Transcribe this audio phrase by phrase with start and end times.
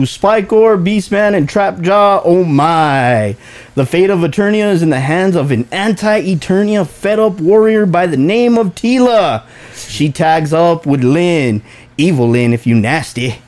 [0.00, 2.22] Ooh, Spikor, Beastman, and Trapjaw.
[2.24, 3.36] Oh my.
[3.74, 7.84] The fate of Eternia is in the hands of an anti Eternia fed up warrior
[7.84, 9.44] by the name of Teela.
[9.74, 11.62] She tags up with Lyn.
[11.98, 13.42] Evil Lyn, if you nasty.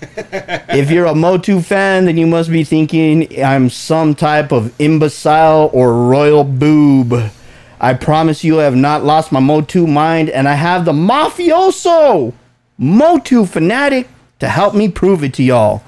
[0.16, 5.70] if you're a Motu fan, then you must be thinking I'm some type of imbecile
[5.72, 7.32] or royal boob.
[7.80, 12.32] I promise you I have not lost my Motu mind, and I have the mafioso
[12.78, 14.08] Motu fanatic
[14.40, 15.82] to help me prove it to y'all.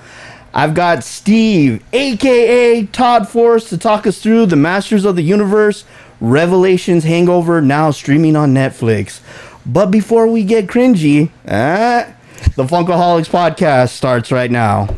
[0.54, 5.84] I've got Steve, aka Todd Force, to talk us through the Masters of the Universe
[6.20, 9.20] Revelations Hangover, now streaming on Netflix.
[9.64, 12.12] But before we get cringy, eh,
[12.54, 14.88] the Funkaholiks podcast starts right now.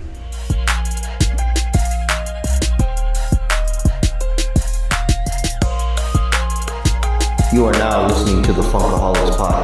[7.53, 9.64] You are now listening to the Funkaholiks Podcast.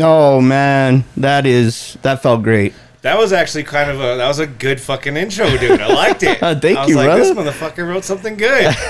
[0.00, 2.74] Oh man, that is that felt great.
[3.02, 5.80] That was actually kind of a that was a good fucking intro, dude.
[5.80, 6.42] I liked it.
[6.42, 7.20] Uh, thank I was you, like, brother.
[7.22, 8.66] This motherfucker wrote something good.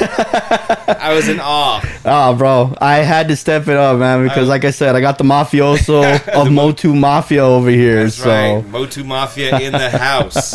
[0.98, 1.82] I was in awe.
[2.04, 5.00] Oh, bro, I had to step it up, man, because I- like I said, I
[5.00, 8.04] got the mafioso of Motu Mafia over here.
[8.04, 8.66] That's so right.
[8.66, 10.54] Motu Mafia in the house.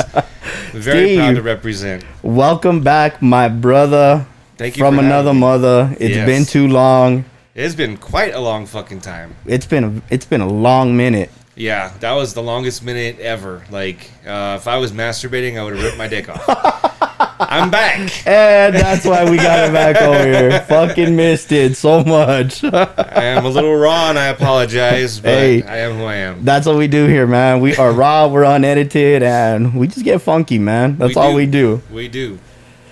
[0.71, 1.17] Very Steve.
[1.19, 2.03] proud to represent.
[2.23, 4.25] welcome back, my brother
[4.57, 5.95] Thank you from another mother.
[5.99, 6.25] It's Yes.
[6.25, 7.25] been too long.
[7.55, 9.35] It's been quite a long fucking time.
[9.45, 11.29] It's been a, it's been a long minute.
[11.55, 13.63] Yeah, that was the longest minute ever.
[13.69, 16.43] Like, uh, if I was masturbating, I would have ripped my dick off.
[17.39, 18.25] I'm back.
[18.25, 20.61] And that's why we got it back over here.
[20.67, 22.63] Fucking missed it so much.
[22.63, 25.61] I am a little raw, and I apologize, but Hey.
[25.61, 26.43] I am who I am.
[26.43, 27.59] That's what we do here, man.
[27.59, 30.97] We are raw, we're unedited, and we just get funky, man.
[30.97, 31.35] That's We all do.
[31.35, 31.81] we do.
[31.91, 32.39] We do.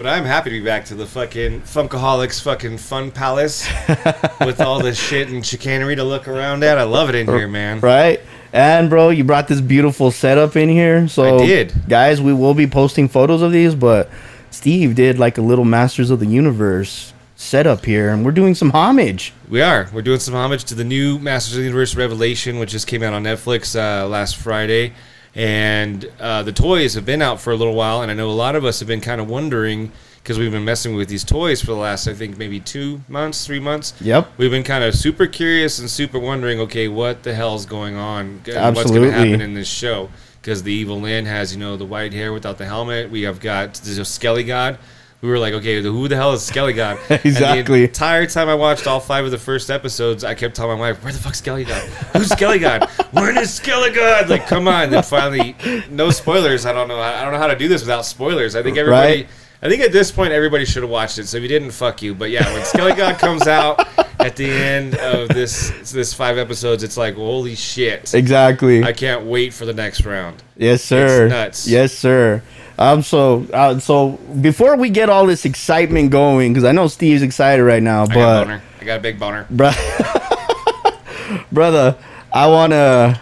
[0.02, 3.70] But I'm happy to be back to the fucking Funkaholiks fucking fun palace
[4.44, 6.80] with all the shit and chicanery to look around at.
[6.80, 7.82] I love it in here, man.
[7.82, 8.20] Right?
[8.52, 11.08] And bro, you brought this beautiful setup in here.
[11.08, 11.88] So I did.
[11.88, 14.10] Guys, we will be posting photos of these, but
[14.50, 18.72] Steve did like a little Masters of the Universe setup here, and we're doing some
[18.72, 19.34] homage.
[19.50, 19.88] We are.
[19.94, 23.04] We're doing some homage to the new Masters of the Universe Revelation, which just came
[23.04, 24.94] out on Netflix uh, last Friday.
[25.34, 28.32] And uh, the toys have been out for a little while, and I know a
[28.32, 31.62] lot of us have been kind of wondering because we've been messing with these toys
[31.62, 33.94] for the last, I think, maybe two months, three months.
[34.02, 34.34] Yep.
[34.38, 38.42] We've been kind of super curious and super wondering, okay, what the hell's going on?
[38.48, 40.10] and What's going to happen in this show?
[40.42, 43.10] Because the Evil Lyn has, you know, the white hair without the helmet.
[43.10, 44.78] We have got the Skelegod.
[45.22, 46.98] We were like, okay, who the hell is Skelegod?
[47.26, 47.82] Exactly.
[47.82, 50.90] the entire time I watched all five of the first episodes, I kept telling my
[50.92, 51.82] wife, "Where the fuck's Skelegod?
[52.16, 52.90] Who's Skelegod?
[53.14, 54.90] Where is Skelegod?" Like, come on!
[54.90, 55.56] Then finally,
[55.92, 56.66] no spoilers.
[56.66, 57.00] I don't know.
[57.00, 58.56] I don't know how to do this without spoilers.
[58.56, 59.22] I think everybody.
[59.22, 59.30] Right.
[59.64, 61.28] I think at this point everybody should have watched it.
[61.28, 62.16] So if you didn't, fuck you.
[62.16, 63.88] But yeah, when Skelegod comes out
[64.20, 68.12] at the end of this this five episodes, it's like holy shit!
[68.16, 68.84] Exactly.
[68.84, 70.42] I can't wait for the next round.
[70.58, 71.28] yes, sir.
[71.28, 71.68] nuts.
[71.68, 72.42] Yes, sir.
[72.82, 73.02] Um.
[73.04, 74.12] So, uh, so
[74.42, 78.08] before we get all this excitement going, because I know Steve's excited right now, I
[78.08, 78.62] got a but boner.
[78.80, 79.46] I got a big boner.
[79.50, 79.72] bro-
[81.52, 81.96] brother,
[82.34, 83.22] I wanna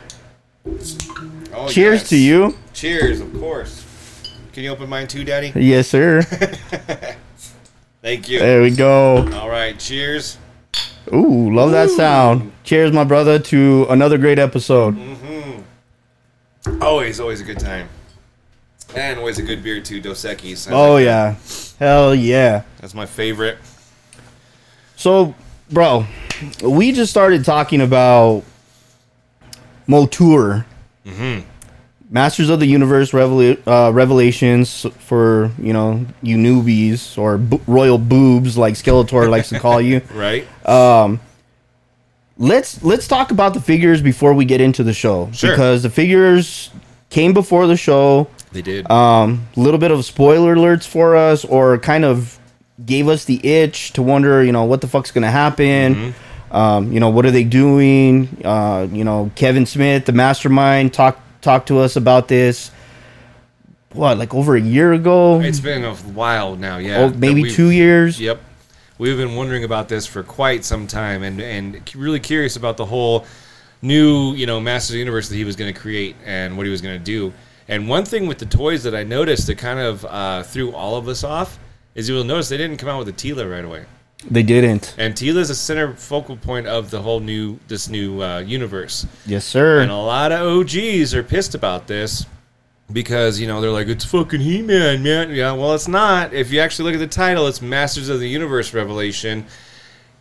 [1.53, 2.09] Oh, cheers yes.
[2.09, 2.58] to you.
[2.74, 3.86] Cheers, of course.
[4.53, 5.52] Can you open mine too, Daddy?
[5.56, 6.22] Yes, sir.
[8.02, 8.40] Thank you.
[8.40, 9.30] there we go.
[9.34, 10.38] All right, cheers.
[11.14, 12.52] Ooh, love that sound.
[12.64, 14.96] Cheers, my brother, to another great episode.
[14.96, 16.81] Mm-hmm.
[16.81, 17.90] Always, always a good time.
[18.95, 20.69] And always a good beer too, Dos Equis.
[20.69, 21.35] I Oh like yeah,
[21.79, 22.50] hell yeah.
[22.59, 22.66] that.
[22.81, 23.57] That's my favorite.
[24.95, 25.35] So,
[25.72, 26.05] bro,
[26.63, 28.44] we just started talking about
[29.88, 30.66] MOTUR,
[31.05, 31.45] Mm-hmm.
[32.11, 37.97] Masters of the Universe Revela- uh, Revelations for you know you newbies or bo- royal
[37.99, 40.01] boobs like Skeletor likes to call you.
[40.13, 40.47] Right?
[42.38, 45.51] Let's let's talk about the figures before we get into the show Sure.
[45.51, 46.69] because the figures
[47.09, 48.28] came before the show.
[48.51, 48.90] They did.
[48.90, 52.40] um, a little bit of spoiler alerts for us, or kind of
[52.84, 56.13] gave us the itch to wonder, you know, what the fuck's gonna happen.
[56.51, 58.41] Um, you know, what are they doing?
[58.43, 62.72] Uh, you know, Kevin Smith, the mastermind, talked talked to us about this.
[63.93, 65.40] What, like over a year ago?
[65.41, 66.99] it's been a while now, yeah.
[66.99, 68.19] oh, maybe two years.
[68.19, 68.40] Yep.
[68.99, 72.85] We've been wondering about this for quite some time and, and really curious about the
[72.85, 73.25] whole
[73.81, 76.66] new, you know, Masters of the Universe that he was going to create and what
[76.66, 77.34] he was going to do.
[77.69, 80.95] And one thing with the toys that I noticed that kind of uh, threw all
[80.97, 81.59] of us off
[81.93, 83.85] is you'll notice they didn't come out with a Teela right away.
[84.29, 84.95] They didn't.
[84.97, 89.05] And Teela is a center focal point of the whole new this new uh, universe.
[89.25, 89.81] Yes, sir.
[89.81, 92.25] And a lot of OGs are pissed about this
[92.91, 95.29] because you know they're like it's fucking He-Man, man.
[95.29, 96.33] Yeah, well, it's not.
[96.33, 99.45] If you actually look at the title, it's Masters of the Universe Revelation,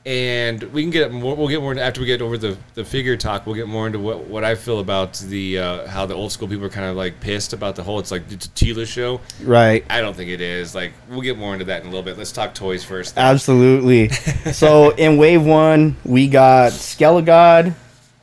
[0.09, 1.37] and we can get more.
[1.37, 3.45] We'll get more into, after we get over the, the figure talk.
[3.45, 6.49] We'll get more into what, what I feel about the uh, how the old school
[6.49, 7.99] people are kind of like pissed about the whole.
[7.99, 9.21] It's like it's a Teela show.
[9.43, 9.85] Right.
[9.91, 10.75] I don't think it is.
[10.75, 12.17] Like we'll get more into that in a little bit.
[12.17, 13.19] Let's talk toys first.
[13.19, 14.09] Absolutely.
[14.53, 17.75] so in wave one, we got Skelegod,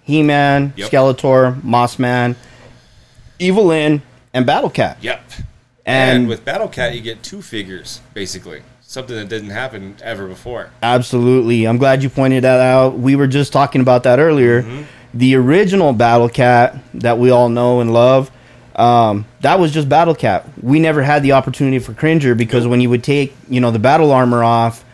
[0.02, 0.90] He Man, Yep.
[0.90, 2.36] Skeletor, Mossman,
[3.38, 4.02] Evil Lyn,
[4.34, 4.98] and Battle Cat.
[5.02, 5.22] Yep.
[5.86, 8.64] And, And, with Battle Cat, you get two figures basically.
[8.96, 10.70] Something that didn't happen ever before.
[10.82, 12.98] absolutely, I'm glad you pointed that out.
[12.98, 14.62] We were just talking about that earlier.
[14.64, 14.84] Mm-hmm.
[15.16, 18.32] The original Battle Cat that we all know and love.
[18.74, 20.46] Um, that was just Battle Cat.
[20.64, 23.80] We never had the opportunity for Cringer because when you would take, you know, the
[23.80, 24.86] battle armor off,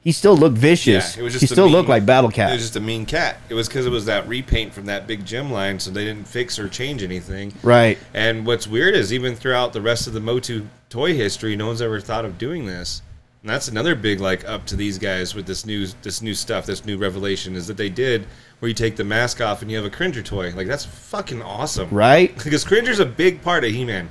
[0.00, 1.14] he still looked vicious.
[1.16, 2.50] Yeah, it was just he still mean- looked like Battle It Cat.
[2.50, 3.36] was just a mean cat.
[3.48, 6.26] It was because it was that repaint from that big gem line, so they didn't
[6.26, 7.54] fix or change anything.
[7.62, 7.98] right.
[8.14, 11.80] And what's weird is even throughout the rest of the Motu toy history, no one's
[11.80, 13.00] ever thought of doing this.
[13.44, 16.64] And that's another big like up to these guys with this new this new stuff,
[16.64, 18.26] this new revelation is that they did
[18.60, 20.50] where you take the mask off and you have a Cringer toy.
[20.56, 21.90] Like that's fucking awesome.
[21.90, 22.34] Right?
[22.42, 24.08] Because Cringer's a big part of He-Man.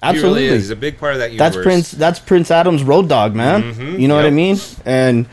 [0.00, 0.42] Absolutely.
[0.42, 0.62] He really is.
[0.66, 1.54] He's a big part of that universe.
[1.54, 1.90] That's Prince.
[1.90, 3.74] That's Prince Adam's road dog, man.
[3.74, 4.56] Mhm, You know what I mean?
[4.86, 5.26] And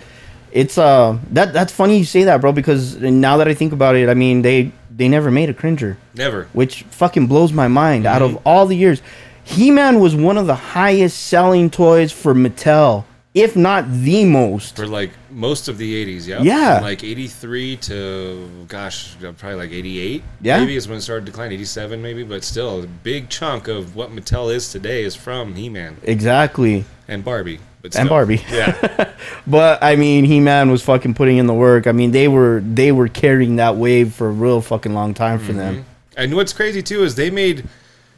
[0.52, 2.52] it's uh that that's funny you say that, bro.
[2.52, 5.98] Because now that I think about it, I mean they they never made a Cringer,
[6.16, 6.48] Never.
[6.54, 8.08] which fucking blows my mind.
[8.08, 8.38] Out Mm-hmm.
[8.38, 9.04] of all the years,
[9.44, 13.04] He Man was one of the highest selling toys for Mattel,
[13.36, 14.78] if not the most.
[14.78, 16.76] for like most of the 80s yeah Yeah.
[16.78, 20.60] From like 83 to gosh uh, probably like 88 Yeah.
[20.60, 23.96] maybe is when it started to decline 87 maybe but still a big chunk of
[23.96, 26.86] what mattel is today is from he-man Exactly.
[27.08, 28.10] and barbie but And.
[28.10, 28.42] Barbie.
[28.52, 29.12] yeah
[29.46, 31.86] But I mean, He Man was fucking putting in the work.
[31.86, 35.38] I mean, they were they were carrying that wave for a real fucking long time
[35.38, 35.60] for mm-hmm.
[35.60, 35.86] them.
[36.18, 37.68] and what's crazy too is they made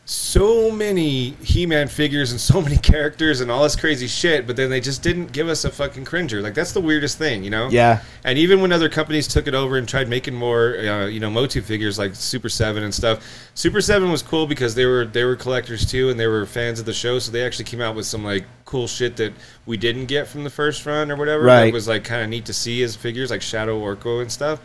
[0.09, 4.69] so many he-man figures and so many characters and all this crazy shit but then
[4.69, 7.68] they just didn't give us a fucking cringer like that's the weirdest thing you know
[7.71, 8.01] Yeah.
[8.24, 11.30] And even when other companies took it over and tried making more, uh, you know,
[11.30, 13.24] Motu figures like Super Seven and stuff,
[13.54, 16.80] Super Seven was cool because they were they were collectors too, and they were fans
[16.80, 19.33] of the show, so they actually came out with some like cool shit that
[19.65, 21.44] we didn't get from the first run or whatever.
[21.44, 21.65] Right.
[21.65, 24.60] That was like kind of neat to see as figures, like Shadow Orko and stuff.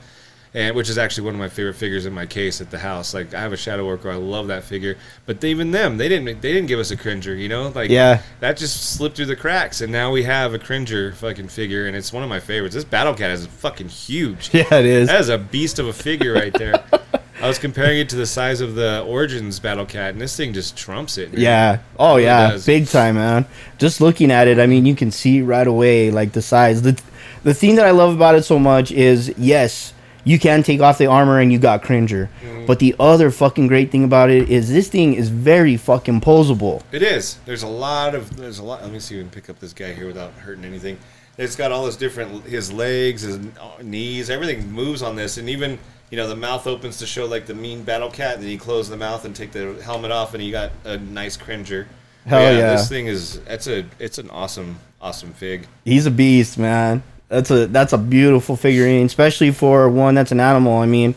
[0.54, 3.14] And which is actually one of my favorite figures in my case at the house.
[3.14, 4.98] Like I have a Shadow Orko, I love that figure.
[5.24, 7.68] But they, even them, they didn't they didn't give us a cringer, you know?
[7.68, 8.20] Like Yeah.
[8.40, 11.96] that just slipped through the cracks, and now we have a Cringer fucking figure, and
[11.96, 12.74] it's one of my favorites.
[12.74, 14.50] This Battle Cat is fucking huge.
[14.54, 15.08] Yeah, it is.
[15.08, 16.84] That is a beast of a figure right there.
[17.42, 20.52] I was comparing it to the size of the Origins Battle Cat, and this thing
[20.52, 21.32] just trumps it.
[21.32, 21.40] man.
[21.40, 21.78] Yeah.
[21.98, 22.50] Oh yeah.
[22.50, 22.66] does.
[22.66, 23.46] Big time, man.
[23.78, 26.82] Just looking at it, I mean, you can see right away like the size.
[26.82, 27.00] The
[27.42, 29.92] the thing that I love about it so much is yes,
[30.24, 32.30] you can take off the armor and you got Cringer.
[32.42, 32.66] Mm-hmm.
[32.66, 36.82] But the other fucking great thing about it is this thing is very fucking posable.
[36.92, 37.38] It is.
[37.44, 38.36] There's a lot of.
[38.36, 38.82] There's a lot.
[38.82, 40.98] Let me see if we can pick up this guy here without hurting anything.
[41.38, 42.44] It's got all this different.
[42.44, 43.40] His legs, his
[43.82, 45.78] knees, everything moves on this, and even
[46.10, 48.58] you know the mouth opens to show like the mean battle cat, and then you
[48.58, 51.88] close the mouth and take the helmet off, and you got a nice cringer.
[52.26, 52.72] Hell But yeah.
[52.72, 53.40] This thing is.
[53.46, 53.84] It's a.
[53.98, 55.66] It's an awesome, awesome fig.
[55.84, 57.02] He's a beast, man.
[57.32, 60.76] That's a that's a beautiful figurine, especially for one that's an animal.
[60.80, 61.14] I mean,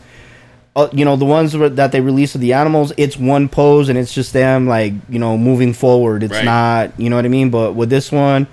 [0.74, 3.98] uh, you know the ones that they release of the animals, it's one pose and
[3.98, 6.22] it's just them like you know moving forward.
[6.22, 6.44] It's Right.
[6.46, 7.50] not, you know what I mean.
[7.50, 8.46] But with this one,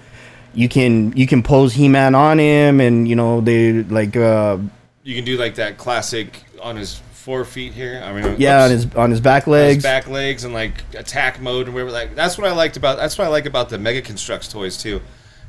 [0.53, 4.57] you can you can pose He Man on him, and you know they like uh
[5.05, 8.01] You can do like that classic on his four feet here.
[8.03, 9.83] I mean, yeah on his on his back his legs.
[9.83, 11.91] back legs and like attack mode and whatever.
[11.91, 14.75] Like that's what I liked about that's what I like about the Mega Construx toys
[14.75, 15.01] too.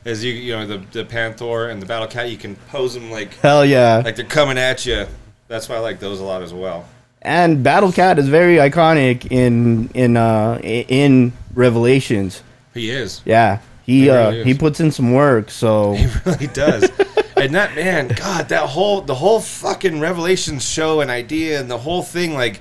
[0.05, 3.11] Is you you know the the Panther and the Battle Cat you can pose them
[3.11, 4.03] like Hell yeah!
[4.05, 5.07] like they're coming at you.
[5.49, 6.87] That's why I like those a lot as well.
[7.23, 12.43] and Battle Cat is very iconic in in uh in Revelations.
[12.75, 13.23] He is.
[13.25, 14.45] Yeah, he He uh is.
[14.47, 15.51] he puts in some work.
[15.51, 16.91] So He really does.
[17.37, 21.79] and that man, God, that whole the whole fucking Revelations show and idea and the
[21.79, 22.61] whole thing, like,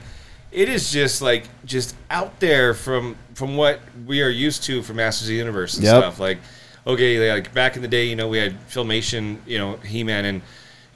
[0.52, 4.96] it is just like just out there from from what we are used to from
[4.98, 5.92] Masters of the Universe and Yep.
[5.98, 6.20] stuff.
[6.20, 6.38] Like,
[6.88, 10.26] okay, like back in the day, you know, we had Filmation, you know, He Man
[10.26, 10.42] and.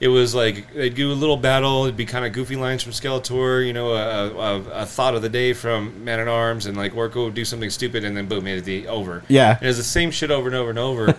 [0.00, 1.82] It was like they'd do a little battle.
[1.82, 5.22] It'd be kind of goofy lines from Skeletor, you know, a, a, a thought of
[5.22, 8.28] the day from Man at Arms, and like Orko would do something stupid, and then
[8.28, 9.24] boom, it'd be over.
[9.26, 9.54] Yeah.
[9.56, 11.06] and it was the same shit over and over and over.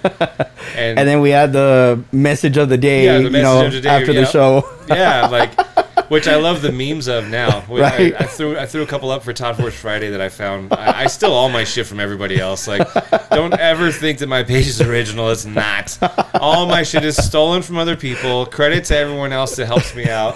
[0.78, 3.74] and, and then we had the message of the day, Yeah, the you know, of
[3.74, 4.64] the day, after the show.
[4.88, 5.52] yeah, like
[6.10, 7.64] which I love the memes of now.
[7.80, 8.14] Right.
[8.14, 10.74] I, I threw I threw a couple up for Todd Force Friday that I found.
[10.74, 12.68] I, I steal all my shit from everybody else.
[12.68, 12.86] Like,
[13.30, 15.30] don't ever think that my page is original.
[15.30, 15.98] It's not.
[16.34, 18.46] All my shit is stolen from other people.
[18.48, 20.36] Credit to everyone else that helps me out.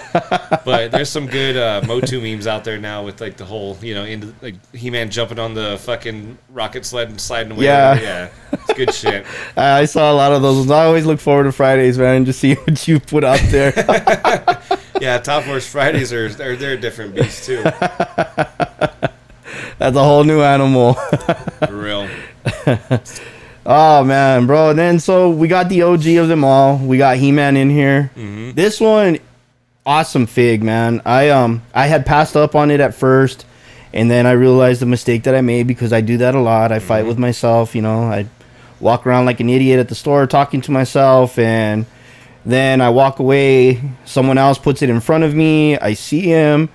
[0.64, 3.94] but there's some good uh, Motu memes out there now with like the whole, you
[3.94, 7.64] know, into like He-Man jumping on the fucking rocket sled and sliding away.
[7.64, 8.00] Yeah.
[8.00, 9.26] yeah, it's good shit.
[9.56, 10.70] I saw a lot of those.
[10.70, 13.72] I always look forward to Fridays, man, and just see what you put out there.
[15.04, 17.62] Yeah, Todd Force Fridays are they're, they're a different beast too,
[19.76, 20.94] That's a whole new animal.
[21.66, 22.08] for real.
[23.66, 24.70] Oh man, bro.
[24.70, 26.76] And then so we got the OG of them all.
[26.78, 28.10] We got He Man in here.
[28.14, 29.18] This one,
[29.86, 31.00] awesome fig, man.
[31.04, 33.44] I um I had passed up on it at first,
[33.92, 36.72] and then I realized the mistake that I made because I do that a lot.
[36.72, 38.02] I fight with myself, you know.
[38.02, 38.26] I
[38.80, 41.86] walk around like an idiot at the store talking to myself, and
[42.44, 43.80] then I walk away.
[44.04, 45.78] Someone else puts it in front of me.
[45.78, 46.68] I see him,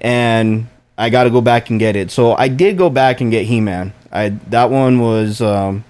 [0.00, 2.10] and I got to go back and get it.
[2.10, 3.92] So I did go back and get He Man.
[4.12, 5.84] I that one was um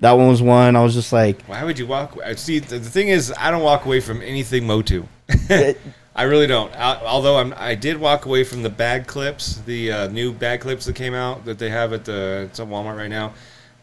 [0.00, 0.76] that one was one.
[0.76, 2.18] I was just like, Why would you walk?
[2.24, 5.06] I See, the, the thing is, I don't walk away from anything Motu.
[6.16, 6.74] I really don't.
[6.74, 10.62] I, although I'm, I did walk away from the bag clips, the uh, new bag
[10.62, 13.34] clips that came out that they have at the it's at Walmart right now.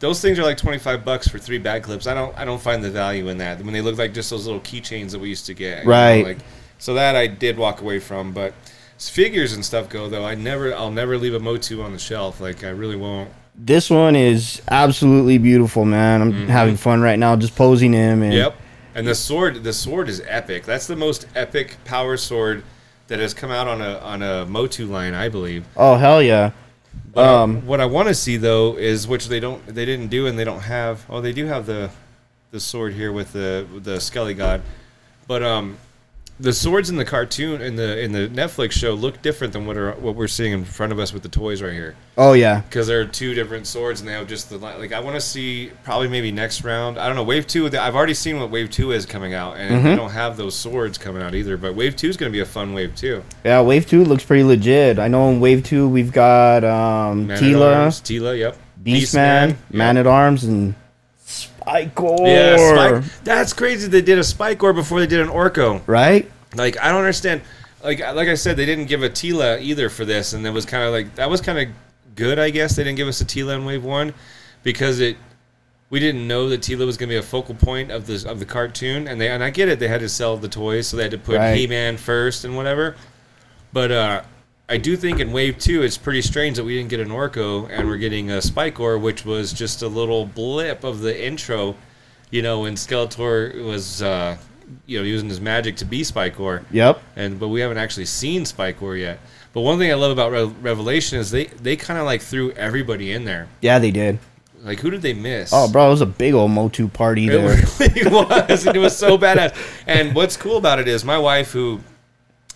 [0.03, 2.07] Those things are like twenty five bucks for three bag clips.
[2.07, 4.45] I don't I don't find the value in that when they look like just those
[4.45, 5.79] little keychains that we used to get.
[5.79, 6.25] you know, Right.
[6.25, 6.37] like,
[6.77, 8.53] so that I did walk away from, but
[8.97, 11.99] as figures and stuff go though, I never I'll never leave a Motu on the
[11.99, 12.41] shelf.
[12.41, 13.31] Like I really won't.
[13.55, 16.21] this one is absolutely beautiful, man.
[16.21, 16.47] I'm mm-hmm.
[16.47, 18.23] having fun right now, just posing him.
[18.23, 18.57] And Yep.
[18.95, 20.65] And the sword, the sword is epic.
[20.65, 22.65] That's the most epic power sword
[23.07, 25.65] that has come out on a on a Motu line, I believe.
[25.77, 26.51] Oh hell yeah!
[27.13, 30.25] But Um, what I want to see though is which they don't, they didn't do,
[30.27, 31.05] and they don't have.
[31.09, 31.89] Oh, they do have the
[32.51, 34.61] the sword here with the with the Skelegod,
[35.27, 35.77] but um,
[36.39, 39.77] the swords in the cartoon in the in the Netflix show look different than what
[39.77, 41.95] are what we're seeing in front of us with the toys right here.
[42.17, 42.61] Oh yeah.
[42.61, 44.91] because there are two different swords and they have just the like.
[44.91, 46.97] I want to see probably maybe next round.
[46.97, 47.23] I don't know.
[47.23, 47.67] Wave two.
[47.67, 49.87] I've already seen what Wave two is coming out, and Mm-hmm.
[49.87, 51.55] they don't have those swords coming out either.
[51.55, 53.23] But Wave two is going to be a fun wave too.
[53.45, 54.97] Yeah, Wave Two looks pretty legit.
[54.99, 58.57] I know in Wave Two we've got um, Man Teela, Teela, yep.
[58.83, 60.05] Beastman, Man yep.
[60.05, 60.75] at Arms, and
[61.65, 62.27] Spikor.
[62.27, 63.23] Yeah, Spike.
[63.23, 63.87] That's crazy.
[63.87, 65.81] They did a Spikor before they did an Orko.
[65.87, 66.31] Right?
[66.55, 67.41] Like I don't understand.
[67.83, 70.65] Like like I said, they didn't give a Teela either for this, and it was
[70.65, 71.75] kind of like that was kind of
[72.15, 72.39] good.
[72.39, 74.13] I guess they didn't give us a Teela in Wave One
[74.63, 75.17] because it
[75.89, 78.39] we didn't know that Teela was going to be a focal point of the of
[78.39, 79.79] the cartoon, and they and I get it.
[79.79, 81.55] They had to sell the toys, so they had to put Right.
[81.55, 82.95] He Man first and whatever.
[83.71, 84.21] But uh,
[84.69, 87.69] I do think in Wave Two, it's pretty strange that we didn't get an Orko
[87.69, 91.75] and we're getting a Spikor, which was just a little blip of the intro.
[92.31, 94.37] You know, when Skeletor was uh,
[94.85, 97.01] you know using his magic to be Spikor, Yep.
[97.15, 99.19] and but we haven't actually seen Spikor yet.
[99.51, 102.51] But one thing I love about Re- Revelation is they they kind of like threw
[102.53, 103.47] everybody in there.
[103.61, 104.17] Yeah, they did.
[104.63, 105.51] Like who did they miss?
[105.53, 107.57] Oh, bro, it was a big old Motu party It there.
[107.79, 108.65] really was.
[108.65, 109.53] It was so badass.
[109.85, 111.81] And what's cool about it is my wife, who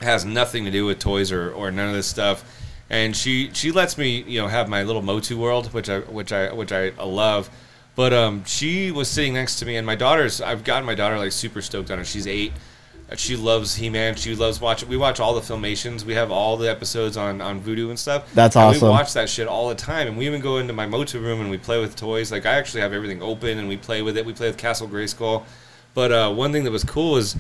[0.01, 2.43] has nothing to do with toys or, or none of this stuff,
[2.89, 6.31] and she she lets me you know have my little Motu world, which I which
[6.31, 7.49] I which I love.
[7.95, 10.39] But um, she was sitting next to me, and my daughter's.
[10.39, 12.05] I've gotten my daughter like super stoked on it.
[12.05, 12.53] She's eight.
[13.15, 14.15] She loves He Man.
[14.15, 14.89] She loves watching.
[14.89, 16.03] We watch all the filmations.
[16.03, 18.31] We have all the episodes on on Vudu and stuff.
[18.33, 18.89] That's And awesome.
[18.89, 21.39] We watch that shit all the time, and we even go into my Motu room
[21.39, 22.31] and we play with toys.
[22.31, 24.25] Like I actually have everything open, and we play with it.
[24.25, 25.43] We play with Castle Grayskull.
[25.93, 27.37] But uh, one thing that was cool is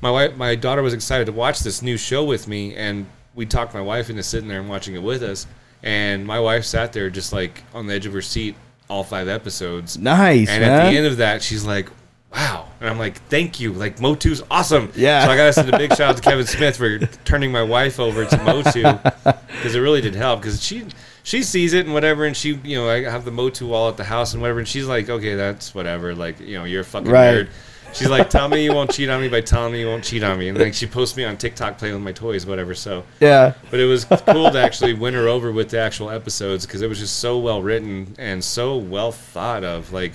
[0.00, 3.46] my wife, my daughter was excited to watch this new show with me, and we
[3.46, 5.46] talked my wife into sitting there and watching it with us.
[5.82, 8.56] And my wife sat there just like on the edge of her seat,
[8.88, 9.96] all five episodes.
[9.98, 10.70] Nice, And man.
[10.86, 11.88] at the end of that, she's like,
[12.34, 14.90] "Wow!" And I'm like, "Thank you." Like Motu's awesome.
[14.96, 15.24] Yeah.
[15.24, 18.00] So I gotta send a big shout out to Kevin Smith for turning my wife
[18.00, 20.40] over to Motu because it really did help.
[20.40, 20.84] Because she
[21.22, 23.96] she sees it and whatever, and she you know I have the Motu wall at
[23.96, 26.84] the house and whatever, and she's like, "Okay, that's whatever." Like you know, you're a
[26.84, 27.46] fucking Right.
[27.46, 27.48] nerd.
[27.92, 30.22] She's like, "Tell me you won't cheat on me by telling me you won't cheat
[30.22, 32.74] on me," and like she posts me on TikTok playing with my toys, whatever.
[32.74, 33.04] So.
[33.20, 33.54] yeah.
[33.70, 36.88] But it was cool to actually win her over with the actual episodes because it
[36.88, 39.92] was just so well written and so well thought of.
[39.92, 40.12] Like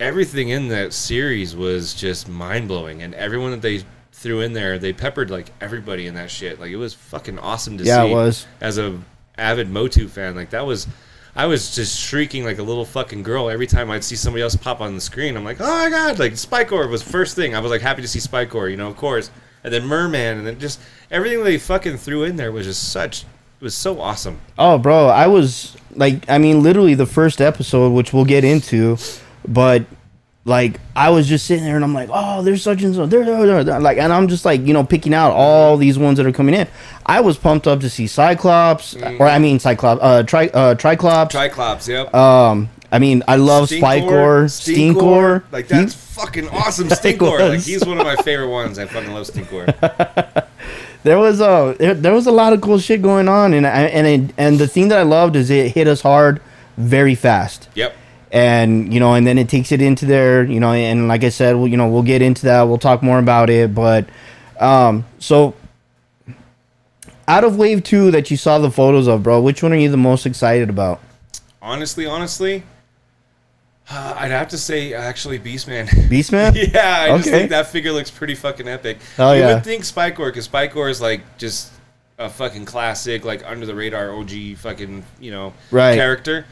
[0.00, 3.82] everything in that series was just mind blowing, and everyone that they
[4.12, 6.58] threw in there, they peppered like everybody in that shit.
[6.60, 8.10] Like it was fucking awesome to Yeah, see.
[8.10, 8.46] it was.
[8.60, 8.98] as a
[9.38, 10.34] avid Motu fan.
[10.34, 10.86] Like that was.
[11.36, 14.56] I was just shrieking like a little fucking girl every time I'd see somebody else
[14.56, 15.36] pop on the screen.
[15.36, 16.18] I'm like, oh my god!
[16.18, 17.54] Like Spikor was first thing.
[17.54, 19.30] I was like happy to see Spikor, you know, of course.
[19.62, 23.22] And then Merman, and then just everything they fucking threw in there was just such.
[23.22, 24.40] It was so awesome.
[24.58, 28.96] Oh, bro, I was like, I mean, literally the first episode, which we'll get into,
[29.46, 29.84] but
[30.46, 33.24] like, I was just sitting there and I'm like, oh, there's such and so, there,
[33.24, 36.18] there, there, there," like, and I'm just like, you know, picking out all these ones
[36.18, 36.68] that are coming in.
[37.04, 41.32] I was pumped up to see Cyclops, or I mean, Cyclops, uh, tri, uh, Triclops.
[41.32, 42.14] Triclops, yep.
[42.14, 45.42] um, I mean, I love Spikor, Stinkor.
[45.50, 46.88] Like He- that's fucking awesome.
[46.88, 48.78] Stinkor, like he's one of my favorite ones.
[48.78, 50.46] I fucking love Stinkor.
[51.02, 53.82] there was a there, there was a lot of cool shit going on, and I,
[53.82, 56.40] and it, and the thing that I loved is it hit us hard,
[56.76, 57.94] very fast, Yep.
[58.32, 61.28] And you know, and then it takes it into there, you know, and like I
[61.28, 64.08] said, well, you know, we'll get into that, we'll talk more about it, but
[64.60, 65.54] um, so
[67.28, 69.90] out of wave two that you saw the photos of, bro, which one are you
[69.90, 71.00] the most excited about?
[71.60, 72.62] Honestly, honestly,
[73.90, 75.86] uh, I'd have to say actually Beastman.
[76.08, 76.54] Beastman?
[76.74, 78.98] yeah, I just think that figure looks pretty fucking epic.
[79.18, 79.54] Oh, you yeah.
[79.54, 81.72] would think Spikor, because Spikor is like just
[82.18, 85.94] a fucking classic, like under the radar OG fucking you know Right.
[85.96, 86.46] character.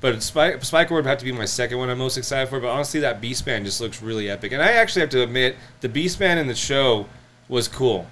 [0.00, 2.58] But Spike, Spikor would have to be my second one I'm most excited for.
[2.58, 4.52] But honestly, that Beastman just looks really epic.
[4.52, 7.06] And I actually have to admit, the Beastman in the show
[7.48, 8.06] was cool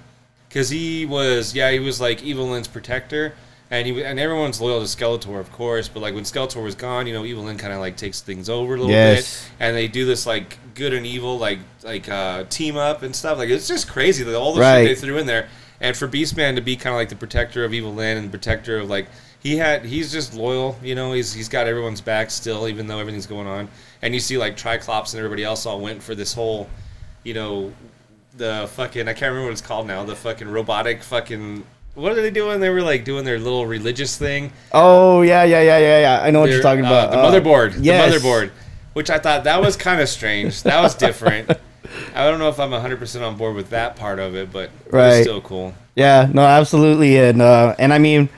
[0.47, 3.33] because he was yeah he was like Evil Evelyn's protector.
[3.71, 5.87] And he and everyone's loyal to Skeletor, of course.
[5.87, 8.49] But like when Skeletor was gone, you know, Evil Evelyn kind of like takes things
[8.49, 9.43] over a little Yes.
[9.47, 13.15] bit and they do this like good and evil like like uh, team up and
[13.15, 13.37] stuff.
[13.37, 14.85] Like it's just crazy like, all the Right.
[14.87, 15.49] shit they threw in there.
[15.81, 18.31] And for Beastman to be kind of like the protector of Evil Lyn and the
[18.31, 19.05] protector of like
[19.39, 21.13] he had he's just loyal, you know.
[21.13, 23.69] He's he's got everyone's back still, even though everything's going on.
[24.01, 26.69] And you see like Triclops and everybody else all went for this whole,
[27.23, 27.71] you know,
[28.37, 30.03] the fucking I can't remember what it's called now.
[30.03, 31.63] The fucking robotic fucking.
[31.95, 32.59] What are they doing?
[32.61, 34.51] They were like doing their little religious thing.
[34.71, 36.21] Oh yeah, yeah, yeah, yeah, yeah.
[36.23, 37.11] I know what you're talking uh, about.
[37.11, 37.75] the Uh, motherboard.
[37.81, 38.13] yes.
[38.13, 38.51] The motherboard.
[38.93, 40.63] Which I thought that was kind of strange.
[40.63, 41.49] That was different.
[42.15, 44.91] I don't know if I'm 100% on board with that part of it, but it
[44.93, 45.07] Right.
[45.09, 45.73] was still cool.
[45.95, 48.29] Yeah, no, absolutely, and uh, and I mean,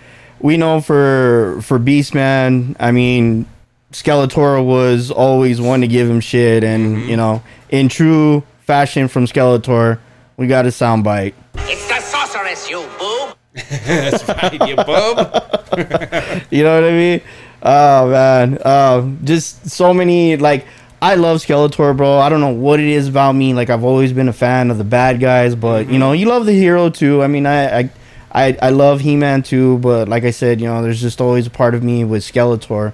[0.42, 3.46] we know for for Beastman, I mean,
[3.92, 7.10] Skeletor was always one to give him shit, and Mm-hmm.
[7.10, 10.00] you know, in true fashion from Skeletor,
[10.38, 11.34] we got a soundbite.
[11.56, 13.36] It's the sorceress, you boob!
[13.86, 15.48] That's right, you bub.
[16.52, 17.22] You know what I mean?
[17.64, 20.66] Oh man, uh, just so many like.
[21.04, 22.20] I love Skeletor, bro.
[22.20, 23.56] I don't know what it is about me.
[23.56, 26.46] Like I've always been a fan of the bad guys, but you know, you love
[26.46, 27.24] the hero too.
[27.24, 27.90] I mean, I I
[28.34, 31.50] I, I love He-Man too, but like I said, you know, there's just always a
[31.50, 32.94] part of me with Skeletor.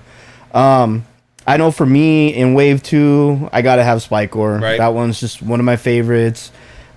[0.51, 1.05] Um,
[1.45, 4.59] I know for me in Wave Two, I gotta have Spikor.
[4.61, 4.77] Right.
[4.77, 6.51] That one's just one of my favorites.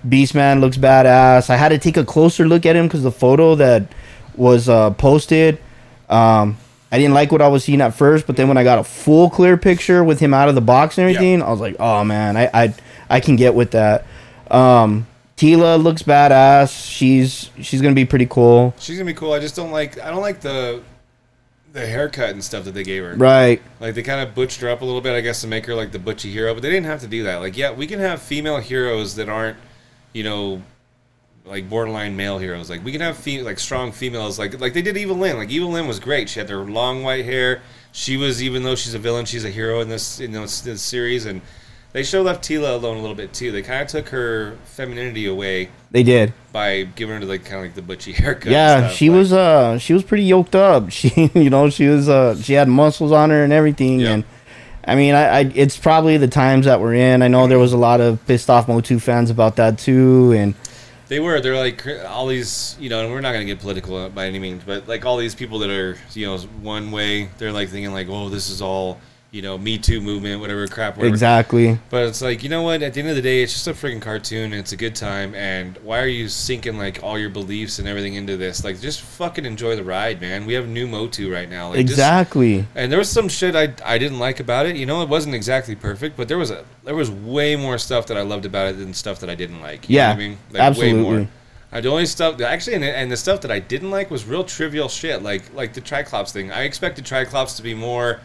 [0.07, 1.49] Beastman looks badass.
[1.49, 3.83] I had to take a closer look at him because the photo that
[4.35, 5.59] was uh, posted,
[6.09, 6.57] um,
[6.91, 8.25] I didn't like what I was seeing at first.
[8.25, 10.97] But then when I got a full clear picture with him out of the box
[10.97, 12.73] and everything, I was like, oh man, I I,
[13.09, 14.05] I can get with that.
[14.49, 15.05] Um,
[15.41, 16.87] Teela looks badass.
[16.87, 18.75] She's she's gonna be pretty cool.
[18.77, 19.33] She's gonna be cool.
[19.33, 19.99] I just don't like.
[19.99, 20.83] I don't like the
[21.73, 23.15] the haircut and stuff that they gave her.
[23.15, 23.59] Right.
[23.79, 25.73] Like they kind of butched her up a little bit, I guess, to make her
[25.73, 26.53] like the butchy hero.
[26.53, 27.37] But they didn't have to do that.
[27.37, 29.57] Like, yeah, we can have female heroes that aren't,
[30.13, 30.61] you know,
[31.43, 32.69] like borderline male heroes.
[32.69, 34.37] Like we can have fe- like strong females.
[34.37, 35.37] Like like they did Evil Lyn.
[35.37, 36.29] Like Evil Lyn was great.
[36.29, 37.63] She had her long white hair.
[37.93, 40.83] She was even though she's a villain, she's a hero in this in this, this
[40.83, 41.25] series.
[41.25, 41.41] And
[41.93, 43.51] they should have left Teela alone a little bit too.
[43.51, 46.33] They kind of took her femininity away They did.
[46.53, 48.51] by giving her like kind of like the butchy haircut.
[48.51, 50.89] Yeah, she Like, was uh she was pretty yoked up.
[50.91, 54.13] She you know, she was uh she had muscles on her and everything Yeah.
[54.13, 54.23] and
[54.83, 57.21] I mean, I, I it's probably the times that we're in.
[57.21, 60.55] I know there was a lot of pissed off Motu fans about that too and
[61.07, 61.39] They were.
[61.41, 64.39] They're like all these, you know, and we're not going to get political by any
[64.39, 67.91] means, but like all these people that are, you know, one way, they're like thinking
[67.91, 68.97] like, oh, this is all,
[69.31, 70.97] you know, Me Too movement, whatever crap.
[70.97, 71.07] Whatever.
[71.13, 71.79] exactly.
[71.89, 72.83] But it's like, you know what?
[72.83, 74.51] At the end of the day, it's just a freaking cartoon.
[74.51, 75.33] And it's a good time.
[75.35, 78.65] And why are you sinking like all your beliefs and everything into this?
[78.65, 80.45] Like, just fucking enjoy the ride, man.
[80.45, 81.69] We have new Motu right now.
[81.69, 82.65] Like, just- Exactly.
[82.75, 84.75] and there was some shit I, I didn't like about it.
[84.75, 88.07] You know, it wasn't exactly perfect, but there was a there was way more stuff
[88.07, 89.89] that I loved about it than stuff that I didn't like.
[89.89, 91.03] You know Yeah, I mean, absolutely.
[91.03, 91.27] Way more.
[91.71, 94.43] Uh, the only stuff actually, and, and the stuff that I didn't like was real
[94.43, 96.51] trivial shit, like like the Triclops thing.
[96.51, 98.19] I expected Triclops to be more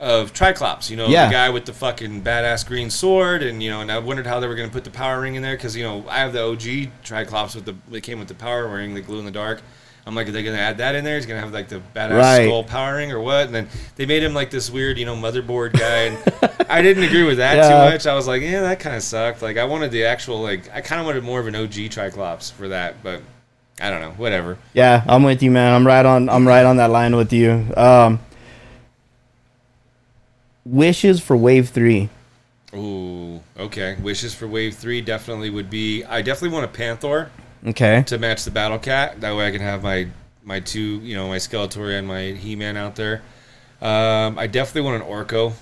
[0.00, 1.26] of Triclops, you know, Yeah.
[1.26, 4.40] the guy with the fucking badass green sword, and you know, and I wondered how
[4.40, 6.32] they were going to put the power ring in there because you know I have
[6.32, 9.30] the OG Triclops with the they came with the power ring, the glue in the
[9.30, 9.60] dark.
[10.06, 11.16] I'm like, are they going to add that in there?
[11.16, 12.46] He's going to have like the badass Right.
[12.46, 13.44] skull power ring or what?
[13.46, 16.04] And then they made him like this weird, you know, motherboard guy.
[16.04, 16.18] And
[16.70, 17.68] I didn't agree with that Yeah.
[17.68, 18.06] too much.
[18.06, 19.42] I was like, yeah, that kind of sucked.
[19.42, 22.50] Like I wanted the actual like I kind of wanted more of an OG Triclops
[22.50, 23.20] for that, but
[23.78, 24.56] I don't know, whatever.
[24.72, 25.74] Yeah, I'm with you, man.
[25.74, 27.66] I'm right on I'm right on that line with you.
[27.76, 28.20] Um
[30.70, 32.08] Wishes for Wave 3.
[32.74, 33.96] Ooh, okay.
[34.00, 36.04] Wishes for Wave Three definitely would be.
[36.04, 37.30] I definitely want a Panther
[37.66, 38.04] Okay.
[38.06, 39.20] to match the Battle Cat.
[39.20, 40.06] That way, I can have my
[40.44, 43.22] my two, you know, my Skeletor and my He Man out there.
[43.82, 45.52] Um, I definitely want an Orko.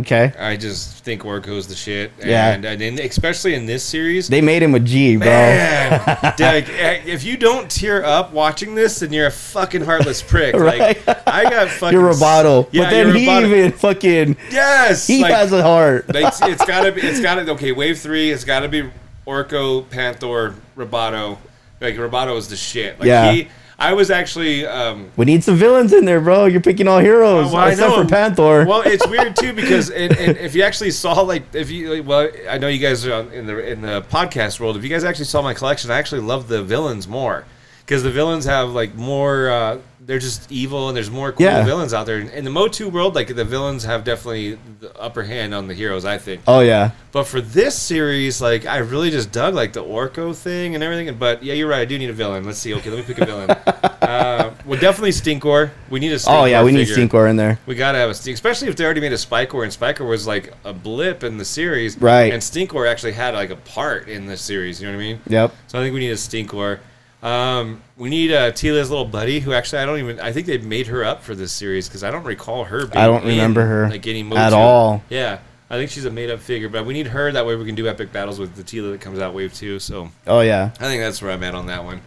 [0.00, 0.32] Okay.
[0.38, 2.12] I just think Orko's the shit.
[2.24, 2.52] Yeah.
[2.52, 4.28] And, and in, especially in this series.
[4.28, 5.26] They made him a G, bro.
[5.26, 6.00] Man,
[6.38, 10.54] like, eh, if you don't tear up watching this, then you're a fucking heartless prick.
[10.54, 10.78] Right.
[11.06, 11.98] Like, I got fucking.
[11.98, 12.68] You're Roboto.
[12.72, 13.46] Yeah, but then he Roboto.
[13.46, 16.12] even fucking Yes, he like, has a heart.
[16.12, 17.00] like, it's, it's gotta be.
[17.02, 17.50] It's gotta.
[17.52, 18.30] Okay, wave three.
[18.30, 18.88] It's gotta be
[19.26, 21.38] Orko, Panther, Roboto.
[21.80, 22.98] Like Roboto is the shit.
[22.98, 23.30] Like Yeah.
[23.32, 23.48] he
[23.80, 26.46] I was actually um We need some villains in there, bro.
[26.46, 28.02] You're picking all heroes, well, I except know.
[28.02, 28.64] for Panther.
[28.66, 32.28] Well, it's weird too because and, and if you actually saw like if you well
[32.50, 34.76] I know you guys are in the in the podcast world.
[34.76, 37.44] If you guys actually saw my collection, I actually love the villains more
[37.88, 39.48] because the villains have like more.
[39.50, 41.64] Uh, they're just evil and there's more cool Yeah.
[41.64, 42.18] villains out there.
[42.18, 46.04] In the Motu world, like the villains have definitely the upper hand on the heroes.
[46.04, 46.42] I think.
[46.46, 50.74] oh yeah, But for this series, like I really just dug like the Orko thing
[50.74, 51.14] and everything.
[51.18, 51.80] But yeah, you're right.
[51.80, 52.44] I do need a villain.
[52.44, 52.74] Let's see.
[52.74, 53.50] Okay, let me pick a villain.
[54.02, 55.70] uh, well, definitely Stinkor.
[55.88, 56.16] We need a.
[56.16, 56.62] Stinkor oh yeah.
[56.62, 57.06] We need figure.
[57.06, 57.58] Stinkor in there.
[57.66, 60.26] We gotta have a Stink, especially if they already made a Spikor, and Spikor was
[60.26, 62.32] like a blip in the series, Right.
[62.32, 64.80] And Stinkor actually had like a part in the series.
[64.80, 65.20] You know what I mean?
[65.26, 65.54] Yep.
[65.68, 66.78] So I think we need a Stinkor.
[67.22, 70.20] Um, we need uh, Teela's little buddy, who actually I don't even.
[70.20, 72.86] I think they made her up for this series because I don't recall her.
[72.86, 75.02] Being I don't in, remember her like getting at all.
[75.10, 77.32] Yeah, I think she's a made up figure, but we need her.
[77.32, 79.78] That way we can do epic battles with the Teela that comes out wave two.
[79.80, 80.70] So Oh yeah.
[80.78, 82.00] I think that's where I'm at on that one.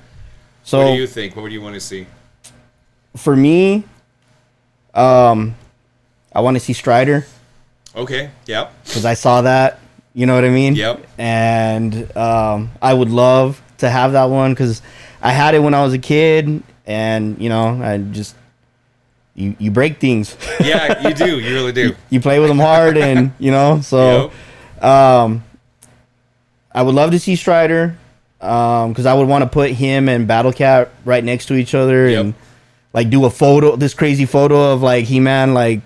[0.63, 1.35] So what do you think?
[1.35, 2.07] What would you want to see?
[3.17, 3.83] for me,
[4.93, 5.55] um,
[6.33, 7.25] I want to see Strider
[7.95, 8.29] Okay.
[8.45, 8.83] Yep.
[8.85, 9.79] because I saw that.
[10.13, 10.75] You know what I mean?
[10.75, 11.05] Yep.
[11.17, 14.81] And um, I would love to have that one because
[15.21, 18.35] I had it when I was a kid, and you know, I just
[19.35, 20.35] you you break things.
[20.61, 21.39] Yeah, you do.
[21.39, 21.95] You really do.
[22.09, 24.31] you play with them hard, and you know, so
[24.77, 24.83] Yep.
[24.83, 25.43] um,
[26.71, 27.95] I would love to see Strider
[28.39, 31.75] Um, because I would want to put him and Battle Cat right next to each
[31.75, 32.19] other Yep.
[32.19, 32.33] and
[32.93, 35.81] like do a photo, this crazy photo of like He Man, like.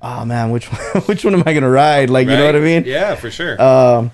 [0.00, 2.08] Oh man, which one, which one am I gonna ride?
[2.08, 2.84] Like, you know what I mean?
[2.86, 3.60] Yeah, for sure.
[3.60, 4.12] Um,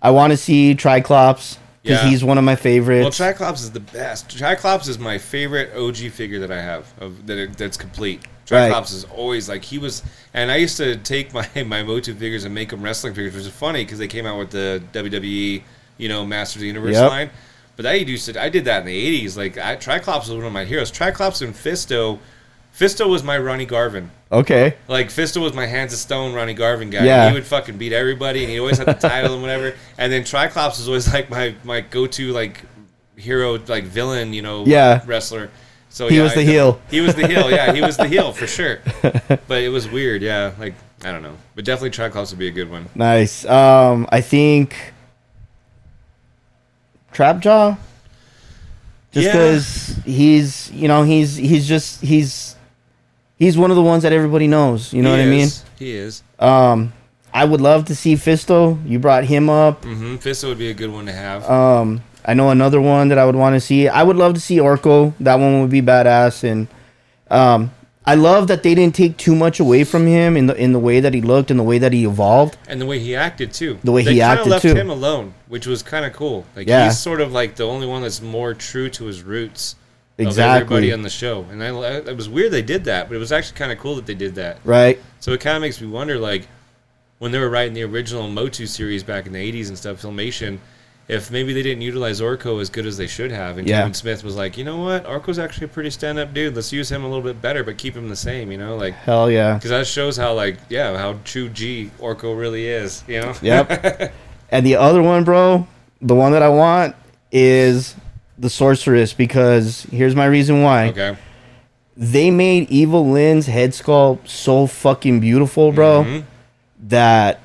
[0.00, 2.10] I want to see Triclops because Yeah.
[2.10, 3.18] he's one of my favorites.
[3.18, 3.32] Well.
[3.32, 4.28] Triclops is the best.
[4.36, 8.22] Triclops is my favorite OG figure that I have of that that's complete.
[8.50, 8.68] Right.
[8.70, 10.02] Triclops is always like he was,
[10.34, 13.44] and I used to take my my Motu figures and make them wrestling figures, which
[13.46, 15.62] is funny because they came out with the WWE,
[15.98, 17.10] you know, Masters of the Universe Yep.
[17.10, 17.30] line.
[17.76, 19.36] But I used to, I did that in the '80s.
[19.36, 20.90] Like I, Triclops was one of my heroes.
[20.90, 22.18] Triclops and Fisto.
[22.78, 24.10] Fisto was my Ronnie Garvin.
[24.30, 27.04] okay, Like Fisto was my hands of stone Ronnie Garvin guy.
[27.04, 27.28] Yeah.
[27.28, 29.74] He would fucking beat everybody and he always had the title and whatever.
[29.96, 32.60] And then Triclops was always like my my go to like
[33.16, 35.00] hero like villain, you know, Yeah.
[35.06, 35.48] wrestler.
[35.88, 36.80] So He yeah, was the I- heel.
[36.90, 38.80] He was the heel, yeah, he was the heel for sure.
[39.48, 40.52] But it was weird, yeah.
[40.58, 41.36] Like I don't know.
[41.54, 42.88] But definitely Triclops would be a good one.
[42.94, 43.46] nice.
[43.46, 44.76] Um, I think
[47.14, 47.78] Trapjaw,
[49.12, 49.32] just Yeah.
[49.32, 52.55] because he's you know he's he's just he's
[53.38, 54.92] he's one of the ones that everybody knows.
[54.92, 55.48] You know He what I mean?
[55.78, 56.22] He is.
[56.38, 56.92] Um,
[57.32, 58.78] I would love to see Fisto.
[58.88, 59.82] You brought him up.
[59.82, 60.16] Mm-hmm.
[60.16, 61.48] Fisto would be a good one to have.
[61.48, 63.88] Um, I know another one that I would want to see.
[63.88, 65.12] I would love to see Orko.
[65.20, 66.44] That one would be badass.
[66.44, 66.66] And
[67.30, 67.72] um,
[68.06, 70.78] I love that they didn't take too much away from him in the in the
[70.78, 72.56] way that he looked and the way that he evolved.
[72.68, 73.78] and the way he acted too.
[73.84, 74.74] The way they he acted, left too.
[74.74, 76.46] him alone, which was kind of cool.
[76.56, 76.84] Like Yeah.
[76.86, 79.76] he's sort of like the only one that's more true to his roots.
[80.18, 80.60] Of Exactly.
[80.76, 83.32] everybody on the show, and I, it was weird they did that, but it was
[83.32, 84.58] actually kind of cool that they did that.
[84.64, 84.98] Right?
[85.20, 86.48] So it kind of makes me wonder, like,
[87.18, 90.58] when they were writing the original Motu series back in the '80s and stuff, Filmation,
[91.08, 93.80] if maybe they didn't utilize Orko as good as they should have, and Yeah.
[93.80, 96.54] Kevin Smith was like, you know what, Orko's actually a pretty stand-up dude.
[96.56, 98.94] Let's use him a little bit better, but keep him the same, you know, like.
[98.94, 99.54] Hell yeah.
[99.54, 103.34] Because that shows how, like, yeah, how true G Orko really is, you know?
[103.42, 104.12] Yep.
[104.50, 105.68] and the other one, bro,
[106.00, 106.96] the one that I want
[107.30, 107.94] is
[108.38, 110.88] the sorceress because here's my reason why.
[110.88, 111.16] okay.
[111.96, 116.24] They made Evil Lyn's head sculpt so fucking beautiful, bro, Mhm.
[116.88, 117.40] that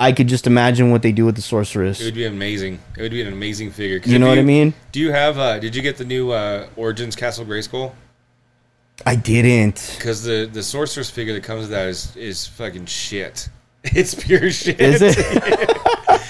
[0.00, 2.00] I could just imagine what they do with the sorceress.
[2.00, 2.80] It would be amazing.
[2.96, 4.00] It would be an amazing figure.
[4.04, 4.74] You know what I mean?
[4.90, 5.38] Do you have?
[5.38, 7.92] uh Did you get the new uh Origins Castle Grayskull?
[9.06, 9.94] I didn't.
[9.96, 13.48] Because the the sorceress figure that comes with that is is fucking shit.
[13.84, 14.80] It's pure shit.
[14.80, 15.16] Is it?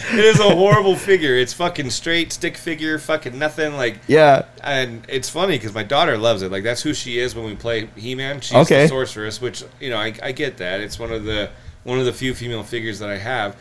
[0.12, 1.36] it is a horrible figure.
[1.36, 3.74] It's fucking straight stick figure, fucking nothing.
[3.76, 4.44] Like, yeah.
[4.62, 6.50] and it's funny because my daughter loves it.
[6.52, 8.40] Like that's who she is when we play He Man.
[8.40, 8.82] She's Okay.
[8.82, 10.80] the sorceress, which you know I, I get that.
[10.80, 11.50] It's one of the
[11.84, 13.56] one of the few female figures that I have.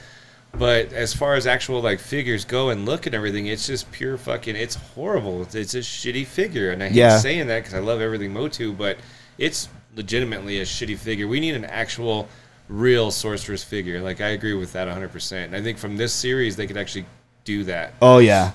[0.56, 4.18] But as far as actual like figures go and look and everything, it's just pure
[4.18, 4.56] fucking.
[4.56, 5.42] It's horrible.
[5.42, 7.18] It's, a shitty figure, and I hate Yeah.
[7.18, 8.98] saying that because I love everything Motu, but
[9.40, 11.28] it's legitimately a shitty figure.
[11.28, 12.28] We need an actual,
[12.74, 14.02] real sorceress figure.
[14.02, 15.12] Like I agree with that 100.
[15.12, 17.06] percent And I think from this series they could actually
[17.46, 17.94] do that.
[18.02, 18.52] Oh yeah.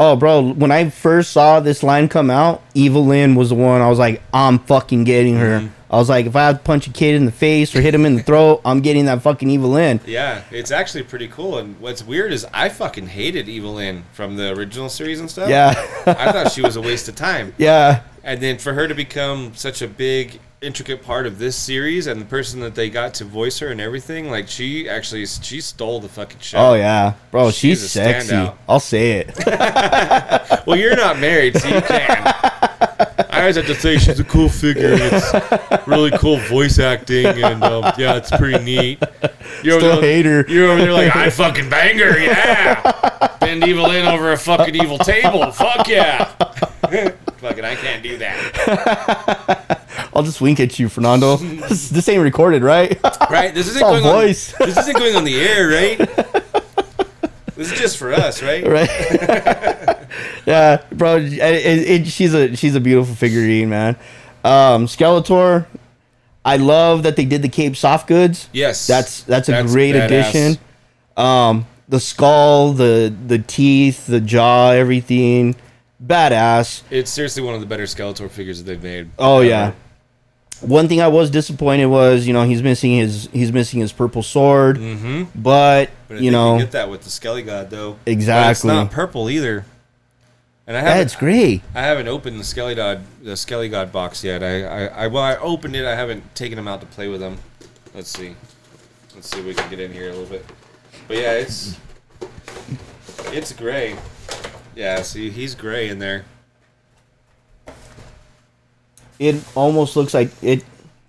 [0.00, 3.80] Oh, bro, when I first saw this line come out, Evil Lyn was the one.
[3.80, 5.58] I was like, I'm fucking getting her.
[5.58, 5.70] Mhm.
[5.90, 7.96] I was like, if I have to punch a kid in the face or hit
[7.96, 9.98] him in the throat, I'm getting that fucking Evil Lyn.
[10.06, 11.58] Yeah, it's actually pretty cool.
[11.58, 15.48] And what's weird is I fucking hated Evil Lyn from the original series and stuff.
[15.50, 15.70] Yeah.
[16.06, 17.52] I thought she was a waste of time.
[17.58, 18.02] yeah.
[18.22, 22.20] And then for her to become such a big intricate part of this series, and
[22.20, 26.00] the person that they got to voice her and everything, like she actually she stole
[26.00, 26.58] the fucking show.
[26.58, 28.32] Oh yeah, bro, she's, She's sexy.
[28.32, 28.56] standout.
[28.68, 29.34] I'll say it.
[30.66, 32.10] Well, you're not married, so you can.
[33.30, 34.96] I always have to say she's a cool figure.
[35.00, 39.02] It's really cool voice acting, and um, yeah, it's pretty neat.
[39.62, 40.44] You're Still over there- hate her.
[40.46, 43.36] You're over there like I fucking bang her, yeah.
[43.40, 45.50] Bend Evil Lyn over a fucking evil table.
[45.52, 46.24] Fuck yeah.
[47.38, 49.76] fucking, I can't do that.
[50.18, 51.36] I'll just wink at you, Fernando.
[51.68, 52.98] this, this ain't recorded, right?
[53.30, 53.54] Right?
[53.54, 54.52] This isn't going voice.
[54.60, 54.66] on.
[54.66, 55.98] This isn't going on the air, right?
[57.56, 58.64] This is just for us, right?
[58.66, 58.88] right?
[60.46, 61.16] yeah, bro.
[61.16, 63.96] It, it, it- she's a she's a beautiful figurine, man.
[64.44, 65.66] Um, Skeletor.
[66.44, 68.48] I love that they did the Cape soft goods.
[68.52, 68.86] Yes.
[68.86, 70.04] That's that's a That's great badass.
[70.06, 70.58] addition.
[71.16, 75.56] Um, the skull, the the teeth, the jaw, everything,
[76.02, 76.82] badass.
[76.90, 79.10] It's seriously one of the better Skeletor figures that they've made.
[79.18, 79.44] Oh ever.
[79.48, 79.72] yeah.
[80.60, 84.22] One thing I was disappointed was, you know, he's missing his he's missing his purple
[84.22, 85.24] sword, mm-hmm.
[85.40, 87.96] but, But you know, you get that with the Skelegod though.
[88.04, 88.50] But Exactly.
[88.50, 89.64] it's not purple either.
[90.66, 91.62] And I haven't, that's great.
[91.74, 94.42] I haven't opened the Skelegod the Skelegod box yet.
[94.42, 95.86] I, I, I well I opened it.
[95.86, 97.38] I haven't taken him out to play with him.
[97.94, 98.34] Let's see.
[99.14, 100.44] Let's see if we can get in here a little bit.
[101.06, 101.78] But yeah, it's
[103.26, 103.96] it's gray.
[104.74, 106.24] Yeah, see, he's gray in there.
[109.18, 110.64] It almost looks like it.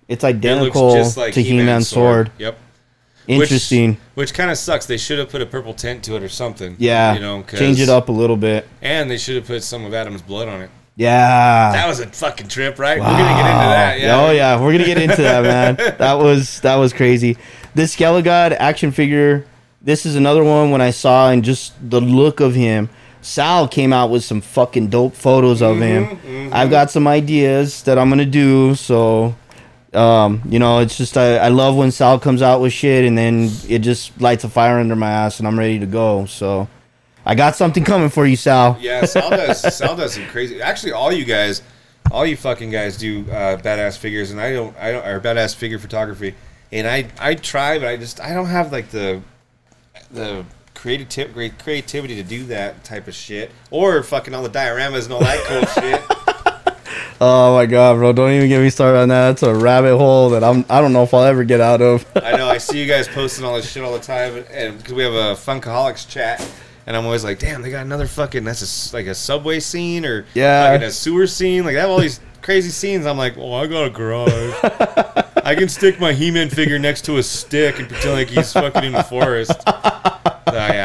[0.08, 2.32] It's It identical just like to He-Man's sword.
[2.38, 2.58] Yep.
[3.28, 3.90] Interesting.
[3.92, 4.86] Which, which kind of sucks.
[4.86, 6.74] They should have put a purple tint to it or something.
[6.78, 8.66] yeah, You know, 'cause- change it up a little bit.
[8.82, 10.70] And they should have put some of Adam's blood on it.
[10.96, 11.70] Yeah.
[11.72, 12.98] That was a fucking trip, right?
[12.98, 14.00] We're gonna get into that.
[14.00, 14.20] Yeah.
[14.20, 15.76] Oh yeah, we're gonna get into that, man.
[15.98, 17.36] that was that was crazy.
[17.74, 19.46] This Skelegod action figure.
[19.80, 22.90] This is another one when I saw and just the look of him.
[23.22, 26.50] Sal came out with some fucking dope photos of Mm-hmm, him.
[26.52, 28.74] I've got some ideas that I'm gonna do.
[28.74, 29.34] So,
[29.92, 33.16] um, you know, it's just I, I love when Sal comes out with shit and
[33.18, 36.26] then it just lights a fire under my ass and I'm ready to go.
[36.26, 36.68] So,
[37.26, 38.78] I got something coming for you, Sal.
[38.80, 39.60] Yeah, Sal does.
[39.76, 40.62] Sal does some crazy.
[40.62, 41.60] Actually, all you guys,
[42.10, 44.74] all you fucking guys do uh, badass figures, and I don't.
[44.78, 45.06] I don't.
[45.06, 46.34] Or badass figure photography,
[46.72, 47.08] and I.
[47.20, 48.20] I try, but I just.
[48.20, 49.20] I don't have like the,
[50.10, 50.46] the
[50.80, 55.12] creative great creativity to do that type of shit, or fucking all the dioramas and
[55.12, 56.02] all that cool shit.
[57.22, 58.12] Oh my god, bro!
[58.14, 59.28] Don't even get me started on that.
[59.28, 60.64] That's a rabbit hole that I'm.
[60.70, 62.06] I don't know if I'll ever get out of.
[62.16, 62.48] I know.
[62.48, 65.12] I see you guys posting all this shit all the time, and because we have
[65.12, 66.40] a Funkaholiks chat,
[66.86, 70.06] and I'm always like, damn, they got another fucking that's a like a subway scene
[70.06, 70.70] or Yeah.
[70.70, 71.64] like in a sewer scene.
[71.64, 73.04] Like they have all these crazy scenes.
[73.04, 74.54] I'm like, well, I got a garage.
[75.44, 78.84] I can stick my He-Man figure next to a stick and pretend like he's fucking
[78.84, 79.52] in the forest.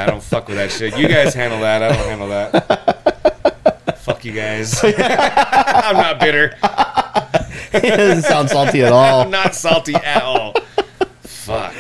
[0.05, 0.95] I don't fuck with that shit.
[0.97, 1.81] You guys handle that.
[1.81, 3.97] I don't handle that.
[3.99, 4.79] fuck you guys.
[4.83, 6.55] I'm not bitter.
[7.73, 9.21] it doesn't sound salty at all.
[9.21, 10.53] I'm not salty at all.
[11.21, 11.73] Fuck.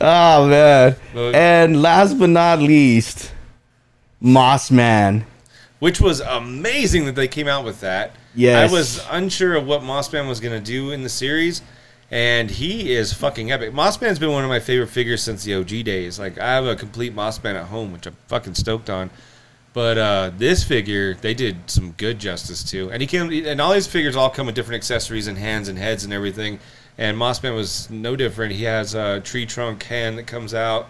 [0.00, 0.96] Oh man!
[1.14, 3.32] Well- And last but not least,
[4.20, 5.24] Moss Man.
[5.78, 8.12] which was amazing that they came out with that.
[8.34, 8.70] Yes.
[8.70, 11.62] I was unsure of what Mossman was going to do in the series,
[12.10, 13.72] and he is fucking epic.
[13.72, 16.18] Mossman's been one of my favorite figures since the OG days.
[16.18, 19.10] Like I have a complete Mossman at home, which I'm fucking stoked on.
[19.74, 23.72] But uh, this figure, they did some good justice to, and he came, and all
[23.72, 26.58] his figures all come with different accessories and hands and heads and everything.
[26.96, 28.54] And Mossman was no different.
[28.54, 30.88] He has a tree trunk hand that comes out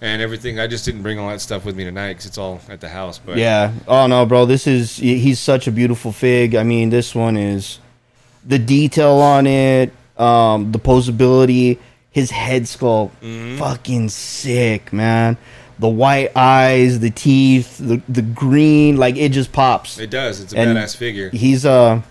[0.00, 0.60] and everything.
[0.60, 2.88] I just didn't bring all that stuff with me tonight because it's all at the
[2.88, 3.18] house.
[3.18, 3.72] But Yeah.
[3.88, 4.46] Oh no, bro.
[4.46, 6.54] This is he's such a beautiful fig.
[6.54, 7.80] I mean, this one is
[8.46, 11.78] the detail on it, um, the posability,
[12.10, 13.58] his head sculpt, Mm-hmm.
[13.58, 15.36] fucking sick, man.
[15.78, 19.98] The white eyes, the teeth, the the green, like it just pops.
[19.98, 20.40] It does.
[20.40, 21.30] It's a And badass figure.
[21.30, 22.02] He's uh,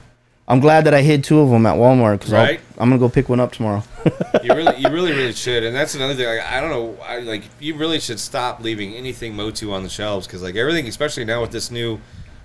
[0.48, 2.62] I'm glad that I hid two of them at Walmart because Right?
[2.78, 3.84] I'm gonna go pick one up tomorrow.
[4.44, 5.64] You really, you really, really should.
[5.66, 6.26] And that's another thing.
[6.26, 6.96] Like, I don't know.
[7.04, 10.88] I like you really should stop leaving anything Motu on the shelves because like everything,
[10.88, 12.00] especially now with this new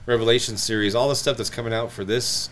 [0.06, 2.48] Revelation series, all the stuff that's coming out for this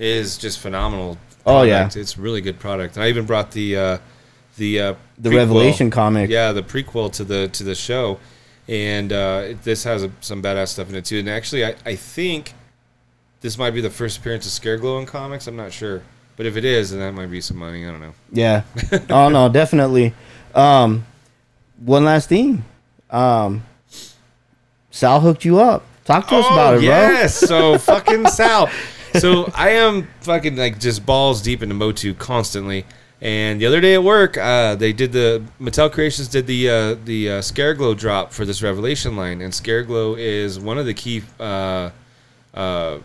[0.00, 1.16] is just phenomenal.
[1.46, 1.78] Oh, yeah.
[1.80, 1.96] product.
[1.96, 2.96] it's really good product.
[2.96, 3.98] And I even brought the uh,
[4.56, 5.36] the uh, The prequel.
[5.36, 6.30] Revelation comic.
[6.30, 8.18] Yeah, the prequel to the to the show,
[8.68, 11.18] and uh, it- this has a, some badass stuff in it too.
[11.20, 12.54] And actually, I, I think
[13.40, 15.46] this might be the first appearance of Scareglow in comics.
[15.46, 16.02] I'm not sure,
[16.36, 17.86] but if it is, then that might be some money.
[17.86, 18.14] I don't know.
[18.32, 18.62] Yeah.
[19.10, 20.12] oh no, definitely.
[20.54, 21.06] Um,
[21.78, 22.64] one last thing.
[23.10, 23.62] Um,
[24.90, 25.84] Sal hooked you up.
[26.04, 27.36] Talk to us about it, Oh, yes.
[27.36, 28.68] so fucking Sal.
[29.20, 32.84] So I am fucking like just balls deep into Motu constantly.
[33.20, 36.94] And the other day at work, uh, they did the Mattel Creations did the uh,
[37.04, 41.22] the uh, Scareglow drop for this Revelation line, and Scareglow is one of the key
[41.40, 41.90] uh,
[42.54, 42.98] uh,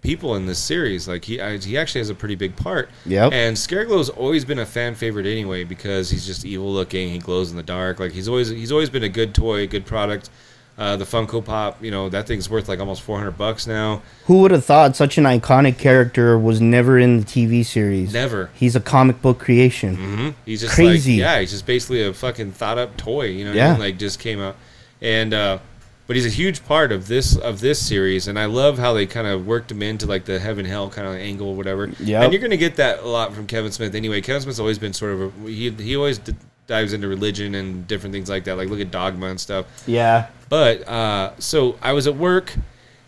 [0.00, 1.08] people in this series.
[1.08, 2.88] Like he I, he actually has a pretty big part.
[3.06, 3.32] Yep.
[3.32, 7.08] And Scareglow's always been a fan favorite anyway because he's just evil looking.
[7.08, 7.98] He glows in the dark.
[7.98, 10.30] Like he's always he's always been a good toy, good product.
[10.78, 14.00] Uh, the Funko Pop, you know, that thing's worth like almost 400 bucks now.
[14.26, 18.12] Who would have thought such an iconic character was never in the TV series?
[18.12, 18.48] Never.
[18.54, 19.96] He's a comic book creation.
[19.96, 21.14] hmm He's just Crazy.
[21.14, 23.50] like yeah, he's just basically a fucking thought up toy, you know.
[23.50, 23.70] I Yeah.
[23.72, 23.80] mean?
[23.80, 24.54] Like just came out,
[25.02, 25.58] and uh,
[26.06, 29.04] but he's a huge part of this of this series, and I love how they
[29.04, 31.90] kind of worked him into like the heaven hell kind of angle, or whatever.
[31.98, 32.22] Yeah.
[32.22, 34.20] And you're gonna get that a lot from Kevin Smith anyway.
[34.20, 36.34] Kevin Smith's always been sort of a, he he always d-
[36.68, 38.56] dives into religion and different things like that.
[38.56, 39.66] Like look at Dogma and stuff.
[39.88, 40.28] Yeah.
[40.48, 42.54] But uh, so I was at work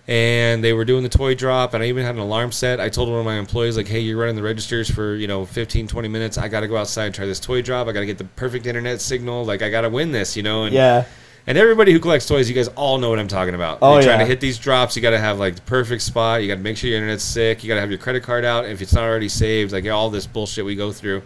[0.08, 2.80] and they were doing the toy drop and I even had an alarm set.
[2.80, 5.44] I told one of my employees like, "Hey, you're running the registers for, you know,
[5.44, 6.38] 15 20 minutes.
[6.38, 7.86] I got to go outside and try this toy drop.
[7.86, 9.44] I got to get the perfect internet signal.
[9.44, 11.04] Like I got to win this, you know." And Yeah.
[11.46, 13.78] and everybody who collects toys, you guys all know what I'm talking about.
[13.82, 16.42] Oh, You're trying to hit these drops, you got to have like the perfect spot.
[16.42, 17.62] You got to make sure your internet's sick.
[17.62, 19.70] You got to have your credit card out if it's not already saved.
[19.72, 21.22] Like all this bullshit we go through.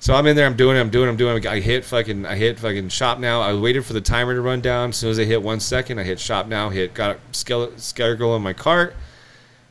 [0.00, 0.46] So I'm in there.
[0.46, 0.80] I'm doing it.
[0.80, 1.06] I'm doing.
[1.08, 1.36] it, I'm doing.
[1.38, 1.46] it.
[1.46, 2.24] I hit fucking.
[2.24, 3.40] I hit fucking shop now.
[3.40, 4.90] I waited for the timer to run down.
[4.90, 6.70] As soon as I hit one second, I hit shop now.
[6.70, 8.94] Hit got Scareglow in my cart,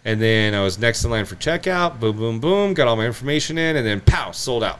[0.03, 1.99] and then I was next in line for checkout.
[1.99, 2.73] Boom, boom, boom.
[2.73, 4.79] Got all my information in, and then pow, sold out.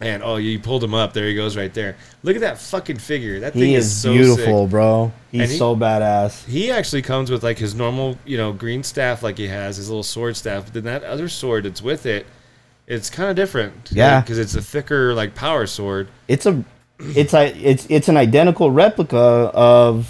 [0.00, 1.12] And oh, you pulled him up.
[1.12, 1.96] There he goes, right there.
[2.24, 3.40] Look at that fucking figure.
[3.40, 4.70] That thing He is, is so beautiful, sick.
[4.70, 5.12] bro.
[5.30, 6.44] He's he- so badass.
[6.46, 9.88] He actually comes with like his normal, you know, green staff, like he has his
[9.88, 10.64] little sword staff.
[10.64, 12.26] But then that other sword that's with it,
[12.86, 13.90] it's kind of different.
[13.92, 14.20] Yeah.
[14.20, 16.08] because it's a thicker, like power sword.
[16.28, 16.64] It's a
[17.00, 20.08] it's a it's it's an identical replica of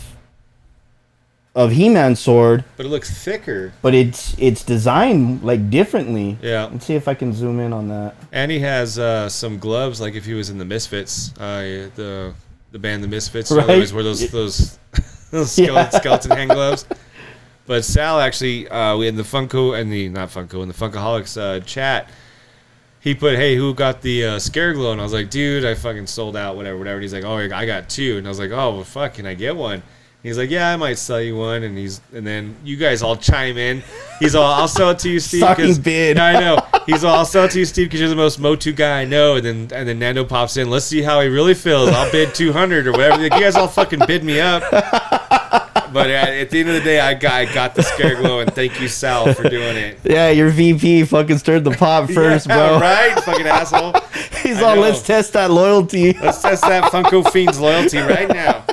[1.57, 3.73] of He-Man's sword, but it looks thicker.
[3.81, 6.37] but it's it's designed like differently.
[6.43, 6.65] Yeah.
[6.65, 8.17] Let's see if I can zoom in on that.
[8.33, 12.35] And he has uh, some gloves, like if he was in the Misfits, uh, the
[12.73, 13.51] the band the Misfits.
[13.53, 13.75] You know, they Right.
[13.75, 14.79] always wear those those
[15.31, 15.67] those Yeah.
[15.89, 16.87] skeleton, skeleton hand gloves.
[17.67, 21.61] But Sal actually, uh, in the Funko and the not Funko in the Funkaholiks uh,
[21.61, 22.11] chat,
[23.05, 26.07] he put, "Hey, who got the uh, Scareglow?" And I was like, "Dude, I fucking
[26.07, 28.17] sold out, whatever, whatever." And he's like, "Oh, I got two.
[28.17, 29.83] And I was like, "Oh, well, fuck, can I get one?"
[30.23, 33.15] He's like, "Yeah, I might sell you one." And he's and then you guys all
[33.15, 33.83] chime in.
[34.21, 36.17] He's all, "I'll sell it to you, Steve." Sucking 'cause-" bid.
[36.19, 36.59] I know.
[36.87, 39.05] He's all, "I'll sell it to you, Steve, because you're the most Motu guy I
[39.05, 40.71] know." And then and then Nando pops in.
[40.71, 41.91] Let's see how he really feels.
[41.91, 43.23] I'll bid two hundred or whatever.
[43.23, 44.63] Like, you guys all fucking bid me up.
[45.95, 48.81] But at the end of the day, I got, I got the Scareglow, and thank
[48.81, 49.97] you, Sal, for doing it.
[50.03, 52.81] Yeah, your VP fucking stirred the pot first, Yeah, bro.
[52.81, 53.23] Right?
[53.23, 53.93] Fucking asshole.
[54.43, 54.83] He's I all, know.
[54.83, 56.15] let's test that loyalty.
[56.15, 58.65] Let's test that Funko Fiend's loyalty right now.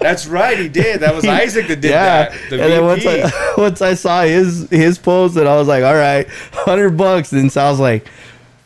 [0.00, 1.00] That's right, he did.
[1.00, 2.50] That was Isaac that did yeah, that.
[2.50, 5.82] The and then once I once I saw his his post, and I was like,
[5.82, 7.32] all right, hundred bucks.
[7.32, 8.06] And Sal's like,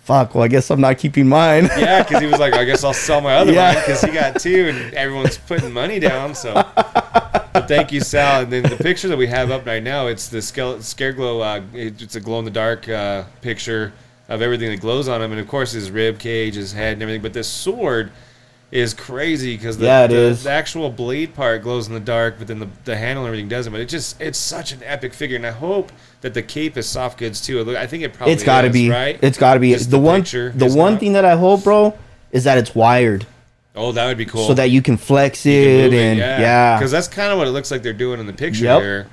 [0.09, 0.35] fuck.
[0.35, 1.67] Well, I guess I'm not keeping mine.
[1.79, 3.75] yeah, because he was like, I guess I'll sell my other Yeah.
[3.75, 6.35] one because he got two, and everyone's putting money down.
[6.35, 8.43] So, but thank you, Sal.
[8.43, 11.43] And then the picture that we have up right now, it's the Scare- Scareglow.
[11.43, 13.93] Uh, it's a glow in the dark uh, picture
[14.31, 17.03] of everything that glows on him, and of course his rib cage, his head, and
[17.03, 17.21] everything.
[17.23, 18.11] But this sword
[18.71, 22.47] is crazy because the, Yeah, the, the actual blade part glows in the dark, but
[22.47, 23.73] then the, the handle and everything doesn't.
[23.73, 26.89] But it just it's such an epic figure, and I hope that the cape is
[26.89, 27.77] soft goods too.
[27.77, 28.91] I think it probably it's got to be.
[28.91, 29.19] right.
[29.23, 29.73] It's got to be.
[29.73, 30.23] Just the, the one.
[30.23, 31.97] the one thing that I hope, bro,
[32.33, 33.27] is that it's wired
[33.77, 34.47] Oh, that would be cool.
[34.47, 36.77] so that you can flex You can it and yeah.
[36.77, 38.81] because that's kind of what it looks like they're doing in the picture Yep.
[38.81, 39.07] here.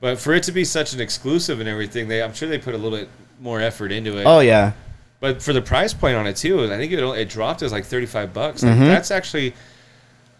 [0.00, 2.74] But for it to be such an exclusive and everything, they I'm sure they put
[2.74, 3.08] a little bit
[3.40, 4.24] more effort into it.
[4.24, 4.72] oh yeah.
[5.20, 7.84] But for the price point on it too, I think it it dropped as like
[7.84, 8.62] 35 bucks.
[8.62, 8.84] Like, Mm-hmm.
[8.86, 9.54] That's actually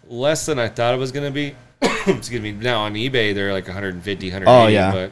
[0.07, 1.55] less than I thought it was going to be.
[2.11, 2.51] Excuse me.
[2.51, 4.45] Now on eBay they're like 150, 180.
[4.45, 4.91] Oh, yeah.
[4.91, 5.11] But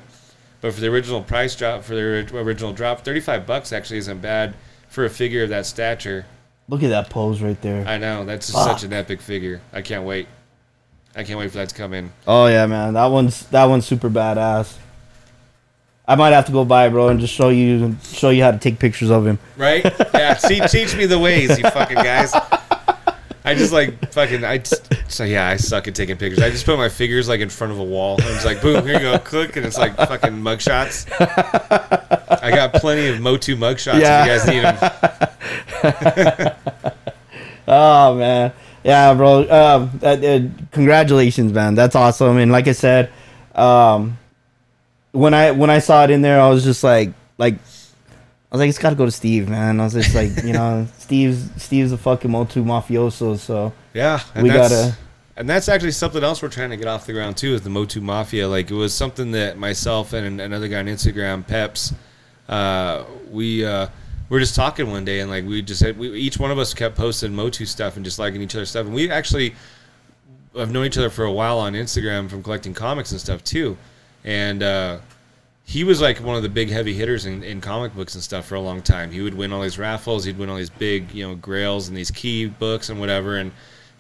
[0.64, 4.56] but for the original price drop for the original drop, 35 bucks actually isn't bad
[4.88, 6.26] for a figure of that stature.
[6.70, 7.86] Look at that pose right there.
[7.86, 8.80] I know that's Fuck.
[8.80, 9.60] such an epic figure.
[9.74, 10.26] I can't wait.
[11.18, 12.14] I can't wait for that to come in.
[12.26, 12.94] Oh yeah, man.
[12.94, 14.78] That one's that one's super badass.
[16.08, 18.58] I might have to go by, bro, and just show you show you how to
[18.58, 19.40] take pictures of him.
[19.58, 19.84] Right?
[20.14, 20.38] Yeah.
[20.38, 22.34] See, teach me the ways, you fucking guys.
[23.44, 24.46] I just like fucking.
[24.46, 26.44] I just, so yeah, I suck at taking pictures.
[26.44, 28.16] I just put my figures like in front of a wall.
[28.22, 31.06] I'm just like, boom, here you go, click, and it's like fucking mugshots.
[32.42, 34.26] I got plenty of Motu mugshots Yeah.
[34.26, 34.84] if you guys
[35.84, 36.56] need them.
[37.66, 38.52] Oh man,
[38.84, 39.50] yeah, bro.
[39.50, 41.76] Um, that, uh, congratulations, man.
[41.76, 42.38] That's awesome.
[42.38, 43.10] And like I said,
[43.56, 44.18] um,
[45.14, 47.58] when I when I saw it in there, I was just like, like, I
[48.52, 49.80] was like, it's got to go to Steve, man.
[49.80, 54.44] I was just like, you know, Steve's Steve's a fucking Motu mafioso, so Yeah, and
[54.44, 54.98] We that's, gotta-
[55.38, 57.54] And that's actually something else we're trying to get off the ground too.
[57.54, 58.48] Is the Motu Mafia?
[58.48, 61.94] Like it was something that myself and another guy on Instagram, Peps,
[62.50, 63.88] uh, we uh,
[64.30, 66.58] we were just talking one day, and like we just had, we, each one of
[66.60, 69.56] us kept posting Motu stuff and just liking each other's stuff, and we actually
[70.56, 73.78] have known each other for a while on Instagram from collecting comics and stuff too,
[74.24, 74.64] and.
[74.64, 74.98] Uh,
[75.66, 78.46] he was like one of the big heavy hitters in, in comic books and stuff
[78.46, 79.12] for a long time.
[79.12, 81.96] He would win all these raffles, he'd win all these big, you know, grails and
[81.96, 83.38] these key books and whatever.
[83.38, 83.54] And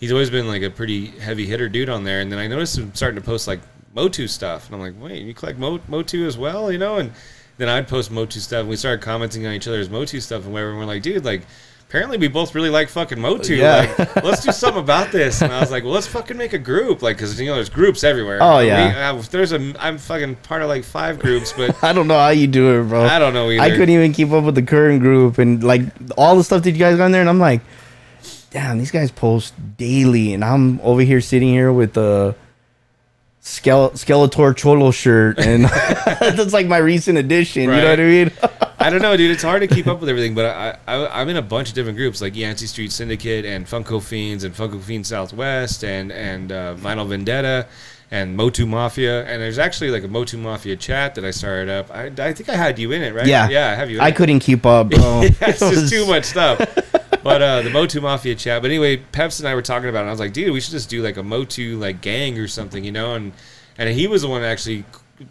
[0.04, 2.20] he's always been like a pretty heavy hitter dude on there.
[2.20, 3.62] And then I noticed him starting to post like
[3.96, 6.98] Motu stuff, and I'm like, wait, you collect Mo- Motu as well, you know?
[6.98, 7.14] And
[7.58, 10.52] then I'd post Motu stuff, and we started commenting on each other's Motu stuff and
[10.52, 10.72] whatever.
[10.72, 11.44] And we're like, dude, like.
[11.90, 13.54] Apparently, we both really like fucking Motu.
[13.54, 13.94] Yeah.
[14.00, 15.44] Like, let's do something about this.
[15.44, 17.04] And I was like, well, let's fucking make a group.
[17.04, 18.40] Like, because, you know, there's groups everywhere.
[18.42, 19.12] Oh, We- yeah.
[19.14, 22.30] uh, there's a, I'm fucking part of like five groups, but I don't know how
[22.30, 23.04] you do it, bro.
[23.04, 23.62] I don't know either.
[23.62, 25.82] I couldn't even keep up with the current group and like
[26.18, 27.62] all the stuff that you guys got in there, and I'm like,
[28.54, 32.36] damn, these guys post daily, and I'm over here sitting here with a
[33.42, 35.66] Skeletor Cholo shirt, and
[36.20, 37.64] that's like my recent addition.
[37.64, 38.32] You know what I mean?
[38.80, 39.32] I don't know, dude.
[39.32, 41.76] It's hard to keep up with everything, but I, I I'm in a bunch of
[41.76, 46.52] different groups like Yancey Street Syndicate and Funko Fiends and Funko Fiends Southwest and and
[46.52, 47.68] uh, Vinyl Vendetta
[48.12, 49.26] and Motu Mafia.
[49.26, 51.90] And there's actually like a Motu Mafia chat that I started up.
[51.92, 53.26] I, I think I had you in it, right?
[53.26, 53.98] Yeah, yeah, I have you.
[53.98, 54.16] In I it.
[54.16, 55.22] couldn't keep up, bro.
[55.42, 56.60] it's just too much stuff.
[57.22, 58.62] But uh, the Motu Mafia chat.
[58.62, 60.02] But anyway, Peps and I were talking about it.
[60.04, 62.48] And I was like, dude, we should just do like a Motu like gang or
[62.48, 63.16] something, you know?
[63.16, 63.34] And
[63.78, 64.84] and he was the one that actually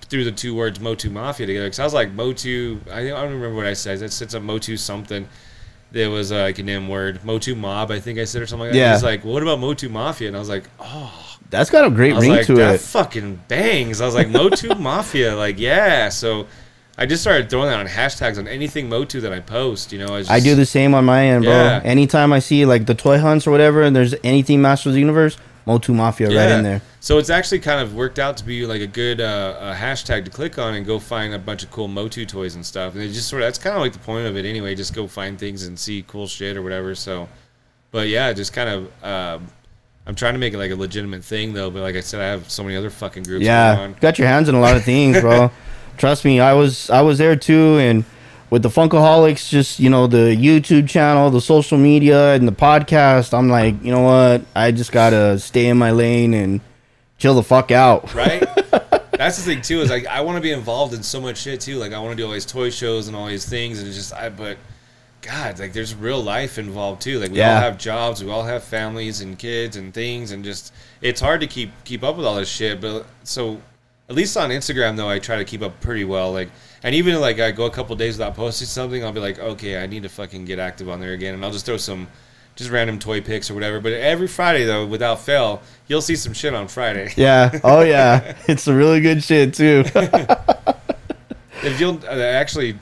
[0.02, 1.66] threw the two words Motu Mafia together.
[1.66, 2.80] Because I was like Motu.
[2.90, 4.02] I, I don't remember what I said.
[4.02, 5.28] I said some Motu something.
[5.90, 7.90] There was uh, like an M word, Motu Mob.
[7.90, 8.78] I think I said or something like that.
[8.78, 8.92] Yeah.
[8.94, 10.28] He's like, well, what about Motu Mafia?
[10.28, 12.76] And I was like, oh, That's got a great I was ring like, to that
[12.76, 12.80] it.
[12.80, 14.00] fucking bangs.
[14.00, 16.08] I was like, Motu Mafia, like, yeah.
[16.08, 16.46] So
[17.02, 19.92] I just started throwing that on hashtags on anything Motu that I post.
[19.92, 21.52] You know, I do the same on my end, bro.
[21.52, 21.80] Yeah.
[21.84, 25.36] Anytime I see like the toy hunts or whatever, and there's anything Masters Universe,
[25.66, 26.80] Motu Mafia right in there.
[27.00, 30.24] So it's actually kind of worked out to be like a good uh, a hashtag
[30.26, 32.94] to click on and go find a bunch of cool Motu toys and stuff.
[32.94, 34.76] And it just sort of that's kind of like the point of it anyway.
[34.76, 36.94] Just go find things and see cool shit or whatever.
[36.94, 37.28] So,
[37.90, 39.04] but yeah, just kind of.
[39.04, 39.48] Um,
[40.06, 42.26] I'm trying to make it like a legitimate thing though, but like I said, I
[42.26, 43.96] have so many other fucking groups going Yeah, on.
[44.00, 45.50] got your hands in a lot of things, bro.
[46.02, 48.04] Trust me, I was I was there too, and
[48.50, 53.32] with the Funkaholiks, just you know the YouTube channel, the social media, and the podcast.
[53.32, 54.42] I'm like, you know what?
[54.56, 56.60] I just gotta stay in my lane and
[57.18, 58.12] chill the fuck out.
[58.16, 58.40] right?
[59.12, 59.80] That's the thing too.
[59.80, 61.76] Is like I want to be involved in so much shit too.
[61.76, 63.96] Like I want to do all these toy shows and all these things, and it's
[63.96, 64.28] just I.
[64.28, 64.58] But
[65.20, 67.20] God, like there's real life involved too.
[67.20, 67.54] Like we Yeah.
[67.54, 71.42] all have jobs, we all have families and kids and things, and just it's hard
[71.42, 72.80] to keep keep up with all this shit.
[72.80, 73.62] But so
[74.08, 76.32] at least on Instagram though, I try to keep up pretty well.
[76.32, 76.50] Like
[76.82, 79.82] and even like I go a couple days without posting something, I'll be like, okay,
[79.82, 82.08] I need to fucking get active on there again, and I'll just throw some.
[82.54, 86.34] Just random toy pics or whatever, but every Friday though, without fail, you'll see some
[86.34, 87.10] shit on Friday.
[87.16, 87.58] Yeah.
[87.64, 88.36] Oh yeah.
[88.46, 89.84] it's a really good shit too.
[91.62, 92.78] if you'll uh, actually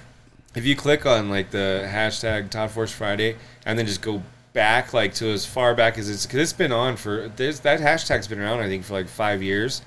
[0.54, 4.92] if you click on like the hashtag Todd Force Friday and then just go back
[4.92, 8.26] like to as far back as it's because it's been on for this that hashtag's
[8.26, 9.82] been around I think for like five years,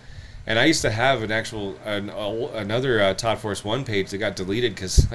[0.46, 4.18] and I used to have an actual an, another uh, Todd Force One page that
[4.18, 5.08] got deleted because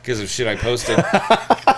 [0.00, 0.96] because of shit I posted,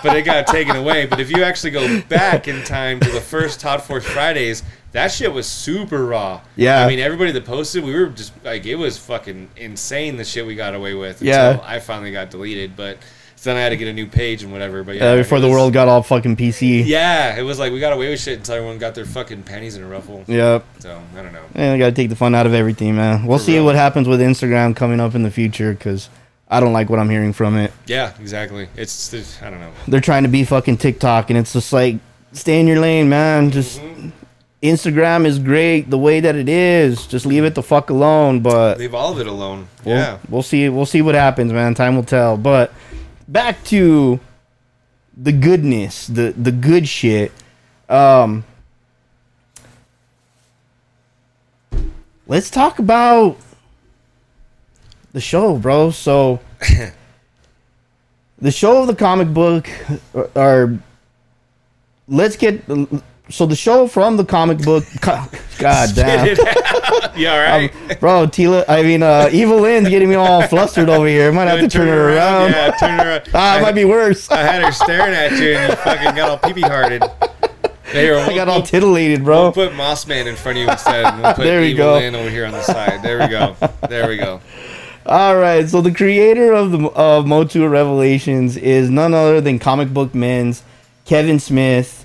[0.02, 1.06] but it got taken away.
[1.06, 4.62] But if you actually go back in time to the first Todd Force Fridays.
[4.92, 6.40] That shit was super raw.
[6.56, 6.82] Yeah.
[6.82, 10.46] I mean, everybody that posted, we were just like, it was fucking insane the shit
[10.46, 11.20] we got away with.
[11.20, 11.60] Until Yeah.
[11.62, 12.96] I finally got deleted, but
[13.40, 14.82] so then I had to get a new page and whatever.
[14.82, 16.84] But yeah, uh, before the world got all fucking PC.
[16.84, 19.76] Yeah, it was like we got away with shit until everyone got their fucking panties
[19.76, 20.24] in a ruffle.
[20.26, 20.64] Yep.
[20.80, 21.44] So I don't know.
[21.54, 23.24] And I gotta take the fun out of everything, man.
[23.26, 23.64] We'll For see real.
[23.66, 26.08] what happens with Instagram coming up in the future because
[26.48, 27.72] I don't like what I'm hearing from it.
[27.86, 28.68] Yeah, exactly.
[28.76, 29.70] It's it's- I don't know.
[29.86, 31.96] They're trying to be fucking TikTok, and it's just like,
[32.32, 33.50] stay in your lane, man.
[33.50, 33.80] Just
[34.62, 37.06] Instagram is great the way that it is.
[37.06, 38.40] Just leave it the fuck alone.
[38.40, 39.68] But Leave all of it alone.
[39.84, 40.18] we'll, yeah.
[40.28, 40.68] we'll see.
[40.68, 41.74] We'll see what happens, man.
[41.74, 42.36] Time will tell.
[42.36, 42.72] But
[43.28, 44.18] back to
[45.16, 47.30] the goodness, the the good shit.
[47.88, 48.44] Um,
[52.26, 53.36] let's talk about
[55.12, 55.90] the show, bro.
[55.90, 56.40] So
[58.38, 59.68] the show of the comic book
[60.14, 60.78] or, are
[62.08, 62.64] let's get
[63.30, 67.14] so the show from the comic book god damn Get it out.
[67.18, 67.72] You all right?
[67.90, 71.28] um, bro, Teela, I mean, uh, Evil Lyn's getting me all flustered over here.
[71.28, 72.52] I Might have to turn her around.
[72.52, 73.28] Yeah, turn her around.
[73.34, 74.30] Ah, it I, might be worse.
[74.30, 77.02] I had her staring at you, and you fucking got all pee hearted.
[77.92, 79.44] There, I got all titillated, bro.
[79.44, 81.06] We'll put Moss Man in front of you instead.
[81.06, 81.92] And we'll put There we Evil go.
[81.94, 83.02] Lyn over here on the side.
[83.02, 83.56] There we go.
[83.88, 84.40] There we go.
[85.06, 89.88] All right, so the creator of the of Motu Revelations is none other than comic
[89.92, 90.62] book men's
[91.06, 92.04] Kevin Smith,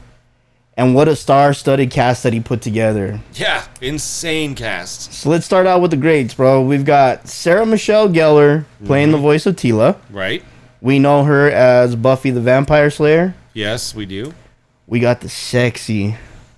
[0.75, 3.19] and what a star-studded cast that he put together.
[3.33, 5.13] Yeah, insane cast.
[5.13, 6.61] So let's start out with the greats, bro.
[6.61, 9.97] We've got Sarah Michelle Gellar playing the voice of Teela.
[10.09, 10.43] Right?
[10.81, 13.35] We know her as Buffy the Vampire Slayer.
[13.53, 14.33] Yes, we do.
[14.87, 16.15] We got the sexy,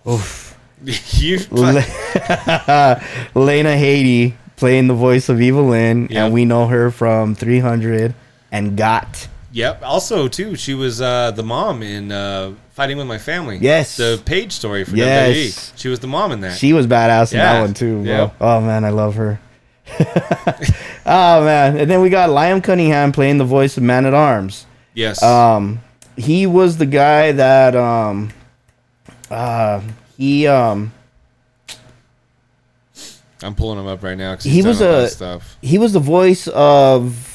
[0.10, 1.82] oof, you Le-
[3.36, 6.12] Lena Headey playing the voice of Evil Lyn, Yep.
[6.26, 8.14] and we know her from 300
[8.52, 9.28] and Got.
[9.52, 9.82] Yep.
[9.84, 13.58] Also, too, she was uh, the mom in uh, Fighting with My Family.
[13.62, 13.96] Yes.
[13.96, 15.72] The Paige story for Yes.
[15.72, 15.80] WWE.
[15.80, 16.58] She was the mom in that.
[16.58, 17.54] She was badass in Yeah.
[17.54, 18.04] that one too.
[18.06, 18.32] Yeah.
[18.42, 19.40] Oh man, I love her.
[21.06, 24.66] oh man, and then we got Liam Cunningham playing the voice of Man at Arms.
[24.94, 25.24] yes.
[25.24, 25.80] Um,
[26.18, 28.32] he was the guy that um,
[29.32, 29.80] uh,
[30.18, 30.92] he um,
[33.44, 34.34] I'm pulling him up right now.
[34.36, 35.58] 'cause he was a stuff.
[35.62, 37.32] he was the voice of.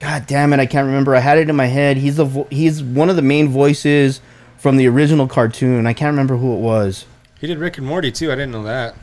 [0.00, 0.60] God damn it!
[0.60, 1.14] I can't remember.
[1.16, 1.96] I had it in my head.
[1.96, 4.20] He's the vo- he's one of the main voices
[4.58, 5.86] from the original cartoon.
[5.86, 7.06] I can't remember who it was.
[7.40, 8.30] He did Rick and Morty, too.
[8.32, 8.94] I didn't know that.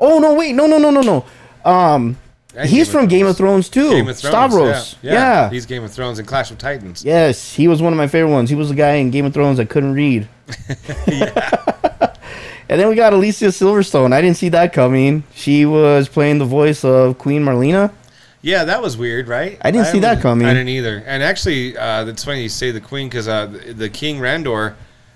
[0.00, 0.34] Oh no!
[0.34, 1.24] Wait, no, no, no, no, no.
[1.68, 2.18] Um,
[2.56, 3.90] And he's Game of from Game of Thrones too.
[3.90, 4.32] Game of Thrones.
[4.52, 4.96] Stavros.
[5.02, 5.12] Yeah.
[5.12, 5.50] Yeah.
[5.50, 7.04] He's Game of Thrones and Clash of Titans.
[7.04, 8.50] Yes, he was one of my favorite ones.
[8.50, 10.28] He was the guy in Game of Thrones I couldn't read.
[11.06, 14.12] and then we got Alicia Silverstone.
[14.12, 15.22] I didn't see that coming.
[15.34, 17.92] She was playing the voice of Queen Marlena.
[18.44, 19.56] Yeah, that was weird, right?
[19.62, 20.46] I didn't see that coming.
[20.46, 21.02] I didn't either.
[21.06, 24.74] And actually, uh, it's funny you say the queen because uh, the, the King Randor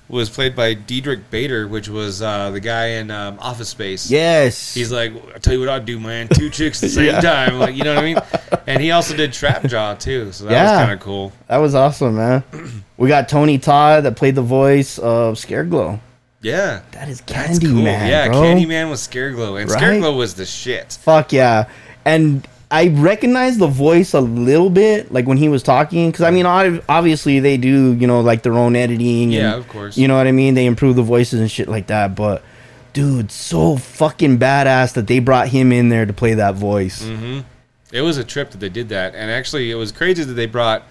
[0.09, 4.11] was played by Diedrich Bader, which was uh, the guy in um, Office Space.
[4.11, 4.72] Yes.
[4.72, 6.29] He's like, I tell you what I'd do, man.
[6.29, 7.20] Two chicks at the same Yeah.
[7.20, 7.59] time.
[7.59, 8.18] Like, you know what I mean?
[8.66, 10.62] And he also did Trap Jaw too, so that Yeah.
[10.72, 11.33] was kind of cool.
[11.49, 12.43] that was awesome, man.
[12.97, 16.01] we got Tony Todd that played the voice of Scareglow.
[16.41, 17.83] Yeah, That is Candyman, cool.
[17.83, 18.37] yeah, bro.
[18.41, 19.83] Candyman was Scareglow, and Right?
[19.83, 20.97] Scareglow was the shit.
[21.03, 21.66] Fuck yeah.
[22.07, 26.31] And I recognize the voice a little bit, like when he was talking, because I
[26.31, 29.31] mean, obviously they do, you know, like their own editing.
[29.31, 29.97] Yeah, and, of course.
[29.97, 30.55] You know what I mean?
[30.55, 32.14] They improve the voices and shit like that.
[32.14, 32.43] But,
[32.93, 37.03] dude, so fucking badass that they brought him in there to play that voice.
[37.03, 37.41] Mm-hmm.
[37.91, 40.45] It was a trip that they did that, and actually, it was crazy that they
[40.45, 40.83] brought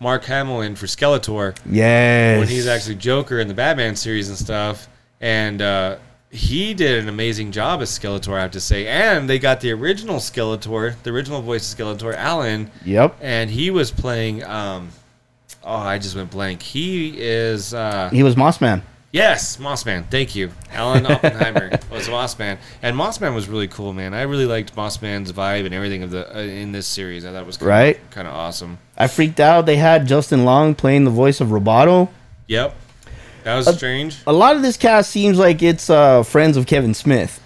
[0.00, 1.54] Mark Hamill in for Skeletor.
[1.68, 2.38] Yes.
[2.38, 4.88] when he's actually Joker in the Batman series and stuff.
[5.20, 5.96] And uh,
[6.30, 8.86] he did an amazing job as Skeletor, I have to say.
[8.86, 13.16] And they got the original Skeletor, the original voice of Skeletor, Alan, Yep.
[13.20, 14.44] and he was playing.
[14.44, 14.90] Um,
[15.64, 16.62] oh, I just went blank.
[16.62, 17.72] He is.
[17.72, 18.82] Uh, He was Mossman.
[19.12, 20.04] yes, Mossman.
[20.10, 20.50] Thank you.
[20.72, 24.12] Alan Oppenheimer was Mossman, and Mossman was really cool, man.
[24.12, 27.24] I really liked Mossman's vibe and everything of the uh, in this series.
[27.24, 28.10] I thought it was kinda, Right.
[28.10, 28.78] kind of awesome.
[28.98, 29.64] I freaked out.
[29.64, 32.08] They had Justin Long playing the voice of Roboto.
[32.48, 32.74] Yep,
[33.46, 34.18] that was strange.
[34.26, 37.40] A lot of this cast seems like it's uh, friends of Kevin Smith.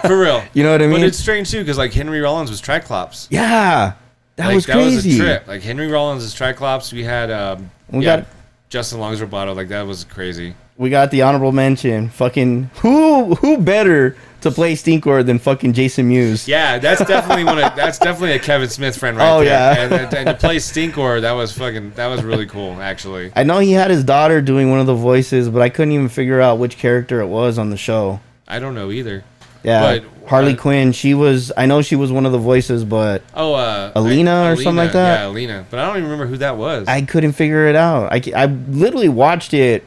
[0.06, 0.42] For real.
[0.54, 1.00] You know what I mean?
[1.00, 3.28] But it's strange too, because like Henry Rollins was Triclops.
[3.30, 3.92] yeah.
[4.36, 5.14] That like, was That was crazy.
[5.20, 5.46] a trip.
[5.46, 6.90] Like Henry Rollins is Triclops.
[6.92, 8.26] We had um, We yeah, got-
[8.70, 9.54] Justin Long's Roboto.
[9.54, 10.54] Like that was crazy.
[10.78, 12.08] we got the honorable mention.
[12.08, 16.46] Fucking who who better to play Stinkor than fucking Jason Mewes?
[16.46, 17.58] Yeah, that's definitely one.
[17.58, 19.46] Of, that's definitely a Kevin Smith friend right Oh, there.
[19.48, 19.82] yeah.
[19.84, 21.92] and, and, and to play Stinkor, that was fucking.
[21.92, 23.32] That was really cool, actually.
[23.34, 26.08] I know he had his daughter doing one of the voices, but I couldn't even
[26.08, 28.20] figure out which character it was on the show.
[28.46, 29.24] I don't know either.
[29.64, 30.90] Yeah, But, Harley uh, Quinn.
[30.90, 31.52] She was.
[31.56, 34.92] I know she was one of the voices, but Oh, uh, Alina or something like
[34.92, 35.20] that?
[35.20, 35.64] Yeah, Alina.
[35.70, 36.88] But I don't even remember who that was.
[36.88, 38.12] I couldn't figure it out.
[38.12, 39.84] I, I literally watched it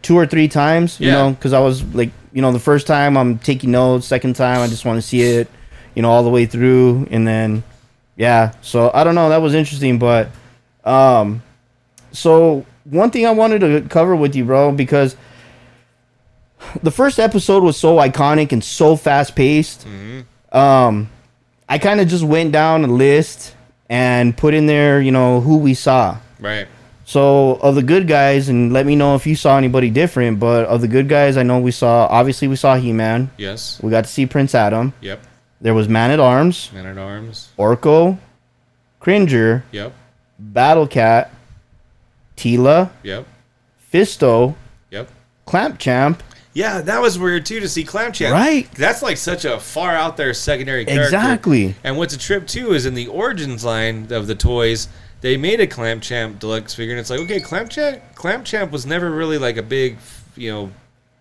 [0.00, 0.98] two or three times.
[0.98, 1.12] You Yeah.
[1.14, 4.06] know, because I was like, you know, the first time I'm taking notes.
[4.06, 5.48] Second time I just want to see it,
[5.94, 7.64] you know, all the way through, and then
[8.14, 8.52] yeah.
[8.60, 9.30] So I don't know.
[9.30, 10.28] That was interesting, but
[10.84, 11.42] um,
[12.12, 15.16] so one thing I wanted to cover with you, bro, because
[16.82, 19.86] the first episode was so iconic and so fast paced.
[20.52, 21.08] Um,
[21.70, 23.54] I kind of just went down a list
[23.88, 26.18] and put in there, you know, who we saw.
[26.38, 26.68] right.
[27.08, 30.40] So of the good guys, and let me know if you saw anybody different.
[30.40, 32.06] But of the good guys, I know we saw.
[32.10, 33.30] Obviously, we saw He Man.
[33.38, 33.80] Yes.
[33.80, 34.92] We got to see Prince Adam.
[35.00, 35.22] Yep.
[35.60, 37.48] There was Man at Arms, Man at Arms.
[37.56, 38.18] Orko,
[38.98, 39.92] Cringer, Yep.
[40.38, 41.30] Battle Cat,
[42.36, 43.24] Teela, Yep.
[43.92, 44.56] Fisto,
[44.90, 45.08] Yep.
[45.46, 46.22] Clamp Champ.
[46.54, 48.32] Yeah, that was weird too to see Clamp Champ.
[48.32, 48.68] Right.
[48.74, 51.04] That's like such a far out there secondary character.
[51.04, 51.74] Exactly.
[51.84, 54.88] And what's a trip too is in the origins line of the toys,
[55.20, 58.70] they made a Clamp Champ deluxe figure, and it's like, okay, Clamp Champ, Clamp Champ
[58.72, 59.96] was never really like a big,
[60.36, 60.70] you know,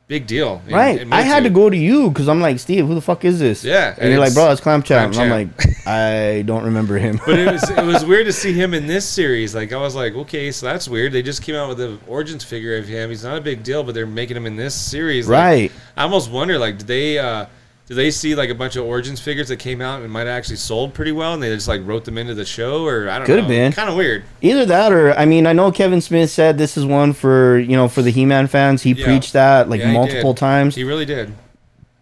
[0.07, 0.61] big deal.
[0.67, 1.01] in- Right.
[1.01, 3.39] in I had to go to you because I'm like, Steve, who the fuck is
[3.39, 3.63] this?
[3.63, 5.13] Yeah, And, and you're like, bro, it's Clamp Champ.
[5.13, 7.19] Clamp And I'm like, I don't remember him.
[7.25, 9.55] But it was it was weird to see him in this series.
[9.55, 11.11] Like I was like, okay, so that's weird.
[11.11, 13.09] They just came out with the origins figure of him.
[13.09, 15.27] He's not a big deal, but they're making him in this series.
[15.27, 15.71] Like, right.
[15.97, 17.47] I almost wonder, like, did they uh,
[17.87, 20.29] did they see like a bunch of origins figures that came out and might have
[20.29, 23.17] actually sold pretty well, and they just like wrote them into the show, or I
[23.17, 23.41] don't Could know.
[23.41, 23.71] have been.
[23.73, 24.23] kind of weird.
[24.41, 27.75] Either that or I mean I know Kevin Smith said this is one for you
[27.75, 28.81] know for the He-Man fans.
[28.81, 29.05] He Yeah.
[29.05, 30.39] preached that like Yeah, multiple did.
[30.39, 30.75] times.
[30.75, 31.31] He really did.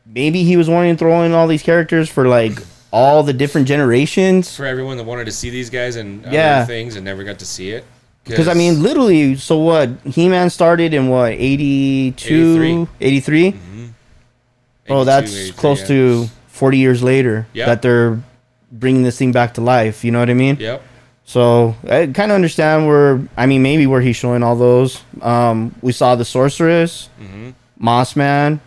[0.05, 2.53] Maybe he was wanting to throw in all these characters for like
[2.91, 4.55] all the different generations.
[4.55, 6.63] For everyone that wanted to see these guys and Yeah.
[6.65, 7.83] things and never got to see it.
[8.23, 9.89] Because I mean, literally, so what?
[10.05, 12.87] He-Man started in what 82, 83?
[13.01, 13.51] 83.
[13.51, 13.72] Mm-hmm.
[14.89, 15.87] Oh, that's close yeah.
[15.87, 17.67] to 40 years later Yeah.
[17.67, 18.19] that they're
[18.71, 20.03] bringing this thing back to life.
[20.03, 20.57] You know what I mean?
[20.59, 20.81] Yep.
[21.25, 25.01] So I kind of understand where I mean maybe where he's showing all those.
[25.21, 27.51] Um, we saw the sorceress, Mm-hmm.
[27.77, 28.59] Moss Man.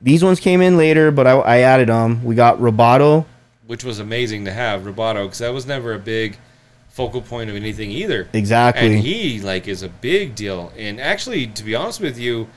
[0.00, 2.24] These ones came in later, but I, I added them.
[2.24, 3.24] We got Roboto.
[3.66, 6.36] Which was amazing to have Roboto because that was never a big
[6.88, 8.28] focal point of anything either.
[8.34, 8.96] Exactly.
[8.96, 10.72] And he like is a big deal.
[10.76, 12.48] And actually, to be honest with you,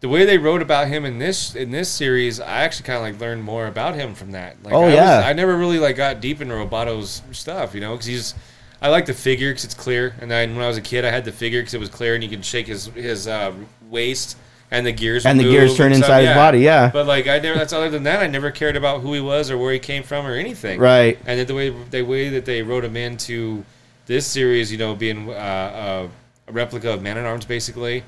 [0.00, 3.02] the way they wrote about him in this in this series, I actually kind of
[3.02, 4.62] like learned more about him from that.
[4.62, 5.22] Like, Oh, I yeah.
[5.24, 8.34] I never really like got deep into Roboto's stuff, you know, because he's.
[8.80, 10.14] I like the figure because it's clear.
[10.20, 12.14] And then when I was a kid, I had the figure because it was clear
[12.14, 13.52] and you could shake his his uh,
[13.90, 14.36] waist
[14.70, 16.90] and the gears And the gears turn inside his body, yeah.
[16.92, 17.58] But like I never.
[17.58, 20.02] That's other than that, I never cared about who he was or where he came
[20.02, 20.78] from or anything.
[20.78, 21.18] Right.
[21.26, 23.64] And then the way the way that they wrote him into
[24.06, 26.08] this series, you know, being uh,
[26.46, 28.04] a, a replica of Man at Arms, basically,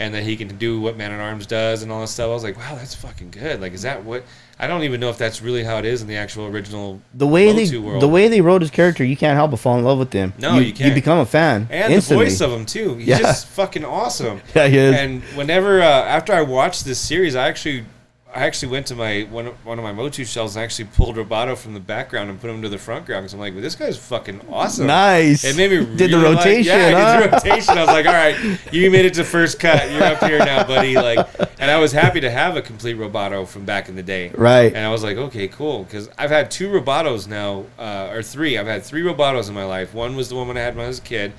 [0.00, 2.24] and that he can do what Man at Arms does and all that stuff.
[2.24, 3.60] I was like, wow, that's fucking good.
[3.60, 4.24] Like, is that what?
[4.58, 7.00] I don't even know if that's really how it is in the actual original.
[7.14, 8.02] The way they world.
[8.02, 10.32] the way they wrote his character, you can't help but fall in love with him.
[10.38, 10.88] No, you can't.
[10.88, 12.24] You become a fan and instantly.
[12.24, 12.94] the voice of him too.
[12.96, 13.18] He's Yeah.
[13.18, 14.40] just fucking awesome.
[14.54, 14.94] Yeah, he is.
[14.96, 17.84] And whenever uh, after I watched this series, I actually
[18.32, 21.16] I actually went to my one of, one of my Motu shells and actually pulled
[21.16, 23.62] Roboto from the background and put him to the front ground because I'm like, well,
[23.62, 24.86] this guy's fucking awesome.
[24.86, 25.42] Nice.
[25.42, 27.76] It made me Did the rotation, yeah, I did the rotation.
[27.76, 28.36] I was like, all right,
[28.72, 29.90] you made it to first cut.
[29.90, 30.94] You're up here now, buddy.
[30.94, 31.28] Like,
[31.58, 34.30] and I was happy to have a complete Roboto from back in the day.
[34.30, 34.72] Right.
[34.72, 38.56] And I was like, okay, cool, because I've had two Robotos now, uh, or three.
[38.58, 39.92] I've had three Robotos in my life.
[39.92, 41.32] One was the one when I had when I was a kid.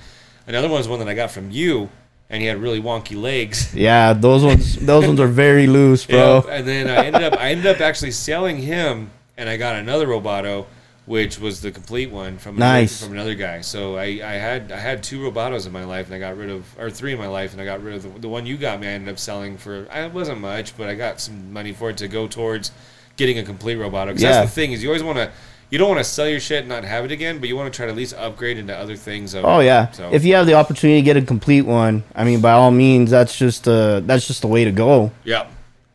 [0.47, 1.89] Another one was one that I got from you,
[2.31, 3.75] and he had really wonky legs.
[3.75, 6.43] Yeah, those ones those ones are very loose, bro.
[6.49, 10.07] And then I ended up I ended up actually selling him, and I got another
[10.07, 10.65] Roboto,
[11.05, 13.01] which was the complete one from Nice.
[13.01, 13.61] another, from another guy.
[13.61, 16.49] So I, I had I had two Robotos in my life, and I got rid
[16.49, 18.55] of or three in my life, and I got rid of the, the one you
[18.57, 18.87] got me.
[18.87, 21.89] I ended up selling for I it wasn't much, but I got some money for
[21.89, 22.71] it to go towards
[23.17, 24.07] getting a complete Roboto.
[24.07, 24.31] Because Yeah.
[24.31, 25.31] that's the thing is you always want to.
[25.71, 27.71] You don't want to sell your shit and not have it again, but you want
[27.73, 29.33] to try to at least upgrade into other things.
[29.33, 29.65] Of Oh it.
[29.65, 29.89] yeah.
[29.91, 32.71] So, If you have the opportunity to get a complete one, I mean, by all
[32.71, 35.11] means, that's just uh that's just the way to go.
[35.23, 35.47] yeah,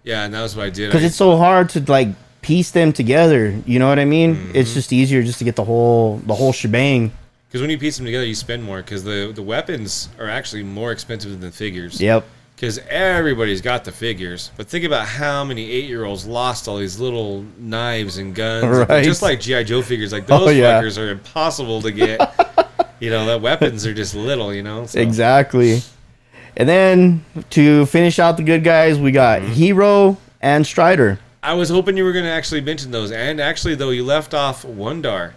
[0.02, 0.88] yeah, and that was what I did.
[0.88, 2.08] Because it's so hard to like
[2.40, 3.54] piece them together.
[3.66, 4.34] You know what I mean?
[4.36, 4.56] Mm-hmm.
[4.56, 7.12] It's just easier just to get the whole the whole shebang.
[7.48, 8.78] Because when you piece them together, you spend more.
[8.82, 12.00] Because the the weapons are actually more expensive than the figures.
[12.00, 12.24] Yep.
[12.56, 16.78] Because everybody's got the figures, but think about how many eight year olds lost all
[16.78, 18.64] these little knives and guns.
[18.88, 19.04] Right.
[19.04, 20.80] Just like GI Joe figures, like Oh, those yeah.
[20.80, 22.18] fuckers are impossible to get.
[23.00, 24.54] you know, the weapons are just little.
[24.54, 24.86] You know.
[24.86, 24.98] So.
[25.00, 25.82] Exactly.
[26.56, 29.52] And then to finish out the good guys, we got Mm-hmm.
[29.52, 31.18] Hero and Strider.
[31.42, 34.32] I was hoping you were going to actually mention those, and actually, though, you left
[34.32, 35.32] off Wondar,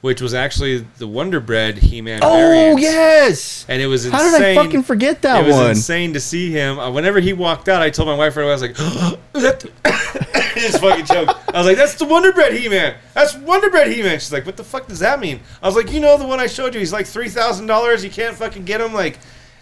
[0.00, 2.80] which was actually the Wonder Bread He Man Oh variant.
[2.80, 3.66] yes.
[3.68, 4.18] And it was insane.
[4.20, 5.44] How did I fucking forget that one?
[5.44, 5.70] it was one?
[5.70, 6.78] insane to see him.
[6.78, 8.70] Uh, whenever he walked out, I told my wife right away, I was like,
[9.34, 11.32] "Is that the-" I just fucking choked.
[11.54, 12.96] I was like, that's the Wonder Bread He-Man.
[13.14, 14.18] That's Wonder Bread He-Man.
[14.18, 15.40] She's like, what the fuck does that mean?
[15.62, 16.80] I was like, you know the one I showed you.
[16.80, 18.02] He's like $3,000.
[18.04, 18.92] You can't fucking get him.
[18.92, 19.18] Like,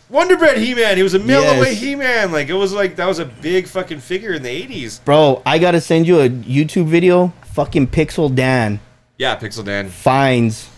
[0.08, 0.96] Wonder Bread He-Man.
[0.96, 1.58] He was a mail Yes.
[1.58, 2.32] away He-Man.
[2.32, 5.04] Like, it was like, that was a big fucking figure in the 80s.
[5.04, 7.32] Bro, I gotta send you a YouTube video.
[7.52, 8.80] Fucking Pixel Dan
[9.18, 9.88] Yeah, Pixel Dan.
[9.88, 10.68] finds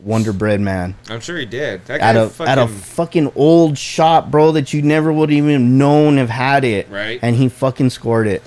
[0.00, 1.84] Wonder Bread Man I'm sure he did.
[1.86, 5.32] That guy at a fucking, at a fucking old shop, bro, that you never would
[5.32, 6.88] even known have had it.
[6.88, 7.18] Right.
[7.20, 8.42] And he fucking scored it.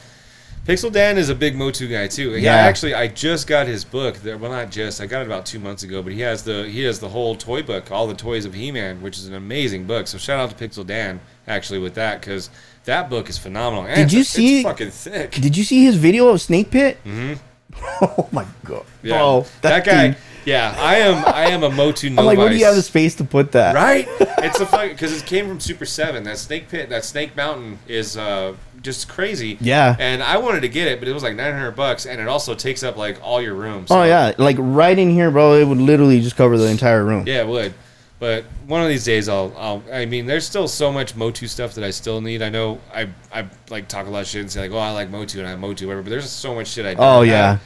[0.65, 2.29] Pixel Dan is a big Motu guy too.
[2.31, 2.55] Yeah, Yeah.
[2.55, 4.17] actually, I just got his book.
[4.23, 5.01] Well, not just.
[5.01, 6.01] I got it about two months ago.
[6.03, 9.01] But he has the he has the whole toy book, all the toys of He-Man,
[9.01, 10.07] which is an amazing book.
[10.07, 12.49] So shout out to Pixel Dan actually with that because
[12.85, 13.85] that book is phenomenal.
[13.85, 15.31] And Did it's- you see- fucking thick.
[15.31, 16.99] Did you see his video of Snake Pit?
[17.05, 17.33] Mm-hmm.
[18.01, 18.85] oh my god.
[19.03, 20.11] Yeah, Bro, that, guy.
[20.13, 21.23] thing- Yeah, I am.
[21.25, 22.19] I am a Motu novice.
[22.19, 23.75] I'm like, where do you have the space to put that?
[23.75, 24.07] Right?
[24.43, 26.23] It's a fucking because it came from Super Seven.
[26.23, 29.55] That Snake Pit, that Snake Mountain is uh, just crazy.
[29.61, 29.95] Yeah.
[29.99, 32.27] And I wanted to get it, but it was like nine hundred bucks, and it
[32.27, 33.85] also takes up like all your room.
[33.91, 35.53] Oh yeah, like right in here, bro.
[35.53, 37.25] It would literally just cover the entire room.
[37.27, 37.73] Yeah, it would.
[38.21, 39.51] But one of these days, I'll.
[39.57, 39.83] I'll.
[39.91, 42.43] I mean, there's still so much Motu stuff that I still need.
[42.43, 43.09] I know I.
[43.33, 45.47] I like talk a lot of shit and say like, "Oh, I like Motu and
[45.47, 46.93] I have Motu, whatever." But there's so much shit I.
[46.93, 47.27] Don't Oh have.
[47.27, 47.57] yeah.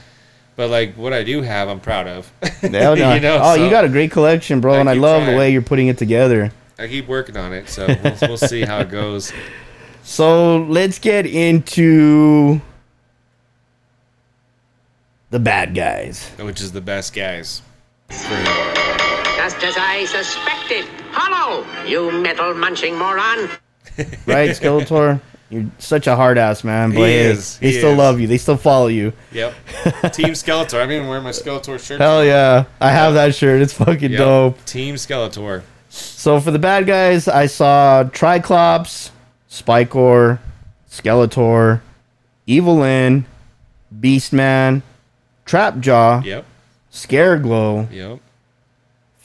[0.55, 2.31] But like what I do have, I'm proud of.
[2.61, 3.13] Hell no.
[3.15, 5.35] you know, oh, so you got a great collection, bro, I and I love the
[5.35, 6.53] way you're putting it together.
[6.79, 9.33] I keep working on it, so we'll, we'll see how it goes.
[10.03, 12.61] So let's get into
[15.31, 16.29] the bad guys.
[16.39, 17.61] Which is the best guys.
[19.45, 20.85] Just as I suspected.
[21.11, 23.47] Hollow, you metal munching moron.
[24.25, 25.21] Right, Skeletor?
[25.51, 26.89] You're such a hard ass, man.
[26.95, 27.97] But He is, they he still is.
[27.99, 28.25] love you.
[28.25, 29.13] They still follow you.
[29.31, 29.53] Yep.
[30.13, 30.81] Team Skeletor.
[30.81, 32.01] I'm even wearing my Skeletor shirt.
[32.01, 32.65] Hell yeah.
[32.81, 33.61] I have that shirt.
[33.61, 34.17] It's fucking Yep.
[34.17, 34.65] dope.
[34.65, 35.61] Team Skeletor.
[35.89, 39.11] So for the bad guys, I saw Triclops,
[39.47, 40.39] Spikor,
[40.89, 41.81] Skeletor,
[42.47, 43.25] Evil Lyn,
[43.95, 44.81] Beastman,
[45.45, 46.45] Trap Jaw, Yep.
[46.91, 48.19] Scareglow, Yep.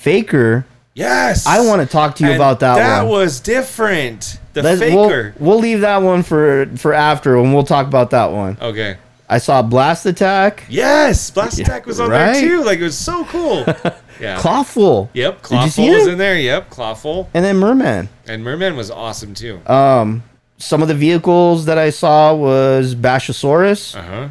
[0.01, 0.65] Faker.
[0.95, 1.47] Yes.
[1.47, 3.11] I want to talk to you And about that, That one.
[3.13, 4.39] was different.
[4.55, 5.35] The Let's- faker.
[5.39, 8.57] We'll, we'll leave that one for for after, and we'll talk about that one.
[8.61, 8.97] okay.
[9.29, 12.33] I saw Blast Attack, Yes, Blast Attack was on right?
[12.33, 12.65] there too.
[12.65, 13.65] Like it was so cool.
[14.21, 14.39] Yeah.
[14.39, 16.13] Clawful, Yep, Clawful was it?
[16.13, 16.37] in there.
[16.39, 17.31] Yep, Clawful.
[17.33, 18.11] and then Merman.
[18.27, 19.61] And Merman was awesome too.
[19.67, 20.25] Um,
[20.59, 24.29] some of the vehicles that I saw was Bashasaurus, Uh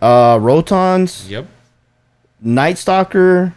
[0.00, 0.04] huh.
[0.04, 1.46] uh, Rotons, Yep.
[2.42, 3.54] Night Stalker,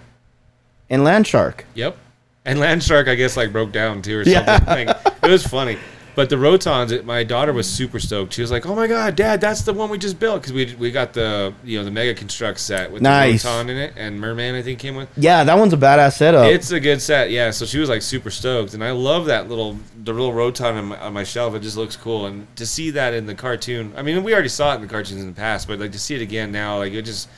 [0.91, 1.61] and Landshark.
[1.73, 1.97] Yep.
[2.45, 4.45] And Landshark, I guess, like broke down too or Yeah.
[4.45, 4.87] something.
[4.87, 5.77] Like, it was funny.
[6.13, 8.33] But the Rotons, it, my daughter was super stoked.
[8.33, 10.75] She was like, "Oh my god, Dad, that's the one we just built!" Because we
[10.77, 13.43] we got the you know the Mega Construx set with Nice.
[13.43, 15.07] the Roton in it and Merman, I think came with.
[15.15, 16.47] Yeah, that one's a badass setup.
[16.47, 17.51] It's a good set, yeah.
[17.51, 20.85] So she was like super stoked, and I love that little the little Roton on
[20.85, 21.55] my, on my shelf.
[21.55, 23.93] It just looks cool, and to see that in the cartoon.
[23.95, 25.99] I mean, we already saw it in the cartoons in the past, but like to
[25.99, 27.29] see it again now, like it just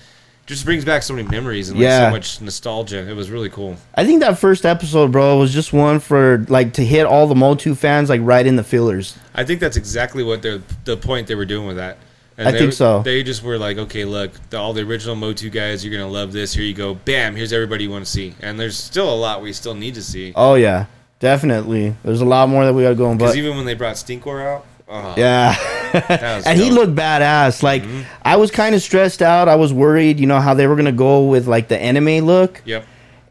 [0.45, 2.07] just brings back so many memories and like Yeah.
[2.09, 3.09] so much nostalgia.
[3.09, 3.77] It was really cool.
[3.95, 7.35] I think that first episode, bro, was just one for like to hit all the
[7.35, 9.17] Motu fans like right in the fillers.
[9.33, 11.97] I think that's exactly what they're the point they were doing with that.
[12.37, 13.03] And I they, think so.
[13.03, 16.33] They just were like, okay, look, the, all the original Motu guys, you're gonna love
[16.33, 16.53] this.
[16.53, 17.35] Here you go, bam.
[17.35, 20.03] Here's everybody you want to see, and there's still a lot we still need to
[20.03, 20.33] see.
[20.35, 20.87] Oh yeah,
[21.19, 21.95] definitely.
[22.03, 24.65] There's a lot more that we got going, Because even when they brought Stinkor out,
[24.89, 25.55] oh, yeah.
[25.93, 27.61] and he looked badass.
[27.63, 28.01] Like Mm-hmm.
[28.23, 29.47] I was kind of stressed out.
[29.47, 32.61] I was worried, you know, how they were gonna go with like the anime look,
[32.65, 32.85] Yep.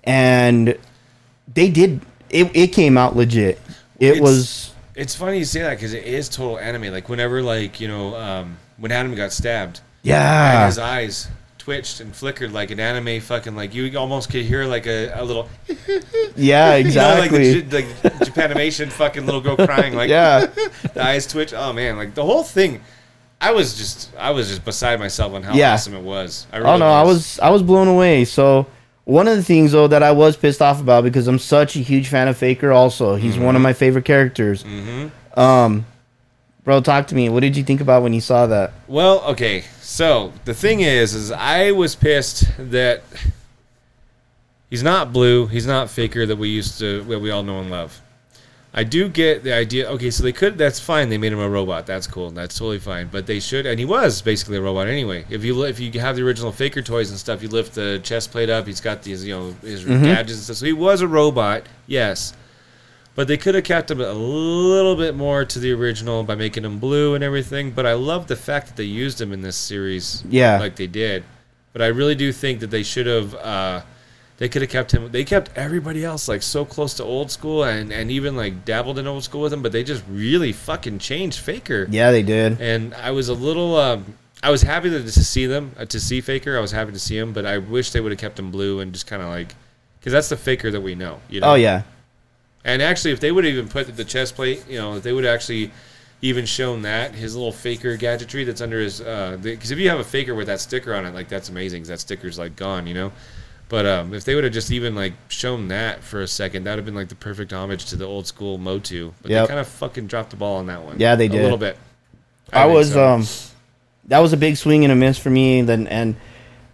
[0.05, 0.79] and
[1.53, 2.01] they did.
[2.31, 3.61] It, it came out legit.
[3.99, 6.93] It It's- was It's funny you say that because it is total anime.
[6.93, 11.29] Like whenever, like you know, um, when Adam got stabbed, yeah, his eyes
[11.63, 15.23] twitched and flickered like an anime fucking like you almost could hear like a, a
[15.23, 15.49] little
[16.35, 17.61] yeah, you know like exactly.
[17.61, 17.87] the, like
[18.27, 20.47] Japanimation fucking little girl crying like yeah,
[20.95, 21.55] the eyes twitch.
[21.55, 22.81] Oh man, like the whole thing.
[23.41, 25.75] I was just I was just beside myself on how Yeah.
[25.75, 26.49] awesome it was.
[26.53, 28.25] I really oh no, I was I was blown away.
[28.25, 28.67] So
[29.05, 31.81] one of the things though that I was pissed off about because I'm such a
[31.81, 32.73] huge fan of Faker.
[32.73, 34.65] Also, he's one of my favorite characters.
[34.65, 35.39] Mm-hmm.
[35.39, 35.87] Um,
[36.65, 37.29] bro, talk to me.
[37.29, 38.73] What did you think about when you saw that?
[38.89, 39.65] Well, okay.
[39.81, 43.03] So the thing is, is I was pissed that
[44.71, 45.47] he's not blue.
[45.47, 48.01] He's not faker that we used to, that we all know and love.
[48.75, 49.87] I do get the idea.
[49.91, 50.57] Okay, so they could.
[50.57, 51.11] That's fine.
[51.11, 51.85] They made him a robot.
[51.87, 52.31] That's cool.
[52.31, 53.09] That's totally fine.
[53.09, 55.27] But they should, and he was basically a robot anyway.
[55.29, 58.31] If you if you have the original faker toys and stuff, you lift the chest
[58.31, 58.67] plate up.
[58.67, 60.05] He's got these, you know, his mm-hmm.
[60.05, 60.57] gadgets and stuff.
[60.57, 61.65] So he was a robot.
[61.87, 62.33] Yes.
[63.15, 66.65] But they could have kept him a little bit more to the original by making
[66.65, 67.71] him blue and everything.
[67.73, 70.59] But I love the fact that they used him in this series, Yeah.
[70.59, 71.25] like they did.
[71.75, 73.35] But I really do think that they should have.
[73.35, 73.83] Uh,
[74.39, 75.11] they could have kept him.
[75.13, 78.99] They kept everybody else like so close to old school and and even like dabbled
[78.99, 79.63] in old school with him.
[79.63, 81.87] But they just really fucking changed Faker.
[81.91, 82.61] Yeah, they did.
[82.61, 83.77] And I was a little.
[83.77, 86.57] Um, I was happy to, to see them uh, to see Faker.
[86.59, 88.81] I was happy to see him, but I wish they would have kept him blue
[88.81, 89.55] and just kind of like
[90.01, 91.21] because that's the Faker that we know.
[91.31, 91.53] You know?
[91.53, 91.83] Oh yeah,
[92.65, 95.13] And actually, if they would have even put the chest plate, you know, if they
[95.13, 95.71] would have actually
[96.21, 100.05] even shown that his little faker gadgetry that's under his, because if you have a
[100.05, 101.83] faker with that sticker on it, like that's amazing.
[101.83, 103.11] 'cause that sticker's like gone, you know.
[103.69, 106.73] But um, if they would have just even like shown that for a second, that
[106.73, 109.13] would have been like the perfect homage to the old school Motu.
[109.23, 109.43] But Yep.
[109.45, 111.01] they kind of fucking dropped the ball on that one.
[111.01, 111.77] Yeah, they did a little bit.
[112.53, 113.05] I, think was so.
[113.09, 113.25] um,
[114.09, 115.63] that was a big swing and a miss for me.
[115.63, 116.17] Then and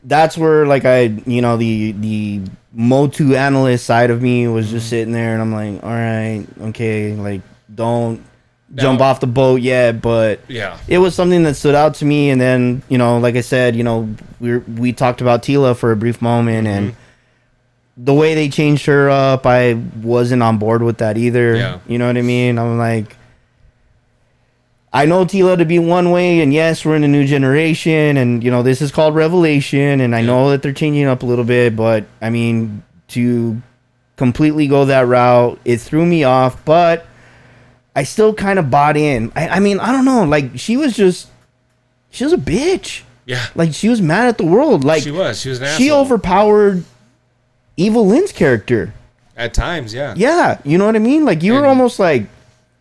[0.04, 2.40] that's where like I you know the the
[2.72, 4.74] Motu analyst side of me was Mm-hmm.
[4.76, 7.40] just sitting there and I'm like, all right, okay, like
[7.74, 8.20] don't
[8.70, 10.76] Now- jump off the boat yet, but Yeah.
[10.86, 12.30] it was something that stood out to me.
[12.30, 14.08] And then you know, like I said, you know,
[14.40, 16.90] we we talked about Teela for a brief moment and.
[16.90, 17.00] Mm-hmm.
[18.00, 21.56] The way they changed her up, I wasn't on board with that either.
[21.56, 21.78] Yeah.
[21.88, 22.56] You know what I mean?
[22.56, 23.16] I'm like,
[24.98, 28.42] I know Teela to be one way, and yes, we're in a new generation, and
[28.42, 31.44] you know this is called Revelation, and I know that they're changing up a little
[31.44, 33.62] bit, but I mean to
[34.16, 37.06] completely go that route, it threw me off, but
[37.94, 39.32] I still kind of bought in.
[39.36, 41.28] I, I mean, I don't know, like she was just,
[42.10, 43.46] she was a bitch, Yeah.
[43.54, 45.40] like she was mad at the world, like she was.
[45.40, 46.82] She was an she overpowered
[47.76, 48.92] Evil Lyn's character.
[49.36, 50.14] At times, yeah.
[50.16, 51.24] Yeah, you know what I mean?
[51.24, 52.24] Like you were almost like,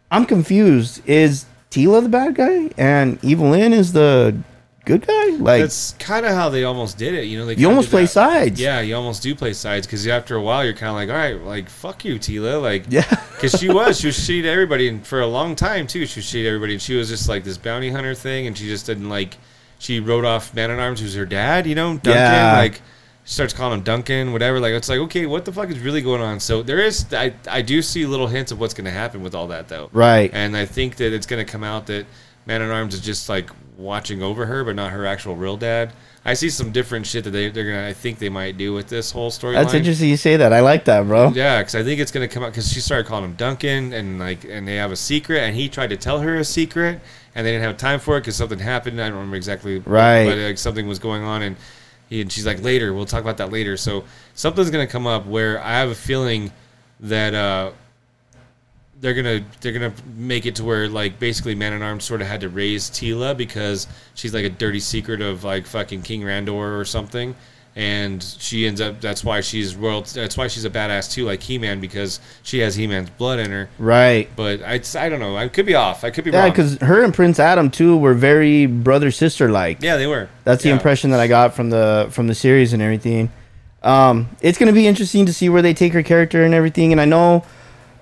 [0.09, 1.07] I'm confused.
[1.07, 1.45] Is
[1.78, 4.36] Teela the bad guy and Evil Lyn is the
[4.84, 5.28] good guy?
[5.38, 7.25] Like That's kind of how they almost did it.
[7.25, 8.09] You know, they you almost play that.
[8.09, 8.59] sides.
[8.59, 11.15] Yeah, you almost do play sides because after a while you're kind of like, all
[11.15, 13.03] right, like fuck you, Teela, like Yeah.
[13.36, 16.07] because she was she was shitty to everybody and for a long time too.
[16.07, 18.57] She was shitty to everybody and she was just like this bounty hunter thing and
[18.57, 19.38] she just didn't like.
[19.80, 21.67] She wrote off Man at Arms, who's her dad.
[21.67, 22.13] You know, Duncan.
[22.13, 22.53] Yeah.
[22.57, 22.82] Like
[23.28, 24.59] starts calling him Duncan, whatever.
[24.59, 26.39] Like it's like okay, what the fuck is really going on?
[26.39, 29.36] So there is I I do see little hints of what's going to happen with
[29.36, 29.89] all that though.
[29.91, 30.32] Right.
[30.34, 32.05] And I think that it's going to come out that
[32.45, 35.91] Man at Arms is just like watching over her, but not her actual real dad.
[36.23, 37.88] I see some different shit that they they're gonna.
[37.88, 39.55] I think they might do with this whole story.
[39.55, 40.51] That's interesting you say that.
[40.51, 41.30] I like that, bro.
[41.30, 44.19] Yeah, because I think it's gonna come out because she started calling him Duncan, and
[44.19, 46.99] like, and they have a secret, and he tried to tell her a secret,
[47.34, 48.99] and they didn't have time for it because something happened.
[49.01, 50.25] I don't remember exactly, Right.
[50.25, 51.55] But like something was going on, and
[52.10, 53.78] and she's like, later, we'll talk about that later.
[53.78, 54.03] So
[54.34, 56.51] something's gonna come up where I have a feeling
[57.01, 57.72] that uh,
[58.99, 62.28] they're gonna they're gonna make it to where like basically Man at Arms sort of
[62.28, 66.80] had to raise Teela because she's like a dirty secret of like fucking King Randor
[66.80, 67.36] or something,
[67.78, 70.01] and she ends up that's why she's royal.
[70.01, 73.38] That's why she's a badass too, like He Man because she has He Man's blood
[73.38, 73.69] in her.
[73.78, 74.28] Right.
[74.36, 75.38] But I I don't know.
[75.38, 76.03] I could be off.
[76.03, 76.49] I could be Yeah, wrong.
[76.49, 79.84] because her and Prince Adam too were very brother sister like.
[79.84, 80.28] yeah, they were.
[80.43, 80.75] That's the Yeah.
[80.75, 83.30] impression that I got from the from the series and everything.
[83.84, 86.91] Um, it's gonna be interesting to see where they take her character and everything.
[86.91, 87.43] And I know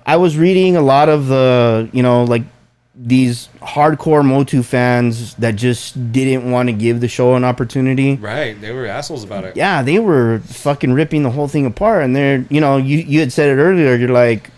[0.06, 2.42] I was reading a lot of the you know like
[2.98, 8.16] these hardcore Motu fans that just didn't want to give the show an opportunity.
[8.16, 9.56] Right, they were assholes about it.
[9.56, 12.04] Yeah, they were fucking ripping the whole thing apart.
[12.04, 13.94] And they're you know you you had said it earlier.
[13.94, 14.50] You're like,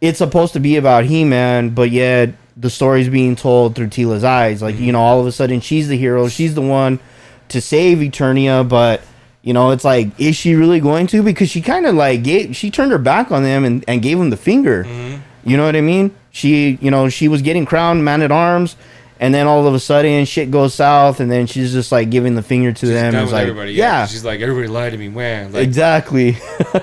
[0.00, 4.24] it's supposed to be about He Man, but yet the story's being told through Teela's
[4.24, 4.60] eyes.
[4.60, 4.92] Like you mm-hmm.
[4.92, 6.28] know, all of a sudden she's the hero.
[6.28, 7.00] She's the one
[7.48, 9.00] to save Eternia, but
[9.42, 11.22] you know, it's like, is she really going to?
[11.22, 14.18] Because she kind of like gave, she turned her back on them and, and gave
[14.18, 14.84] them the finger.
[14.84, 15.22] Mm-hmm.
[15.48, 16.14] You know what I mean?
[16.30, 18.76] She, you know, she was getting crowned man at arms,
[19.18, 22.34] and then all of a sudden shit goes south, and then she's just like giving
[22.36, 23.12] the finger to She's them.
[23.12, 23.72] done It's like, everybody.
[23.72, 25.08] yeah, she's like everybody lied to me.
[25.08, 26.36] Man, like exactly.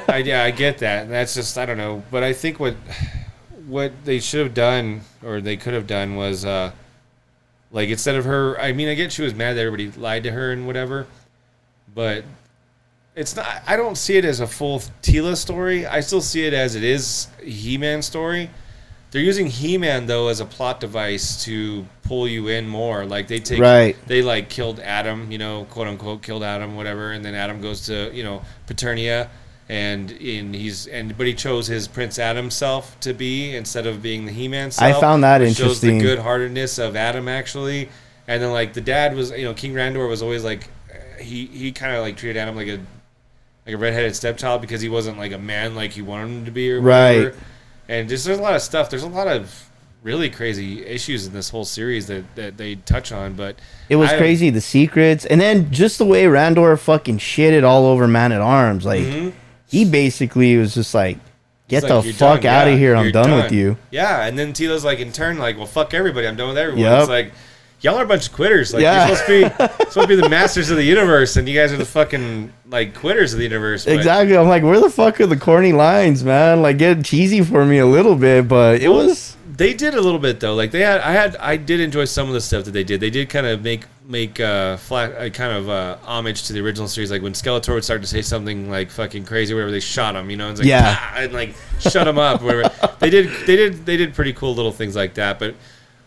[0.08, 1.04] I, yeah, I get that.
[1.04, 2.76] And that's just I don't know, but I think what
[3.68, 6.72] what they should have done or they could have done was uh
[7.72, 8.60] like instead of her.
[8.60, 11.08] I mean, I get she was mad that everybody lied to her and whatever,
[11.96, 12.24] but
[13.16, 13.48] it's not.
[13.66, 15.86] I don't see it as a full Teela story.
[15.86, 18.50] I still see it as it is He-Man story.
[19.12, 23.06] They're using He-Man though as a plot device to pull you in more.
[23.06, 23.96] Like they take Right.
[24.08, 27.86] they like killed Adam, you know, quote unquote killed Adam, whatever, and then Adam goes
[27.88, 29.30] to you know Preternia,
[29.70, 34.02] and in he's and but he chose his Prince Adam self to be instead of
[34.02, 36.00] being the He-Man Self, I found that which Shows the interesting.
[36.00, 37.90] good heartedness of Adam actually,
[38.28, 40.68] and then like the dad was you know King Randor was always like
[41.20, 42.80] he he kind of like treated Adam like a
[43.66, 46.52] like a redheaded stepchild because he wasn't like a man like you wanted him to
[46.52, 47.18] be or Right.
[47.18, 47.38] whatever.
[47.90, 48.90] And just there's a lot of stuff.
[48.90, 49.70] There's a lot of
[50.04, 53.58] really crazy issues in this whole series that, that they touch on, but
[53.90, 57.86] It was I- crazy, the secrets, and then just the way Randor fucking shitted all
[57.86, 58.86] over Man at Arms.
[58.86, 59.30] Like mm-hmm.
[59.68, 61.18] he basically was just like,
[61.68, 62.54] "Get It's the fuck done.
[62.54, 62.96] out of here!
[62.96, 65.94] I'm you're done, with you." Yeah, and then Teela's like in turn like, well, fuck
[65.94, 66.28] everybody.
[66.28, 66.82] I'm done with everyone.
[66.84, 67.00] Yep.
[67.02, 67.34] It's like
[67.82, 68.74] y'all are a bunch of quitters.
[68.74, 69.08] Like Yeah.
[69.08, 71.72] you're supposed to be supposed to be the masters of the universe, and you guys
[71.72, 73.86] are the fucking like quitters of the universe.
[73.86, 74.38] But Exactly.
[74.38, 76.62] I'm like, where the fuck are the corny lines, man?
[76.62, 79.36] Like, get cheesy for me a little bit, but it was.
[79.56, 80.54] They did a little bit though.
[80.54, 83.00] Like they had, I had, I did enjoy some of the stuff that they did.
[83.00, 86.60] They did kind of make make uh, flat, uh, kind of uh, homage to the
[86.62, 87.10] original series.
[87.10, 90.30] Like when Skeletor would start to say something like fucking crazy, whatever, they shot him.
[90.30, 90.96] You know, it's like, Yeah.
[90.98, 92.44] "Ah," and like shut him up.
[92.44, 92.70] Whatever.
[93.00, 95.40] they did, they did, they did pretty cool little things like that.
[95.40, 95.56] But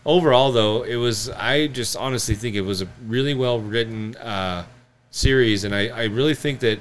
[0.05, 1.29] overall, though, it was.
[1.29, 4.65] I just honestly think it was a really well written uh,
[5.11, 6.79] series, and I, I really think that.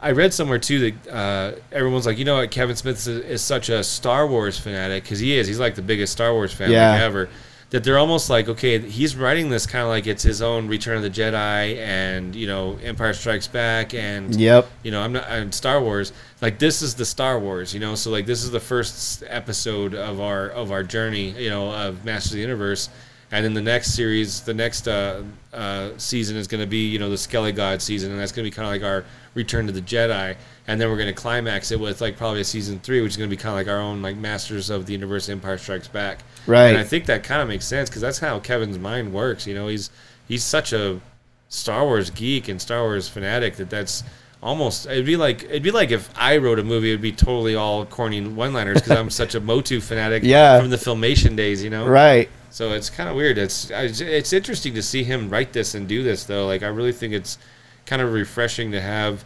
[0.00, 3.42] I read somewhere too that uh, everyone's like, you know what, Kevin Smith is, is
[3.42, 5.48] such a Star Wars fanatic because he is.
[5.48, 7.02] He's like the biggest Star Wars fan Yeah.
[7.02, 7.28] ever.
[7.70, 10.96] That they're almost like, okay, he's writing this kind of like it's his own Return
[10.96, 14.70] of the Jedi and you know Empire Strikes Back and Yep.
[14.82, 16.12] you know I'm not and Star Wars.
[16.40, 17.94] Like this is the Star Wars, you know.
[17.94, 22.04] So like this is the first episode of our of our journey, you know, of
[22.06, 22.88] Masters of the Universe.
[23.30, 25.22] And then the next series, the next uh,
[25.52, 28.50] uh, season is going to be, you know, the Skelegod season, and that's going to
[28.50, 29.04] be kind of like our
[29.34, 30.36] Return to the Jedi.
[30.66, 33.16] And then we're going to climax it with like probably a season three, which is
[33.16, 35.88] going to be kind of like our own like Masters of the Universe, Empire Strikes
[35.88, 36.20] Back.
[36.46, 36.68] Right.
[36.70, 39.46] And I think that kind of makes sense because that's how Kevin's mind works.
[39.46, 39.90] You know, he's
[40.26, 41.00] he's such a
[41.48, 44.02] Star Wars geek and Star Wars fanatic that that's
[44.42, 47.54] almost it'd be like it'd be like if I wrote a movie, it'd be totally
[47.54, 50.60] all corny one-liners because I'm such a Motu fanatic Yeah.
[50.60, 51.62] from the filmation days.
[51.62, 52.28] You know, Right.
[52.50, 53.38] so it's kind of weird.
[53.38, 56.46] It's it's interesting to see him write this and do this though.
[56.46, 57.38] Like I really think it's
[57.86, 59.24] kind of refreshing to have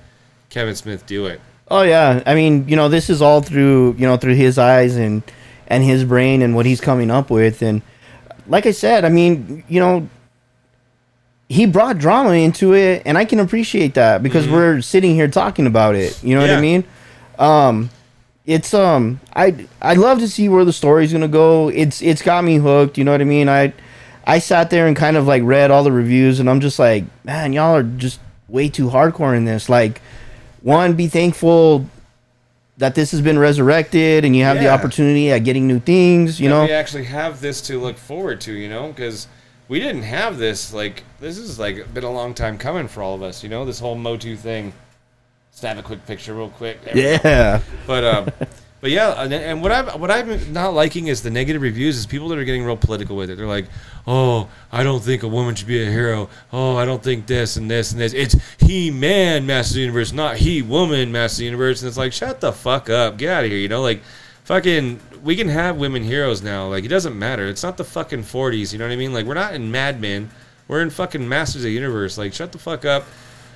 [0.50, 1.40] Kevin Smith do it.
[1.70, 2.22] Oh yeah.
[2.26, 5.22] I mean, you know, this is all through you know through his eyes and
[5.68, 7.62] and his brain and what he's coming up with.
[7.62, 7.82] And
[8.46, 10.08] like I said, I mean, you know,
[11.53, 15.66] he brought drama into it, and I can appreciate that because we're sitting here talking
[15.66, 16.22] about it.
[16.24, 16.84] You know what I mean?
[17.38, 17.90] Um,
[18.46, 21.68] it's um, I I love to see where the story's gonna go.
[21.68, 22.96] It's it's got me hooked.
[22.96, 23.50] You know what I mean?
[23.50, 23.74] I
[24.26, 27.05] I sat there and kind of like read all the reviews, and I'm just like,
[27.22, 29.68] man, y'all are just way too hardcore in this.
[29.68, 30.00] Like,
[30.62, 31.86] one, be thankful
[32.78, 36.40] that this has been resurrected, and you have the opportunity at getting new things.
[36.40, 39.28] You know, we actually have this to look forward to, you know, because
[39.72, 40.74] we didn't have this.
[40.74, 43.42] Like this is like been a long time coming for all of us.
[43.42, 44.74] You know, this whole Motu thing.
[45.50, 46.84] Snap a quick picture real quick.
[46.84, 46.94] There.
[46.96, 47.62] Yeah.
[47.86, 48.28] But um,
[48.82, 52.04] but yeah, and, and what I'm what I'm not liking is the negative reviews is
[52.04, 53.36] people that are getting real political with it.
[53.36, 53.64] They're like,
[54.06, 56.28] oh, I don't think a woman should be a hero.
[56.52, 58.12] Oh, I don't think this and this and this.
[58.12, 61.80] It's he man Master of the Universe, not he woman Master of the Universe.
[61.80, 63.58] And it's like, shut the fuck up, get out of here.
[63.58, 64.02] You know, like
[64.53, 66.68] fucking we can have women heroes now.
[66.68, 67.46] Like it doesn't matter.
[67.48, 68.70] It's not the fucking 40s.
[68.70, 69.14] You know what I mean?
[69.14, 70.30] Like we're not in Mad Men.
[70.68, 72.18] We're in fucking Masters of the Universe.
[72.18, 73.05] Like shut the fuck up.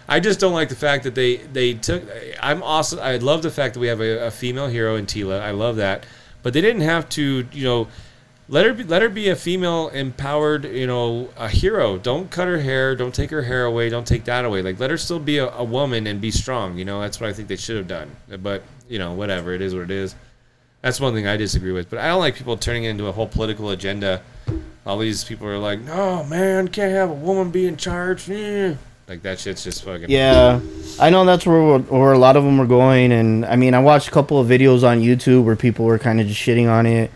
[0.08, 2.02] I just don't like the fact that they they took.
[2.40, 2.98] I'm also.
[2.98, 5.38] I love the fact that we have a, a female hero in Teela.
[5.38, 6.06] I love that,
[6.42, 7.46] but they didn't have to.
[7.52, 7.88] You know,
[8.48, 10.64] let her be, let her be a female empowered.
[10.64, 11.98] You know, a hero.
[11.98, 12.96] Don't cut her hair.
[12.96, 13.90] Don't take her hair away.
[13.90, 14.62] Don't take that away.
[14.62, 16.78] Like let her still be a, a woman and be strong.
[16.78, 18.16] You know, that's what I think they should have done.
[18.40, 19.52] But you know, whatever.
[19.52, 20.14] It is what it is.
[20.82, 21.90] That's one thing I disagree with.
[21.90, 24.22] But I don't like people turning it into a whole political agenda.
[24.84, 28.30] All these people are like, no, man, can't have a woman be in charge.
[28.30, 28.74] Eh."
[29.08, 30.10] Like that shit's just fucking.
[30.10, 30.60] Yeah,
[30.98, 33.78] I know that's where where a lot of them are going, and I mean, I
[33.78, 36.86] watched a couple of videos on YouTube where people were kind of just shitting on
[36.86, 37.12] it.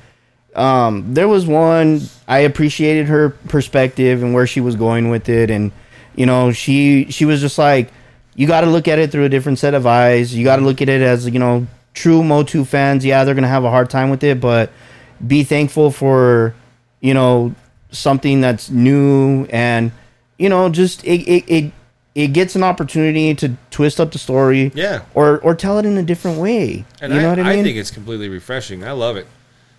[0.55, 5.51] Um, there was one I appreciated her perspective and where she was going with it,
[5.51, 5.73] and
[6.15, 7.91] you know, she she was just like,
[8.37, 10.33] you got to look at it through a different set of eyes.
[10.33, 13.05] You got to look at it as you know, true Motu fans.
[13.05, 14.71] Yeah, they're gonna have a hard time with it, but
[15.27, 16.55] be thankful for
[17.01, 17.55] you know
[17.91, 19.91] something that's new and
[20.39, 21.45] you know just it it.
[21.49, 21.73] it
[22.17, 25.03] it gets an opportunity to twist up the story, Yeah.
[25.15, 26.85] or or tell it in a different way.
[27.01, 27.61] And you know I, what I mean?
[27.61, 28.83] I think it's completely refreshing.
[28.83, 29.29] I love it.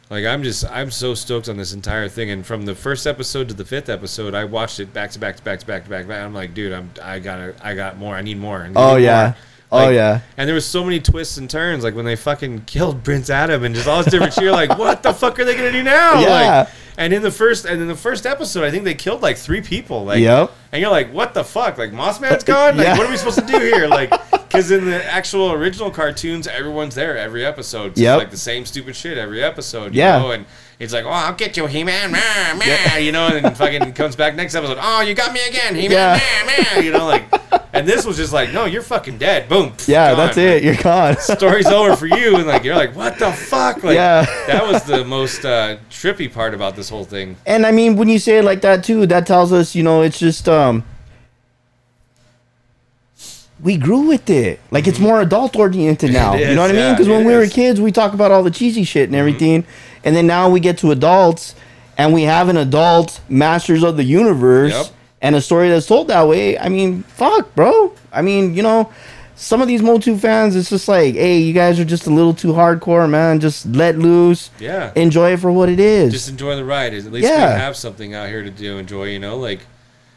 [0.09, 2.31] Like I'm just I'm so stoked on this entire thing.
[2.31, 5.35] And from the first episode to the fifth episode, I watched it back to back
[5.35, 6.03] to back to back to back.
[6.03, 6.23] to back.
[6.23, 8.15] I'm like, dude, I'm I gotta I got more.
[8.15, 8.59] I need more.
[8.61, 8.99] I need Oh, more.
[8.99, 9.33] yeah.
[9.71, 10.19] Oh, yeah.
[10.37, 13.63] And there was so many twists and turns, like when they fucking killed Prince Adam
[13.63, 14.43] and just all this different shit.
[14.43, 16.19] You're like, what the fuck are they gonna do now?
[16.19, 16.59] Yeah.
[16.59, 19.37] Like, and in the first and in the first episode, I think they killed like
[19.37, 20.03] three people.
[20.03, 20.51] Like, Yep.
[20.73, 21.77] and you're like, what the fuck?
[21.77, 22.75] Like Moss Man's gone?
[22.77, 22.97] Like, Yeah.
[22.97, 23.87] what are we supposed to do here?
[23.87, 27.91] Like, because in the actual original cartoons, everyone's there every episode.
[27.93, 28.17] It's Yep.
[28.17, 29.95] like the same stupid shit every episode.
[29.95, 30.17] You Yeah.
[30.19, 30.31] Know?
[30.31, 30.45] And
[30.79, 33.01] it's like, oh, I'll get you, He Man, man, man.
[33.03, 34.77] You know, and then fucking comes back next episode.
[34.81, 36.45] Oh, you got me again, He Man, Yeah.
[36.45, 36.83] man, man.
[36.83, 37.23] You know, like,
[37.73, 39.47] and this was just like, no, you're fucking dead.
[39.49, 39.73] Boom.
[39.87, 40.17] yeah, gone.
[40.17, 40.63] that's it.
[40.63, 41.17] You're gone.
[41.17, 43.83] Story's over for you, and like you're like, what the fuck?
[43.83, 44.25] Like, Yeah.
[44.47, 47.37] that was the most uh, trippy part about this whole thing.
[47.45, 50.01] and I mean, when you say it like that too, that tells us, you know,
[50.01, 50.83] it's just um,
[53.61, 54.59] we grew with it.
[54.71, 56.33] Like it's more adult oriented now.
[56.35, 56.79] It you know what I is, mean?
[56.85, 59.65] yeah, Because when we were kids, we talk about all the cheesy shit and everything,
[60.03, 61.53] and then now we get to adults,
[61.97, 64.71] and we have an adult Masters of the Universe.
[64.71, 64.85] Yep.
[65.21, 67.93] And a story that's told that way, I mean, fuck, bro.
[68.11, 68.91] I mean, you know,
[69.35, 72.33] some of these Motu fans, it's just like, hey, you guys are just a little
[72.33, 73.39] too hardcore, man.
[73.39, 74.49] Just let loose.
[74.59, 74.91] Yeah.
[74.95, 76.11] Enjoy it for what it is.
[76.11, 76.93] Just enjoy the ride.
[76.93, 77.53] At least Yeah.
[77.53, 79.05] we have something out here to do enjoy.
[79.05, 79.59] You know, like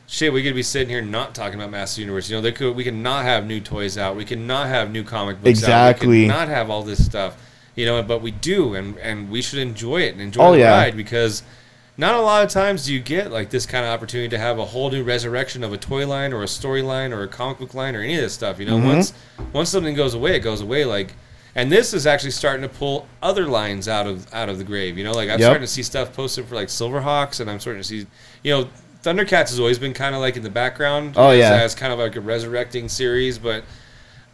[0.06, 2.30] shit, we could be sitting here not talking about Master Universe.
[2.30, 4.16] You know, they could we can not have new toys out.
[4.16, 5.50] We can not have new comic books out.
[5.90, 6.08] Exactly.
[6.08, 7.36] We can not have all this stuff.
[7.76, 10.60] You know, but we do, and and we should enjoy it and enjoy Oh, the
[10.60, 10.70] yeah.
[10.78, 11.42] ride because.
[11.96, 14.58] Not a lot of times do you get like this kind of opportunity to have
[14.58, 17.72] a whole new resurrection of a toy line or a storyline or a comic book
[17.74, 18.58] line or any of this stuff.
[18.58, 18.88] You know, Mm-hmm.
[18.88, 19.12] once
[19.52, 20.84] once something goes away, it goes away.
[20.84, 21.14] Like,
[21.54, 24.98] and this is actually starting to pull other lines out of out of the grave.
[24.98, 25.46] You know, like I'm Yep.
[25.46, 28.06] starting to see stuff posted for like Silverhawks, and I'm starting to see,
[28.42, 28.68] you know,
[29.04, 31.14] Thundercats has always been kind of like in the background.
[31.16, 31.52] Oh, as, yeah.
[31.62, 33.62] as kind of like a resurrecting series, but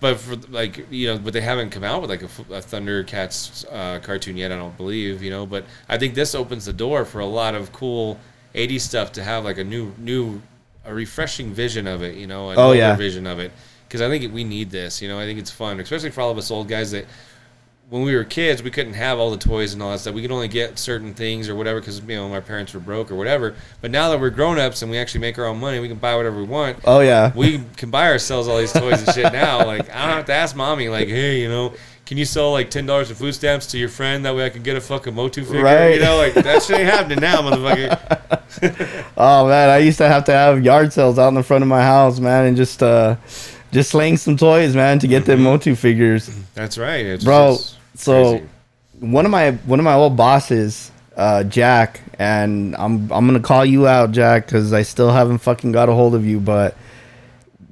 [0.01, 3.65] but for like you know, but they haven't come out with like a, a Thundercats
[3.71, 4.51] uh, cartoon yet.
[4.53, 7.55] I don't believe you know, but I think this opens the door for a lot
[7.55, 8.19] of cool
[8.55, 10.41] '80s stuff to have like a new new
[10.85, 12.17] a refreshing vision of it.
[12.17, 12.97] You know, an Oh, yeah.
[12.97, 13.53] vision of it
[13.87, 15.03] because I think we need this.
[15.03, 17.07] You know, I think it's fun, especially for all of us old guys that
[17.91, 20.15] when we were kids, we couldn't have all the toys and all that stuff.
[20.15, 23.11] We could only get certain things or whatever because you know my parents were broke
[23.11, 23.57] or whatever.
[23.81, 25.99] But now that we're grown ups and we actually make our own money, we can
[25.99, 26.79] buy whatever we want.
[26.85, 27.33] oh yeah.
[27.35, 29.67] We can buy ourselves all these toys and shit now.
[29.67, 31.73] Like I don't have to ask mommy, like, hey, you know,
[32.07, 34.51] can you sell like ten dollars in food stamps to your friend that way I
[34.51, 35.65] can get a fucking Motu figure?
[35.65, 35.95] Right.
[35.95, 39.07] You know, like that shit ain't happening now, motherfucker.
[39.17, 41.69] Oh man, I used to have to have yard sales out in the front of
[41.69, 43.17] my house, man, and just uh
[43.73, 46.29] just slang some toys, man, to get them Motu figures.
[46.55, 48.47] That's right, it's Bro, just so crazy.
[49.01, 53.47] one of my one of my old bosses, uh Jack, and I'm I'm going to
[53.47, 56.77] call you out, Jack, cuz I still haven't fucking got a hold of you, but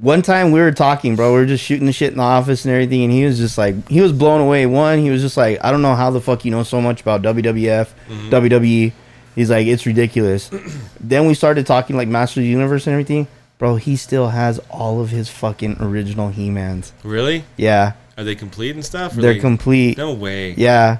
[0.01, 1.33] one time we were talking, bro.
[1.35, 3.59] We were just shooting the shit in the office and everything, and he was just
[3.59, 4.65] like, he was blown away.
[4.65, 7.01] One, he was just like, I don't know how the fuck you know so much
[7.01, 8.31] about WWF, Mm-hmm.
[8.31, 8.93] WWE.
[9.35, 10.51] He's like, it's ridiculous.
[11.01, 13.27] then we started talking like Master of the Universe and everything.
[13.59, 16.93] Bro, he still has all of his fucking original He-Mans.
[17.03, 19.15] really Yeah, are they complete and stuff?
[19.15, 19.97] They're they- complete.
[19.97, 20.53] No way.
[20.59, 20.99] Yeah.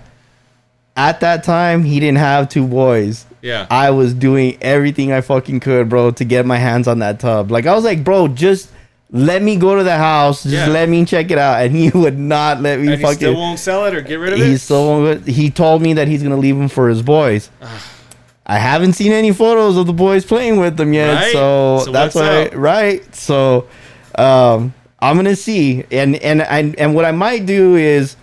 [0.97, 3.27] at that time he didn't have two boys.
[3.43, 3.67] Yeah.
[3.71, 7.51] I was doing everything I fucking could, bro, to get my hands on that tub.
[7.51, 8.71] Like I was like, bro, just
[9.11, 10.67] let me go to the house, just Yeah.
[10.69, 13.17] let me check it out, and he would not let me and he fucking.
[13.19, 14.47] still won't sell it or get rid of it.
[14.47, 15.27] he still won't.
[15.27, 17.49] He told me that he's gonna leave them for his boys.
[18.45, 21.33] I haven't seen any photos of the boys playing with them yet, Right?
[21.33, 22.47] so, So that's why.
[22.47, 22.55] up?
[22.55, 23.67] Right, so
[24.17, 28.17] um, I'm gonna see, and and and and what I might do is,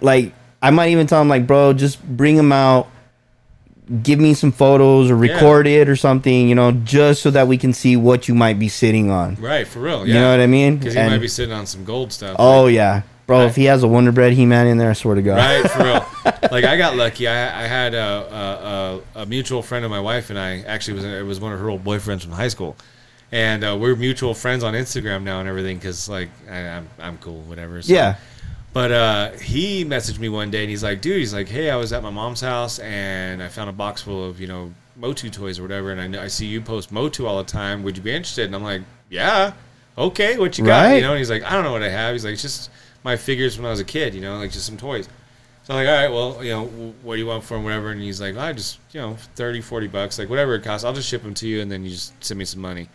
[0.00, 2.88] like, I might even tell him like, bro, just bring him out,
[4.02, 5.34] give me some photos or Yeah.
[5.34, 8.58] record it or something, you know, just so that we can see what you might
[8.58, 9.36] be sitting on.
[9.40, 10.06] right for real.
[10.06, 10.76] You know what I mean?
[10.76, 12.36] Because he And- might be sitting on some gold stuff.
[12.38, 13.38] Oh yeah, bro.
[13.38, 13.46] Right.
[13.46, 15.36] If he has a Wonder Bread He Man in there, I swear to God.
[15.38, 16.04] Right, for real.
[16.50, 17.28] like I got lucky.
[17.28, 20.60] I, I had a, a, a, a mutual friend of my wife and I.
[20.66, 22.76] Actually, was it was one of her old boyfriends from high school,
[23.32, 25.76] and uh, we're mutual friends on Instagram now and everything.
[25.76, 27.82] Because like I, I'm I'm cool, whatever.
[27.82, 27.92] So.
[27.92, 28.16] Yeah.
[28.72, 31.76] But uh, he messaged me one day and he's like, dude, he's like, hey, I
[31.76, 35.30] was at my mom's house and I found a box full of you know Motu
[35.30, 37.82] toys or whatever, and I know I see you post Motu all the time.
[37.82, 38.46] Would you be interested?
[38.46, 39.52] And I'm like, yeah,
[39.98, 40.38] okay.
[40.38, 40.82] What you got?
[40.82, 40.96] Right.
[40.96, 41.10] You know?
[41.10, 42.12] And he's like, I don't know what I have.
[42.12, 42.70] He's like, it's just
[43.02, 44.14] my figures when I was a kid.
[44.14, 45.08] You know, like just some toys.
[45.64, 47.90] So I'm like, all right, well, you know, what do you want for them, whatever?
[47.90, 50.84] And he's like, I just, you know, 30, 40 bucks, like whatever it costs.
[50.84, 52.88] I'll just ship them to you, and then you just send me some money.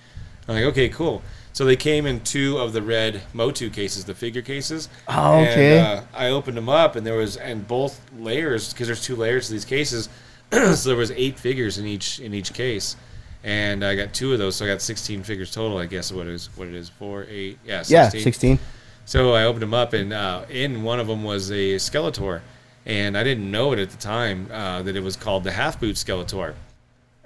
[0.48, 1.22] I'm like, okay, cool.
[1.54, 4.89] So they came in two of the red Motu cases, the figure cases.
[5.08, 5.80] Oh, okay.
[5.80, 9.16] And, uh, I opened them up, and there was, and both layers, because there's two
[9.16, 10.10] layers to these cases,
[10.52, 12.98] so there was eight figures in each in each case,
[13.43, 15.78] and I got two of those, so I got 16 figures total.
[15.78, 17.96] I guess what it is, what it is, four, eight, yeah, 16.
[17.96, 18.60] Yeah, sixteen.
[19.06, 22.41] So I opened them up, and uh, in one of them was a Skeletor,
[22.86, 25.80] and I didn't know it at the time uh, that it was called the Half
[25.80, 26.54] Boot Skeletor.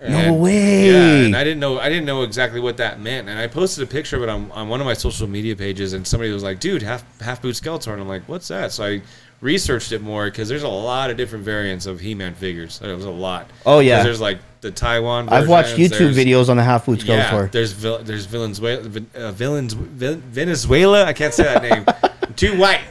[0.01, 0.91] No way.
[0.91, 3.83] Yeah, and I didn't know I didn't know exactly what that meant, and I posted
[3.83, 6.43] a picture of it on, on one of my social media pages, and somebody was
[6.43, 9.01] like, "Dude, half half boot Skeletor," and I'm like, "What's that?" So I
[9.41, 12.79] researched it more because there's a lot of different variants of He-Man figures.
[12.79, 13.49] There was a lot.
[13.65, 15.29] Oh, yeah, there's like the Taiwan.
[15.29, 20.21] I've watched YouTube videos on the half boot yeah, there's there's Venezuela, uh, villains, Ven-
[20.21, 21.05] Venezuela.
[21.05, 21.85] I can't say that name.
[22.35, 22.81] Too white.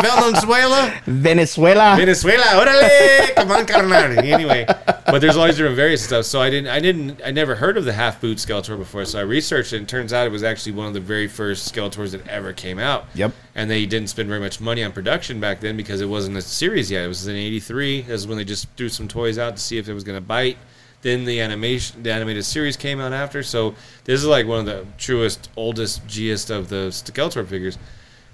[0.00, 1.96] Venezuela, Venezuela.
[1.96, 2.44] Venezuela.
[2.44, 4.18] Orale, come on, carnal.
[4.18, 4.64] Anyway,
[5.06, 6.24] but there's all these different various stuff.
[6.24, 9.04] So I didn't, I didn't, I never heard of the half boot Skeletor before.
[9.04, 11.72] So I researched it, and turns out it was actually one of the very first
[11.72, 13.06] Skeletors that ever came out.
[13.14, 13.32] Yep.
[13.54, 16.42] And they didn't spend very much money on production back then because it wasn't a
[16.42, 17.04] series yet.
[17.04, 18.02] It was in '83.
[18.02, 20.16] That was when they just threw some toys out to see if it was going
[20.16, 20.56] to bite.
[21.02, 23.42] Then the animation, the animated series came out after.
[23.42, 23.74] So
[24.04, 27.78] this is like one of the truest, oldest, Gist of the Skeletor figures.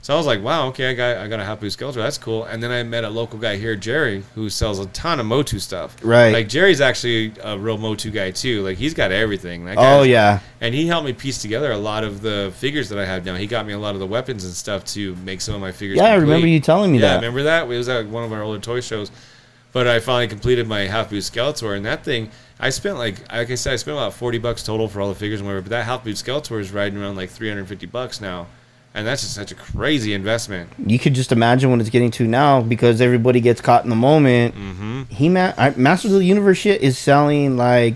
[0.07, 1.95] So I was like, wow, okay, I got I got a half boot Skeletor.
[1.95, 2.45] That's cool.
[2.45, 5.59] And then I met a local guy here, Jerry, who sells a ton of Motu
[5.59, 5.97] stuff.
[6.01, 6.33] Right.
[6.33, 8.63] Like Jerry's actually a real Motu guy too.
[8.63, 9.65] Like he's got everything.
[9.65, 10.39] That Oh yeah.
[10.61, 13.35] and he helped me piece together a lot of the figures that I have now.
[13.35, 15.73] He got me a lot of the weapons and stuff to make some of my
[15.73, 15.97] figures.
[15.97, 17.17] Yeah, I remember you telling me yeah, that.
[17.17, 17.65] remember that?
[17.65, 19.11] It was at one of our older toy shows.
[19.73, 22.31] But I finally completed my half boot Skeletor, and that thing
[22.61, 25.17] I spent like like I said, I spent about forty bucks total for all the
[25.17, 25.63] figures and whatever.
[25.63, 28.47] But that half boot Skeletor is riding around like three hundred fifty bucks now,
[28.97, 30.71] and that's just such a crazy investment.
[30.85, 33.97] You could just imagine what it's getting to now because everybody gets caught in the
[33.97, 34.55] moment.
[34.57, 35.03] Mm-hmm.
[35.11, 37.95] He man, I, Masters of the Universe shit is selling like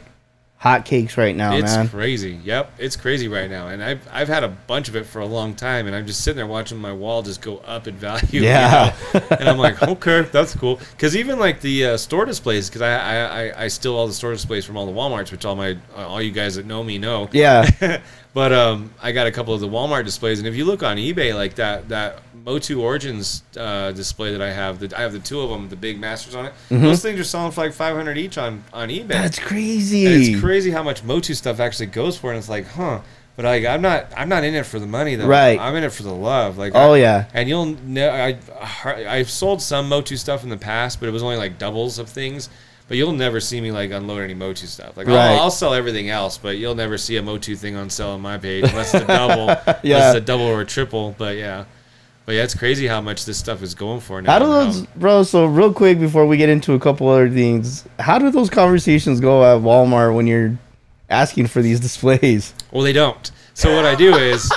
[0.63, 1.89] hotcakes right now, it's man.
[1.89, 2.39] crazy.
[2.45, 5.27] Yep, it's crazy right now, and I've I've had a bunch of it for a
[5.27, 8.27] long time, and I'm just sitting there watching my wall just go up in value.
[8.31, 8.95] you Yeah.
[9.15, 9.21] know?
[9.41, 10.79] and I'm like, okay, that's cool.
[10.91, 14.13] Because even like the uh, store displays, because I, I I I steal all the
[14.13, 16.99] store displays from all the WalMarts, which all my all you guys that know me
[16.99, 17.31] know.
[17.33, 17.67] Yeah,
[18.33, 20.97] But um, I got a couple of the Walmart displays, and if you look on
[20.99, 25.19] eBay, like that that Motu Origins uh, display that I have, the, I have the
[25.19, 26.53] two of them, the big masters on it.
[26.69, 28.99] Those things are selling for like 500 each on on eBay.
[29.01, 29.09] Mm-hmm.
[29.09, 30.07] that's crazy.
[30.07, 33.01] And it's crazy how much Motu stuff actually goes for, and it's like, huh.
[33.37, 35.27] But like, I'm not, I'm not in it for the money though.
[35.27, 35.59] Right.
[35.59, 36.59] I'm in it for the love.
[36.59, 37.25] Like, Oh, I- yeah.
[37.33, 38.37] And you'll know, I,
[38.85, 42.09] I've sold some Motu stuff in the past, but it was only like doubles of
[42.09, 42.49] things.
[42.91, 44.97] But you'll never see me like unload any Motu stuff.
[44.97, 45.15] Like, Right.
[45.35, 48.21] I'll, I'll sell everything else, but you'll never see a Motu thing on sale on
[48.21, 49.43] my page unless it's a double,
[49.85, 51.15] unless it's a double or a triple.
[51.17, 51.67] But yeah.
[52.27, 54.33] But yeah, it's crazy how much this stuff is going for now.
[54.33, 55.23] How do those, bro?
[55.23, 59.21] So real quick before we get into a couple other things, how do those conversations
[59.21, 60.59] go at Walmart when you're
[61.09, 62.55] asking for these displays?
[62.73, 63.31] Well, they don't.
[63.55, 64.51] So what I do is,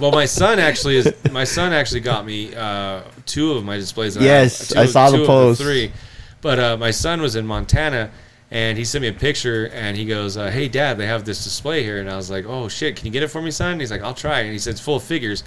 [0.00, 1.12] well, my son actually is.
[1.30, 4.16] My son actually got me uh, two of my displays.
[4.16, 4.68] Yes, have.
[4.70, 5.62] Two I saw the post.
[5.62, 5.92] three,
[6.40, 8.10] but uh, my son was in Montana,
[8.50, 11.44] and he sent me a picture, and he goes, uh, "Hey, Dad, they have this
[11.44, 13.72] display here," and I was like, "Oh shit, can you get it for me, son?"
[13.72, 15.44] And he's like, "I'll try," and he said it's full of figures.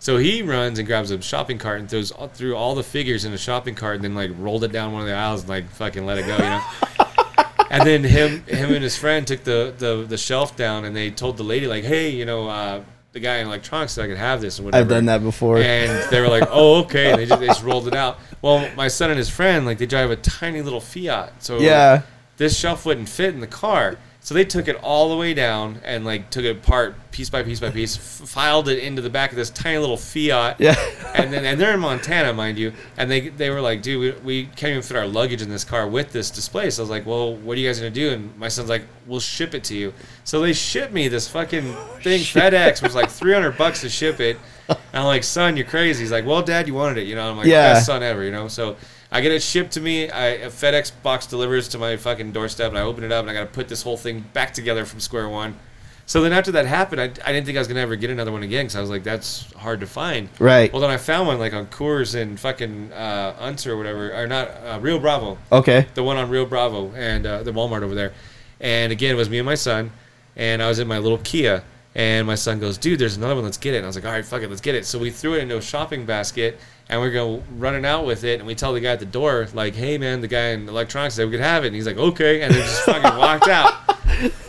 [0.00, 3.24] So he runs and grabs a shopping cart and throws all, through all the figures
[3.24, 5.48] in a shopping cart, and then like rolled it down one of the aisles and
[5.48, 6.62] like fucking let it go, you know.
[7.70, 11.10] and then him him and his friend took the, the the shelf down and they
[11.10, 12.82] told the lady like hey you know uh,
[13.12, 14.82] the guy in electronics said I could have this and whatever.
[14.82, 15.58] I've done that before.
[15.58, 18.18] And they were like, "Oh, okay." And they just, they just rolled it out.
[18.42, 22.02] Well, my son and his friend, like, they drive a tiny little Fiat, so yeah.
[22.36, 23.98] this shelf wouldn't fit in the car.
[24.20, 27.42] So they took it all the way down and like took it apart piece by
[27.42, 30.56] piece by piece, f- filed it into the back of this tiny little Fiat.
[30.60, 30.74] Yeah.
[31.14, 32.72] and then and they're in Montana, mind you.
[32.98, 35.64] And they they were like, dude, we, we can't even fit our luggage in this
[35.64, 36.68] car with this display.
[36.70, 38.10] So I was like, well, what are you guys gonna do?
[38.10, 39.94] And my son's like, we'll ship it to you.
[40.24, 42.20] So they shipped me this fucking oh, thing.
[42.20, 44.36] FedEx was like three hundred bucks to ship it.
[44.68, 46.00] And I'm like, son, you're crazy.
[46.02, 47.30] He's like, well, dad, you wanted it, you know.
[47.30, 47.72] I'm like, Yeah.
[47.72, 48.48] best son ever, you know.
[48.48, 48.76] So
[49.10, 50.10] I get it shipped to me.
[50.10, 53.30] I, a FedEx box delivers to my fucking doorstep, and I open it up, and
[53.30, 55.56] I got to put this whole thing back together from square one.
[56.04, 58.32] So then after that happened, I, I didn't think I was gonna ever get another
[58.32, 60.30] one again because I was like, that's hard to find.
[60.38, 60.72] Right.
[60.72, 64.26] Well, then I found one like on Coors and fucking uh, Unser or whatever, or
[64.26, 65.86] not uh, Rio Bravo, Okay.
[65.94, 68.14] the one on Rio Bravo and uh, the Walmart over there.
[68.58, 69.90] And again, it was me and my son,
[70.34, 71.62] and I was in my little Kia.
[71.94, 73.44] And my son goes, dude, there's another one.
[73.44, 73.78] Let's get it.
[73.78, 74.86] And I was like, all right, fuck it, let's get it.
[74.86, 76.58] So we threw it into a shopping basket,
[76.88, 78.38] and we're going running out with it.
[78.40, 81.14] And we tell the guy at the door, like, hey man, the guy in electronics
[81.16, 81.68] said we could have it.
[81.68, 83.74] And he's like, okay, and then just fucking walked out.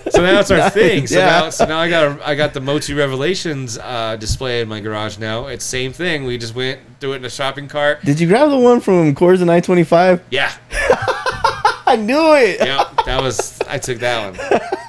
[0.10, 1.06] So now it's our thing.
[1.06, 1.26] So Yeah.
[1.42, 4.80] now, so now I got a, I got the Motu Revelations uh, display in my
[4.80, 5.46] garage now.
[5.46, 6.24] It's same thing.
[6.26, 8.04] We just went threw it in a shopping cart.
[8.04, 10.24] Did you grab the one from Coors and I twenty five?
[10.32, 10.52] Yeah,
[11.86, 12.60] I knew it.
[12.66, 14.60] yep, that was I took that one.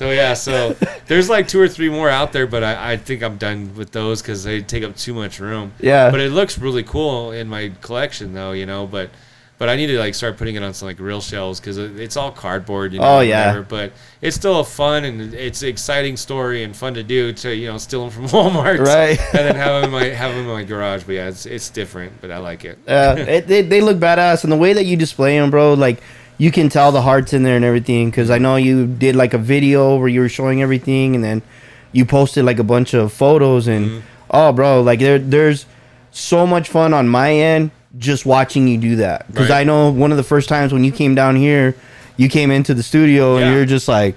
[0.00, 0.74] So yeah, so
[1.08, 3.92] there's like two or three more out there, but I, I think I'm done with
[3.92, 5.74] those because they take up too much room.
[5.78, 6.10] Yeah.
[6.10, 8.86] But it looks really cool in my collection, though, you know.
[8.86, 9.10] But
[9.58, 12.16] but I need to like start putting it on some like real shelves because it's
[12.16, 13.18] all cardboard, you know.
[13.18, 13.48] Oh, yeah.
[13.48, 13.62] whatever.
[13.62, 17.54] But it's still a fun and it's an exciting story and fun to do to
[17.54, 19.18] you know steal them from Walmart, Right.
[19.34, 21.02] and then have them in my have them in my garage.
[21.04, 22.78] But yeah, it's it's different, but I like it.
[22.88, 26.00] Uh, it, they, they look badass, and the way that you display them, bro, like
[26.40, 28.08] you can tell the hearts in there and everything.
[28.10, 31.42] Because I know you did like a video where you were showing everything, and then
[31.92, 34.00] you posted like a bunch of photos, and Mm-hmm.
[34.30, 35.66] oh, bro, like there there's
[36.12, 39.26] so much fun on my end just watching you do that.
[39.26, 39.60] Because Right.
[39.60, 41.74] I know one of the first times when you came down here,
[42.16, 44.14] you came into the studio, and you're just like,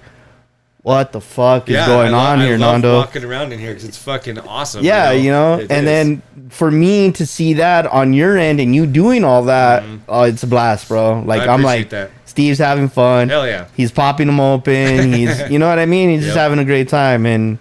[0.84, 2.98] what the fuck is yeah, going I on I here, Nando?
[2.98, 4.84] Walking around in here because it's fucking awesome.
[4.84, 6.22] Yeah, you know, It and is.
[6.22, 10.24] then for me to see that on your end and you doing all that, oh,
[10.24, 11.22] it's a blast, bro.
[11.26, 11.50] Like Mm-hmm.
[11.50, 12.12] I I'm like, that.
[12.26, 13.30] Steve's having fun.
[13.30, 13.68] Hell yeah.
[13.76, 15.14] He's popping them open.
[15.14, 16.10] He's, you know what I mean.
[16.10, 17.26] He's just having a great time.
[17.26, 17.60] And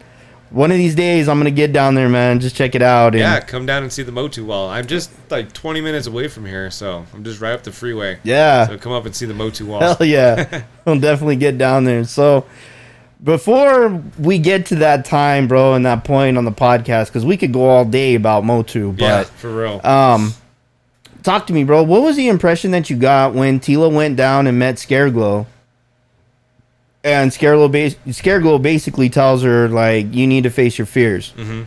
[0.51, 2.41] one of these days, I'm gonna get down there, man.
[2.41, 3.09] Just check it out.
[3.15, 4.69] And Yeah, come down and see the Motu wall.
[4.69, 8.19] I'm just like 20 minutes away from here, so I'm just right up the freeway.
[8.25, 9.81] yeah, So come up and see the Motu wall.
[9.81, 12.03] hell yeah, I'll definitely get down there.
[12.05, 12.45] So.
[13.23, 17.37] Before we get to that time, bro, and that point on the podcast, because we
[17.37, 19.81] could go all day about Motu, but yeah, for real.
[19.85, 20.35] Um,
[21.23, 21.85] talk to me, bro.
[21.85, 25.47] What was the impression that you got when Teela went down and met Scareglow?
[27.05, 31.67] And Scareglow, bas- Scareglow basically tells her like, "You need to face your fears." Mhm.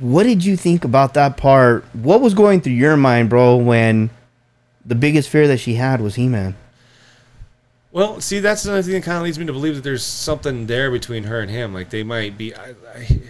[0.00, 1.84] What did you think about that part?
[1.92, 4.10] What was going through your mind, bro, when
[4.84, 6.56] the biggest fear that she had was He-Man?
[7.94, 10.66] Well, see, that's another thing that kind of leads me to believe that there's something
[10.66, 11.72] there between her and him.
[11.72, 13.20] Like they might be, I, I,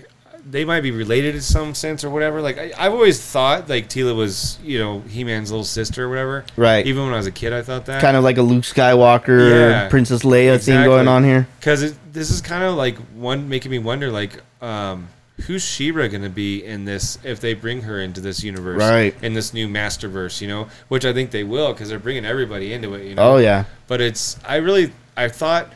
[0.49, 2.41] they might be related in some sense or whatever.
[2.41, 6.47] Like I, I've always thought like Teela was, you know, He-Man's little sister or whatever.
[6.57, 6.86] Right.
[6.86, 8.01] Even when I was a kid, I thought that.
[8.01, 11.47] Kind of like a Luke Skywalker, Yeah, Princess Leia thing going on here.
[11.61, 15.09] because this is kind of like one making me wonder like um
[15.43, 19.15] who's She-Ra gonna be in this if they bring her into this universe Right.
[19.23, 22.73] in this new masterverse you know which I think they will because they're bringing everybody
[22.73, 25.73] into it you know Oh yeah, but it's I really I thought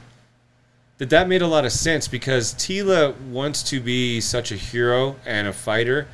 [0.99, 5.17] that that made a lot of sense because Teela wants to be such a hero
[5.27, 6.09] and a fighter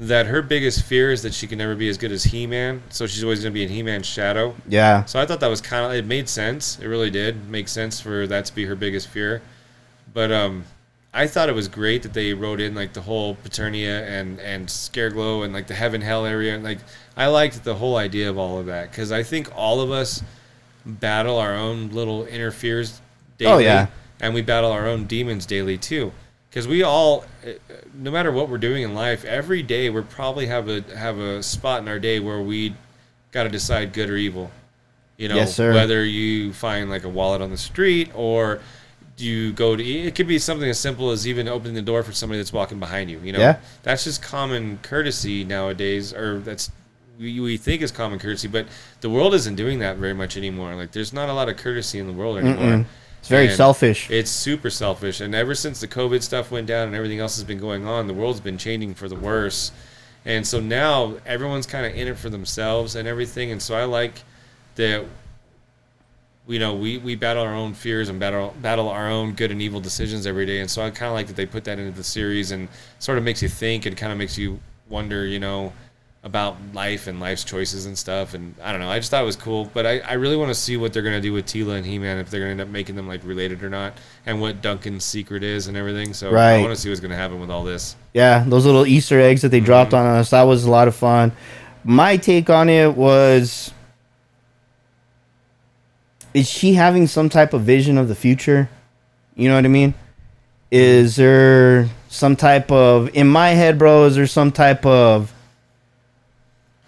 [0.00, 3.06] that her biggest fear is that she can never be as good as He-Man so
[3.06, 5.04] she's always gonna be in He-Man's shadow yeah.
[5.04, 6.78] so I thought that was kind of it made sense.
[6.80, 9.40] It really did make sense for that to be her biggest fear.
[10.12, 10.64] But um,
[11.16, 14.66] I thought it was great that they wrote in like the whole Preternia and and
[14.66, 16.54] Scareglow and like the heaven hell area.
[16.54, 16.78] and Like
[17.16, 20.22] I liked the whole idea of all of that because I think all of us
[20.84, 23.00] battle our own little inner fears
[23.38, 23.52] daily.
[23.52, 23.86] Oh, yeah.
[24.20, 26.12] and we battle our own demons daily too.
[26.50, 27.50] Because we all, uh,
[27.94, 31.42] no matter what we're doing in life, every day we probably have a have a
[31.42, 32.74] spot in our day where we
[33.32, 34.50] got to decide good or evil.
[35.16, 35.72] You know, Yes, sir.
[35.72, 38.60] whether you find like a wallet on the street or
[39.16, 42.12] you go to it could be something as simple as even opening the door for
[42.12, 43.20] somebody that's walking behind you.
[43.20, 43.58] You know, Yeah.
[43.82, 46.70] that's just common courtesy nowadays, or that's
[47.18, 48.66] we, we think is common courtesy, but
[49.00, 50.74] the world isn't doing that very much anymore.
[50.74, 52.78] Like, there's not a lot of courtesy in the world anymore.
[52.78, 52.84] Mm-mm.
[53.20, 54.10] It's very And selfish.
[54.10, 57.44] It's super selfish, and ever since the COVID stuff went down and everything else has
[57.44, 59.70] been going on, the world's been changing for the worse.
[60.26, 63.52] And so now everyone's kind of in it for themselves and everything.
[63.52, 64.24] And so I like
[64.74, 65.04] that
[66.46, 69.62] you know, we, we battle our own fears and battle battle our own good and
[69.62, 70.60] evil decisions every day.
[70.60, 72.68] And so I kind of like that they put that into the series and
[72.98, 75.72] sort of makes you think and kind of makes you wonder, you know,
[76.22, 78.32] about life and life's choices and stuff.
[78.32, 79.70] And I don't know, I just thought it was cool.
[79.72, 81.98] But I, I really want to see what they're gonna do with Teela and He
[81.98, 83.94] Man if they're gonna end up making them like related or not,
[84.26, 86.14] and what Duncan's secret is and everything.
[86.14, 87.96] So I want to see what's gonna happen with all this.
[88.14, 90.06] Yeah, those little Easter eggs that they dropped mm-hmm.
[90.06, 91.32] on us, that was a lot of fun.
[91.84, 93.73] My take on it was
[96.34, 98.68] is she having some type of vision of the future?
[99.36, 99.94] You know what I mean?
[100.70, 105.32] Is there some type of in my head, bro, is there some type of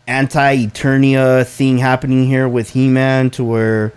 [0.09, 3.93] anti-Eternia thing happening here with He-Man to where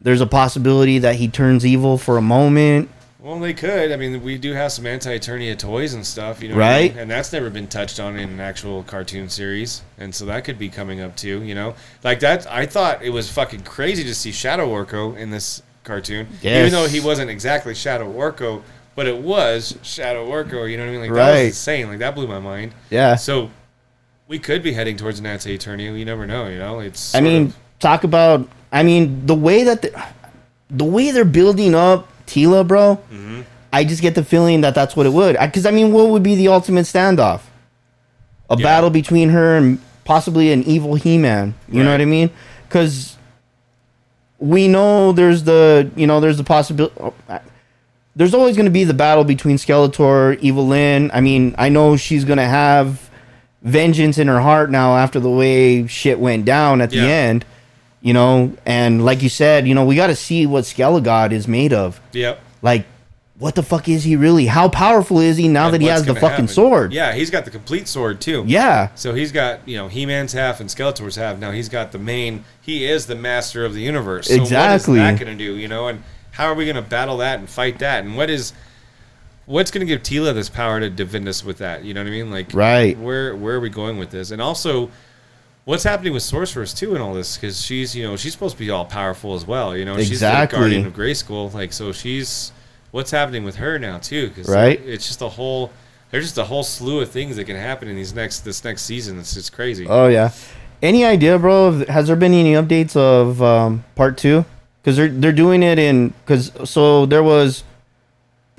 [0.00, 2.88] there's a possibility that he turns evil for a moment?
[3.22, 3.92] Well, they could.
[3.92, 6.90] I mean, we do have some anti-Eternia toys and stuff, you know, what I Right.
[6.92, 7.02] mean?
[7.02, 10.58] And that's never been touched on in an actual cartoon series, and so that could
[10.58, 11.40] be coming up too.
[11.44, 12.50] You know, like that.
[12.50, 16.58] I thought it was fucking crazy to see Shadow Orko in this cartoon, Yes.
[16.66, 18.62] even though he wasn't exactly Shadow Orko,
[18.96, 20.68] but it was Shadow Orko.
[20.68, 21.00] You know what I mean?
[21.02, 21.38] Like that Right.
[21.44, 21.88] was insane.
[21.88, 22.72] Like that blew my mind.
[22.90, 23.14] Yeah.
[23.14, 23.50] So
[24.26, 25.96] we could be heading towards an anti-Eternia.
[25.96, 26.48] You never know.
[26.48, 27.14] You know, it's.
[27.14, 28.48] I mean, of- talk about.
[28.72, 30.02] I mean, the way that the,
[30.70, 32.96] the way they're building up Teela, bro.
[33.12, 33.42] Mm-hmm.
[33.72, 35.36] I just get the feeling that that's what it would.
[35.40, 37.40] Because I, mean, what would be the ultimate standoff?
[38.50, 38.62] A Yeah.
[38.64, 41.54] battle between her and possibly an evil He-Man.
[41.70, 42.30] You know what I mean?
[42.68, 43.16] Because
[44.38, 46.94] we know there's the you know there's the possibility.
[48.14, 51.10] There's always going to be the battle between Skeletor, Evil Lyn.
[51.14, 53.08] I mean, I know she's going to have
[53.62, 57.46] vengeance in her heart now after the way shit went down at the end.
[58.02, 61.46] You know, and like you said, you know, we got to see what Skelegod is
[61.46, 62.00] made of.
[62.12, 62.40] yep.
[62.60, 62.84] Like,
[63.38, 64.46] what the fuck is he really?
[64.46, 66.48] How powerful is he now And that he has the fucking happen.
[66.48, 66.92] sword?
[66.92, 68.44] Yeah, he's got the complete sword too.
[68.46, 68.90] Yeah.
[68.94, 71.38] So he's got, you know, He Man's half and Skeletor's half.
[71.38, 72.44] Now he's got the main.
[72.60, 74.28] He is the master of the universe.
[74.28, 74.98] So Exactly.
[75.00, 75.56] What is that going to do?
[75.56, 76.02] You know, and
[76.32, 78.04] how are we going to battle that and fight that?
[78.04, 78.52] And what is,
[79.46, 81.84] what's going to give Teela this power to defend us with that?
[81.84, 82.30] You know what I mean?
[82.30, 82.96] Like, Right.
[82.98, 84.30] Where where are we going with this?
[84.30, 84.90] And also,
[85.64, 87.36] what's happening with Sorceress too in all this?
[87.36, 89.76] Because she's, you know, she's supposed to be all powerful as well.
[89.76, 91.52] You know, she's the guardian of Grayskull.
[91.52, 92.52] Like, so she's.
[92.90, 94.28] What's happening with her now too?
[94.28, 94.78] Because Right.
[94.84, 95.70] it's just a whole.
[96.10, 98.82] There's just a whole slew of things that can happen in these next this next
[98.82, 99.18] season.
[99.18, 99.86] It's just crazy.
[99.88, 100.32] Oh yeah.
[100.82, 101.84] Any idea, bro?
[101.86, 104.44] Has there been any updates of um, part two?
[104.82, 107.64] Because they're they're doing it in because so there was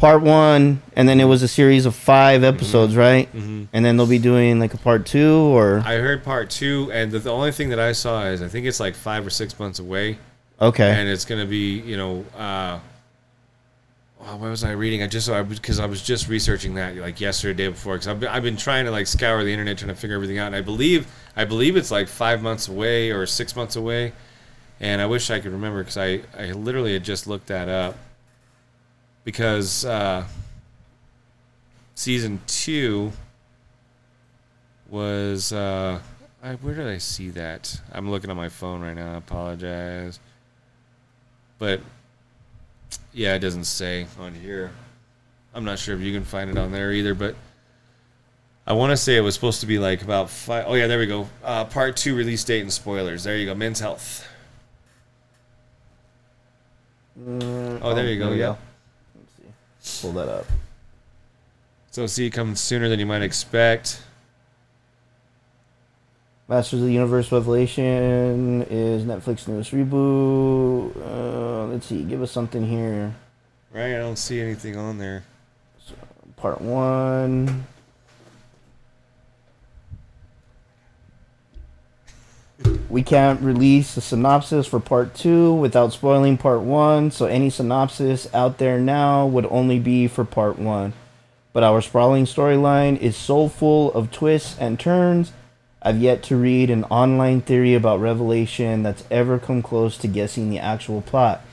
[0.03, 3.31] part one, and then it was a series of five episodes, right?
[3.33, 3.63] Mm-hmm.
[3.71, 7.09] And then they'll be doing like a part two, or I heard part two, and
[7.09, 9.57] the, the only thing that I saw is I think it's like five or six
[9.57, 10.17] months away,
[10.59, 12.25] okay, and it's gonna be you know.
[12.37, 12.79] uh
[14.25, 15.03] oh, what was I reading?
[15.03, 17.95] I just because I was just researching that like yesterday, day before.
[17.95, 20.37] Because I've been, I've been trying to like scour the internet trying to figure everything
[20.37, 20.47] out.
[20.47, 24.13] And I believe I believe it's like five months away or six months away.
[24.79, 27.95] And I wish I could remember because I I literally had just looked that up.
[29.23, 30.25] Because uh,
[31.95, 33.11] season two
[34.89, 35.99] was uh,
[36.43, 37.79] I, where did I see that?
[37.91, 39.13] I'm looking on my phone right now.
[39.13, 40.19] I apologize,
[41.57, 41.79] but
[43.13, 44.71] yeah, it doesn't say on here.
[45.53, 47.35] I'm not sure if you can find it on there either, but
[48.67, 50.99] I want to say it was supposed to be like about five oh yeah, there
[50.99, 51.29] we go.
[51.43, 53.23] Uh, part two release date and spoilers.
[53.23, 53.55] There you go.
[53.55, 54.27] Men's health.
[57.17, 58.31] oh, there you go.
[58.31, 58.55] Yeah.
[60.01, 60.45] Pull that up.
[61.91, 64.01] So see, it comes sooner than you might expect.
[66.47, 70.95] Masters of the Universe Revelation is Netflix newest reboot.
[70.97, 73.15] Uh, let's see, give us something here.
[73.71, 73.95] Right?
[73.95, 75.23] I don't see anything on there.
[76.35, 77.65] Part one.
[82.89, 88.31] We can't release a synopsis for part two without spoiling part one, so any synopsis
[88.33, 90.93] out there now would only be for part one.
[91.53, 95.31] But our sprawling storyline is so full of twists and turns,
[95.81, 100.49] I've yet to read an online theory about Revelation that's ever come close to guessing
[100.49, 101.43] the actual plot.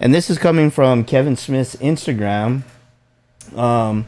[0.00, 2.62] And this is coming from Kevin Smith's Instagram.
[3.54, 4.06] Um,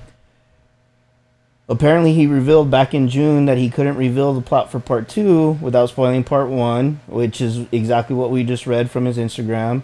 [1.68, 5.52] apparently, he revealed back in June that he couldn't reveal the plot for part two
[5.60, 9.82] without spoiling part one, which is exactly what we just read from his Instagram.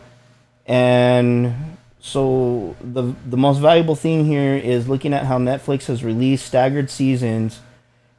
[0.67, 6.47] And so, the the most valuable thing here is looking at how Netflix has released
[6.47, 7.61] staggered seasons,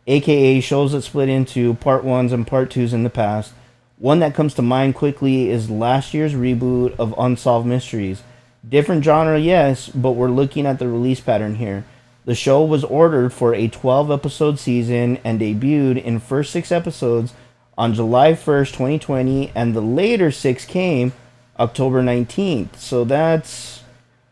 [0.08, 3.54] aka shows that split into part ones and part twos in the past.
[3.98, 8.22] One that comes to mind quickly is last year's reboot of Unsolved Mysteries.
[8.68, 11.86] Different genre, yes, but we're looking at the release pattern here.
[12.26, 17.34] The show was ordered for a 12 episode season and debuted in first 6 episodes
[17.78, 21.12] on July 1st, 2020, and the later 6 came
[21.60, 22.78] October 19th.
[22.78, 23.84] So that's,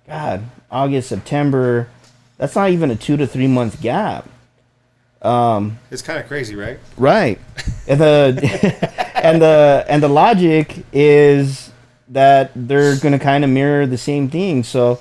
[0.08, 1.90] God, August, September.
[2.38, 4.28] That's not even a two to three month gap.
[5.22, 6.80] Um, it's kind of crazy, right?
[6.98, 7.40] Right.
[7.88, 11.72] And the and the and the logic is
[12.10, 14.64] that they're going to kind of mirror the same thing.
[14.64, 15.00] So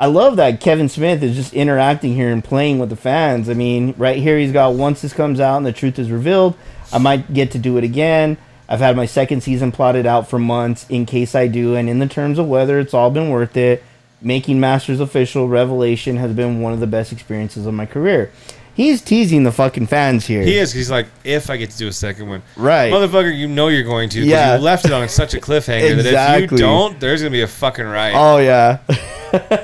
[0.00, 3.48] I love that Kevin Smith is just interacting here and playing with the fans.
[3.48, 6.56] I mean, right here he's got once this comes out and the truth is revealed,
[6.92, 8.36] I might get to do it again.
[8.68, 11.98] I've had my second season plotted out for months in case I do, and in
[11.98, 13.82] the terms of whether it's all been worth it,
[14.20, 18.30] making Masters official Revelation has been one of the best experiences of my career.
[18.78, 20.42] He's teasing the fucking fans here.
[20.42, 20.72] He is.
[20.72, 22.92] He's like, if I get to do a second one, Right.
[22.92, 24.20] motherfucker, you know you're going to.
[24.20, 24.54] 'cause Yeah.
[24.56, 26.56] You left it on such a cliffhanger that if Exactly.
[26.58, 28.14] you don't, there's gonna be a fucking riot.
[28.16, 28.78] Oh yeah.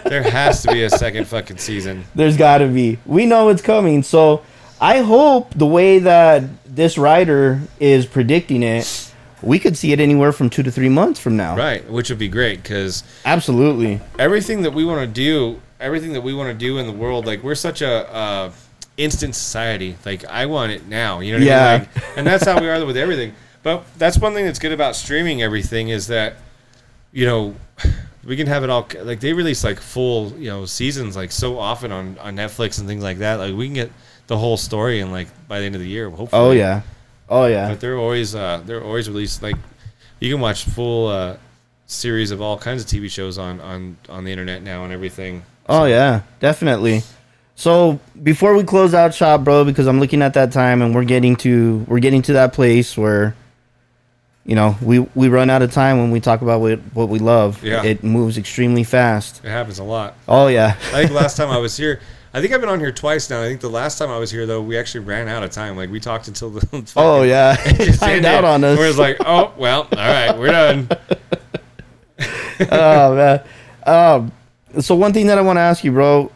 [0.04, 2.04] There has to be a second fucking season.
[2.14, 2.98] There's got to be.
[3.06, 4.02] We know it's coming.
[4.02, 4.42] So
[4.80, 9.10] I hope the way that this writer is predicting it,
[9.42, 11.56] we could see it anywhere from two to three months from now.
[11.56, 14.00] Right, which would be great because Absolutely.
[14.18, 17.24] everything that we want to do, everything that we want to do in the world,
[17.24, 18.50] like we're such a uh,
[18.96, 19.96] instant society.
[20.04, 21.20] Like I want it now.
[21.20, 21.78] You know what I Yeah.
[21.78, 21.88] mean?
[21.94, 23.32] Like, and that's how we are with everything.
[23.62, 26.34] But that's one thing that's good about streaming everything is that
[27.12, 27.54] you know
[28.24, 31.58] we can have it all like they release like full you know seasons like so
[31.58, 33.36] often on on Netflix and things like that.
[33.36, 33.90] Like we can get
[34.26, 36.08] the whole story and like by the end of the year.
[36.10, 36.28] Hopefully.
[36.42, 36.82] Oh yeah.
[37.28, 37.68] Oh yeah.
[37.70, 39.56] But they're always uh, they're always released like
[40.20, 41.36] you can watch full uh,
[41.86, 45.42] series of all kinds of TV shows on on on the internet now and everything.
[45.68, 47.02] Oh yeah, definitely.
[47.56, 51.04] So before we close out shop, bro, because I'm looking at that time and we're
[51.04, 53.34] getting to we're getting to that place where
[54.44, 57.18] you know, we we run out of time when we talk about what what we
[57.18, 57.62] love.
[57.64, 57.82] Yeah.
[57.82, 59.42] It moves extremely fast.
[59.42, 60.16] It happens a lot.
[60.28, 60.76] Oh yeah.
[60.92, 62.00] I think last time I was here,
[62.34, 63.42] I think I've been on here twice now.
[63.42, 65.76] I think the last time I was here though, we actually ran out of time.
[65.76, 67.56] Like we talked until the Oh yeah.
[67.76, 68.76] just Timed out on us.
[68.76, 70.88] We're just like, oh well, all right, we're done.
[72.70, 73.44] oh man.
[73.86, 74.32] Um,
[74.80, 76.30] so one thing that I want to ask you, bro,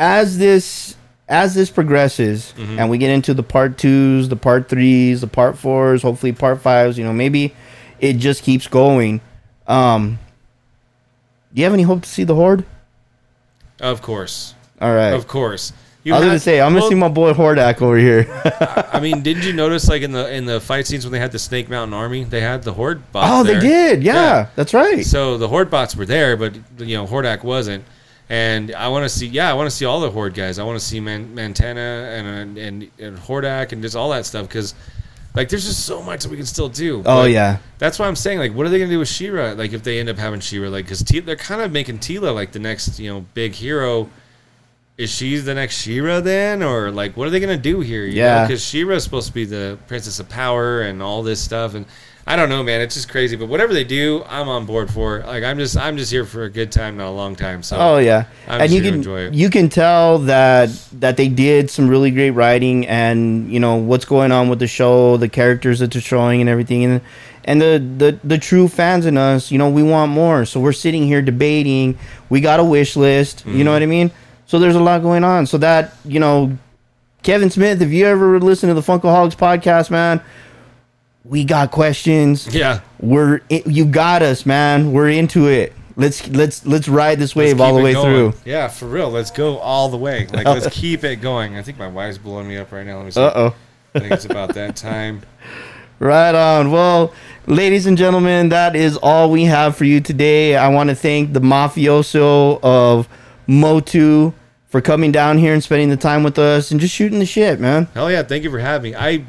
[0.00, 0.96] as this
[1.28, 2.78] as this progresses Mm-hmm.
[2.80, 6.60] and we get into the part twos, the part threes, the part fours, hopefully part
[6.60, 7.54] fives, you know, maybe
[8.00, 9.20] it just keeps going.
[9.68, 10.18] Um,
[11.54, 12.64] do you have any hope to see the horde?
[13.78, 15.10] Of course, All right.
[15.12, 15.72] of course.
[16.02, 18.26] You I was gonna say I'm gonna see my boy Hordak over here.
[18.92, 21.30] I mean, didn't you notice like in the in the fight scenes when they had
[21.30, 23.28] the Snake Mountain Army, they had the Horde bots.
[23.30, 23.60] oh, they there.
[23.60, 24.02] did.
[24.02, 25.04] Yeah, that's right.
[25.04, 27.84] So the Horde bots were there, but you know Hordak wasn't.
[28.30, 30.58] And I want to see, yeah, I want to see all the Horde guys.
[30.60, 31.76] I want to see Man- Mantenna
[32.16, 34.72] and, and and Hordak and just all that stuff because,
[35.34, 37.00] like, there's just so much that we can still do.
[37.00, 37.58] oh But yeah.
[37.78, 39.52] that's why I'm saying, like, what are they gonna do with She-Ra?
[39.56, 42.52] Like, if they end up having She-Ra, like, because they're kind of making Teela like
[42.52, 44.08] the next, you know, big hero.
[44.96, 48.04] Is she the next She-Ra then, or like, what are they gonna do here?
[48.04, 48.46] You Yeah.
[48.46, 51.84] because She-Ra is supposed to be the princess of power and all this stuff, and
[52.32, 52.80] I don't know, man.
[52.80, 53.34] It's just crazy.
[53.36, 55.20] But whatever they do, I'm on board for.
[55.26, 57.62] Like, I'm just, I'm just here for a good time, not a long time.
[57.62, 59.34] So, Oh yeah, I'm and just you here to can enjoy it.
[59.34, 64.04] you can tell that that they did some really great writing, and you know what's
[64.04, 67.00] going on with the show, the characters that they're showing, and everything, and
[67.44, 70.44] and the the the true fans in us, you know, we want more.
[70.44, 71.98] So we're sitting here debating.
[72.28, 73.44] We got a wish list.
[73.44, 73.64] You Mm-hmm.
[73.64, 74.10] know what I mean?
[74.46, 75.46] So there's a lot going on.
[75.46, 76.56] So that you know,
[77.22, 80.20] Kevin Smith, if you ever listen to the Funkaholiks podcast, man.
[81.30, 82.52] We got questions.
[82.52, 84.90] yeah, We're you got us, man.
[84.90, 85.72] We're into it.
[85.94, 88.32] Let's let's let's ride this wave all the way going.
[88.32, 88.40] through.
[88.44, 89.10] Yeah, for real.
[89.10, 90.26] Let's go all the way.
[90.26, 91.56] Like, let's keep it going.
[91.56, 92.96] I think my wife's blowing me up right now.
[92.96, 93.20] Let me see.
[93.20, 93.54] Uh oh.
[93.94, 95.22] I think it's about that time.
[96.00, 96.70] Right on.
[96.70, 97.12] Well,
[97.46, 100.56] ladies and gentlemen, that is all we have for you today.
[100.56, 103.06] I want to thank the mafioso of
[103.46, 104.32] Motu
[104.68, 107.60] for coming down here and spending the time with us and just shooting the shit,
[107.60, 107.86] man.
[107.92, 108.22] Hell yeah!
[108.22, 108.96] Thank you for having me.
[108.96, 109.26] I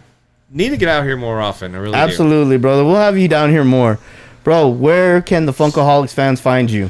[0.51, 1.73] need to get out here more often.
[1.75, 1.97] I really do.
[1.97, 2.83] Absolutely, brother.
[2.83, 3.99] We'll have you down here more.
[4.43, 6.89] Bro, where can the Funkaholiks fans find you?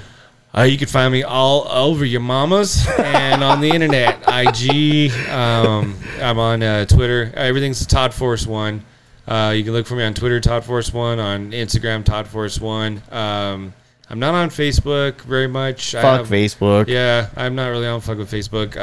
[0.57, 5.11] Uh, you can find me all over your mamas and on the internet, IG.
[5.29, 7.31] Um, I'm on uh, Twitter.
[7.35, 8.83] Everything's Todd Force One.
[9.27, 12.59] Uh, you can look for me on Twitter, Todd Force One, on Instagram, Todd Force
[12.59, 13.01] One.
[13.11, 13.73] Um,
[14.09, 15.91] I'm not on Facebook very much.
[15.93, 16.87] Fuck have- Facebook.
[16.87, 18.75] Yeah, I'm not really on fuck with Facebook.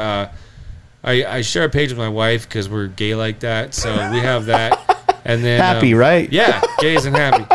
[1.03, 4.19] I, I share a page with my wife because we're gay like that, so we
[4.19, 4.77] have that.
[5.25, 6.31] And then Happy, um, right?
[6.31, 7.45] Yeah, gays and happy.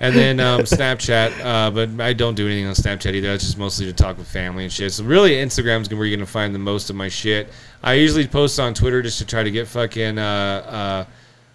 [0.00, 3.30] And then um, Snapchat, uh, but I don't do anything on Snapchat either.
[3.32, 4.92] It's just mostly to talk with family and shit.
[4.92, 7.48] So really, Instagram's where you're gonna find the most of my shit.
[7.82, 11.06] I usually post on Twitter just to try to get fucking uh,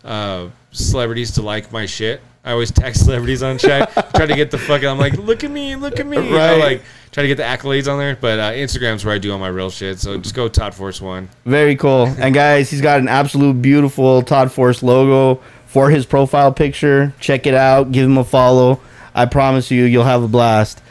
[0.04, 2.22] uh, uh, celebrities to like my shit.
[2.44, 4.88] I always tag celebrities on chat, try to get the fucking.
[4.88, 6.58] I'm like, look at me, look at me, you know, Right.
[6.60, 8.16] like try to get the accolades on there.
[8.20, 10.00] But uh, Instagram's where I do all my real shit.
[10.00, 11.30] So just go Todd Force One.
[11.46, 12.06] Very cool.
[12.20, 17.14] And guys, he's got an absolute beautiful Todd Force logo for his profile picture.
[17.20, 17.92] Check it out.
[17.92, 18.80] Give him a follow.
[19.14, 20.82] I promise you, you'll have a blast.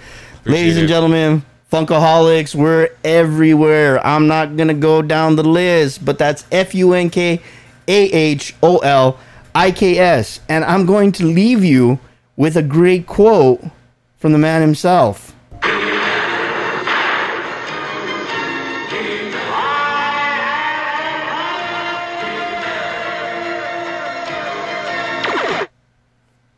[0.44, 0.88] Ladies and it.
[0.88, 4.04] gentlemen, Funkaholiks, we're everywhere.
[4.06, 7.40] I'm not going to go down the list, but that's F U N K
[7.86, 9.18] A H O L
[9.59, 10.39] I K S.
[10.48, 11.98] And I'm going to leave you
[12.36, 13.60] with a great quote
[14.16, 15.35] from the man himself.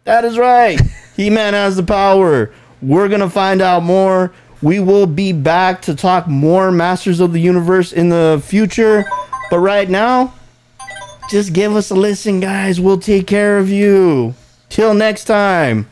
[0.05, 0.79] That is right.
[1.17, 2.53] He Man has the power.
[2.83, 4.33] We're going to find out more.
[4.61, 9.05] We will be back to talk more Masters of the Universe in the future.
[9.51, 10.35] But right now,
[11.31, 12.81] just give us a listen, guys.
[12.81, 14.35] We'll take care of you.
[14.69, 15.90] Till next time.